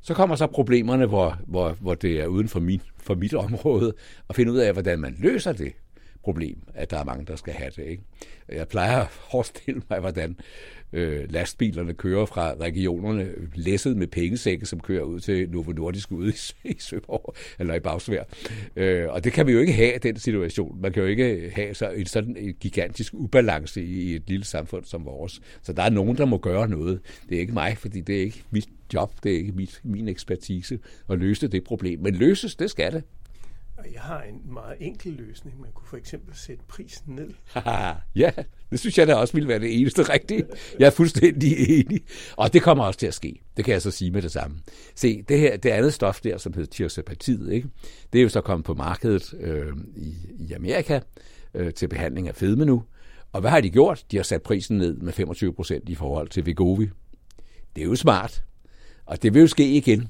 Så 0.02 0.14
kommer 0.14 0.36
så 0.36 0.48
problemerne, 0.48 1.06
hvor, 1.06 1.40
hvor, 1.48 1.72
hvor 1.74 1.96
det 1.96 2.22
er 2.22 2.28
uden 2.28 2.48
for, 2.48 2.60
min, 2.60 2.82
for 2.98 3.16
mit 3.16 3.34
område, 3.34 3.94
at 4.30 4.36
finde 4.36 4.52
ud 4.52 4.58
af, 4.58 4.74
hvordan 4.74 5.00
man 5.00 5.16
løser 5.20 5.52
det 5.52 5.74
problem, 6.24 6.58
at 6.74 6.92
der 6.92 6.98
er 6.98 7.04
mange, 7.04 7.26
der 7.26 7.36
skal 7.36 7.54
have 7.54 7.72
det. 7.76 7.86
Ikke? 7.86 8.04
Jeg 8.50 8.68
plejer 8.68 8.98
at 8.98 9.10
forestille 9.32 9.82
mig, 9.90 10.00
hvordan 10.00 10.38
øh, 10.94 11.32
lastbilerne 11.32 11.94
kører 11.94 12.26
fra 12.26 12.54
regionerne 12.60 13.30
læsset 13.56 13.98
med 13.98 14.08
pengesække, 14.08 14.66
som 14.66 14.80
kører 14.80 15.04
ud 15.04 15.20
til 15.20 15.50
Novo 15.50 15.72
Nordisk 15.72 16.12
ude 16.12 16.30
i, 16.64 16.70
i 16.70 16.76
Søborg, 16.80 17.36
eller 17.60 17.74
i 17.74 17.80
Bagsvær. 17.80 18.24
Øh, 18.76 19.10
og 19.10 19.24
det 19.24 19.34
kan 19.34 19.48
vi 19.48 19.52
jo 19.52 19.60
ikke 19.60 19.74
have, 19.74 19.98
den 19.98 20.20
situation. 20.20 20.82
Man 20.82 20.92
kan 20.92 21.04
jo 21.04 21.08
ikke 21.10 21.52
have 21.56 21.74
så 21.74 21.90
en 21.90 22.06
sådan 22.06 22.38
en 22.38 22.54
gigantisk 22.60 23.14
ubalance 23.14 23.84
i, 23.84 24.12
i 24.12 24.16
et 24.16 24.24
lille 24.28 24.46
samfund 24.46 24.86
som 24.86 25.06
vores. 25.06 25.42
Så 25.62 25.74
der 25.74 25.84
er 25.84 25.90
nogen, 25.90 26.18
der 26.18 26.26
må 26.26 26.38
gøre 26.38 26.70
noget. 26.70 27.00
Det 27.30 27.36
er 27.36 27.40
ikke 27.40 27.54
mig, 27.54 27.78
fordi 27.78 28.02
det 28.02 28.18
er 28.18 28.22
ikke 28.22 28.44
mit 28.52 28.70
job, 28.94 29.12
det 29.24 29.34
er 29.34 29.38
ikke 29.38 29.52
mit, 29.52 29.82
min 29.84 30.08
ekspertise 30.08 30.80
at 31.10 31.20
løse 31.20 31.48
det 31.48 31.64
problem. 31.64 32.00
Men 32.00 32.16
løses, 32.16 32.56
det 32.56 32.70
skal 32.70 32.92
det. 32.92 33.04
Og 33.84 33.94
jeg 33.94 34.02
har 34.02 34.22
en 34.22 34.54
meget 34.54 34.76
enkel 34.80 35.12
løsning. 35.12 35.62
Man 35.62 35.72
kunne 35.72 35.88
for 35.88 35.98
eksempel 35.98 36.36
sætte 36.36 36.64
prisen 36.68 37.16
ned. 37.16 37.30
ja, 38.24 38.32
det 38.72 38.80
synes 38.80 38.98
jeg 38.98 39.08
da 39.08 39.16
også 39.16 39.34
ville 39.34 39.50
være 39.50 39.60
det 39.60 39.80
eneste 39.80 40.04
rigtige. 40.04 40.46
Jeg 40.80 40.86
er 40.86 40.92
fuldstændig 40.92 41.80
enig. 41.80 42.02
Og 42.38 42.54
det 42.54 42.62
kommer 42.62 42.84
også 42.84 43.00
til 43.00 43.08
at 43.08 43.14
ske. 43.14 43.42
Det 43.58 43.66
kan 43.66 43.74
jeg 43.74 43.82
så 43.82 43.92
sige 43.92 44.12
med 44.12 44.22
det 44.22 44.32
samme. 44.32 44.58
Se, 44.96 45.22
det 45.22 45.40
her, 45.40 45.58
det 45.58 45.70
andet 45.70 45.94
stof 45.94 46.22
der, 46.22 46.38
som 46.38 46.54
hedder 46.54 46.70
tirsapatid, 46.70 47.50
ikke? 47.50 47.68
det 48.14 48.20
er 48.20 48.24
jo 48.24 48.30
så 48.30 48.42
kommet 48.42 48.66
på 48.66 48.74
markedet 48.74 49.34
øh, 49.40 49.74
i, 49.96 50.16
i 50.40 50.54
Amerika 50.54 51.00
øh, 51.54 51.74
til 51.74 51.88
behandling 51.88 52.28
af 52.28 52.36
fedme 52.36 52.66
nu. 52.66 52.84
Og 53.32 53.42
hvad 53.42 53.52
har 53.52 53.62
de 53.62 53.70
gjort? 53.70 54.06
De 54.12 54.16
har 54.16 54.24
sat 54.24 54.42
prisen 54.42 54.78
ned 54.78 54.98
med 54.98 55.14
25 55.14 55.54
procent 55.54 55.90
i 55.90 55.96
forhold 55.96 56.30
til 56.30 56.46
Vigovi. 56.46 56.90
Det 57.76 57.82
er 57.82 57.86
jo 57.86 57.96
smart. 57.96 58.44
Og 59.06 59.24
det 59.24 59.34
vil 59.34 59.40
jo 59.40 59.48
ske 59.48 59.78
igen. 59.78 60.10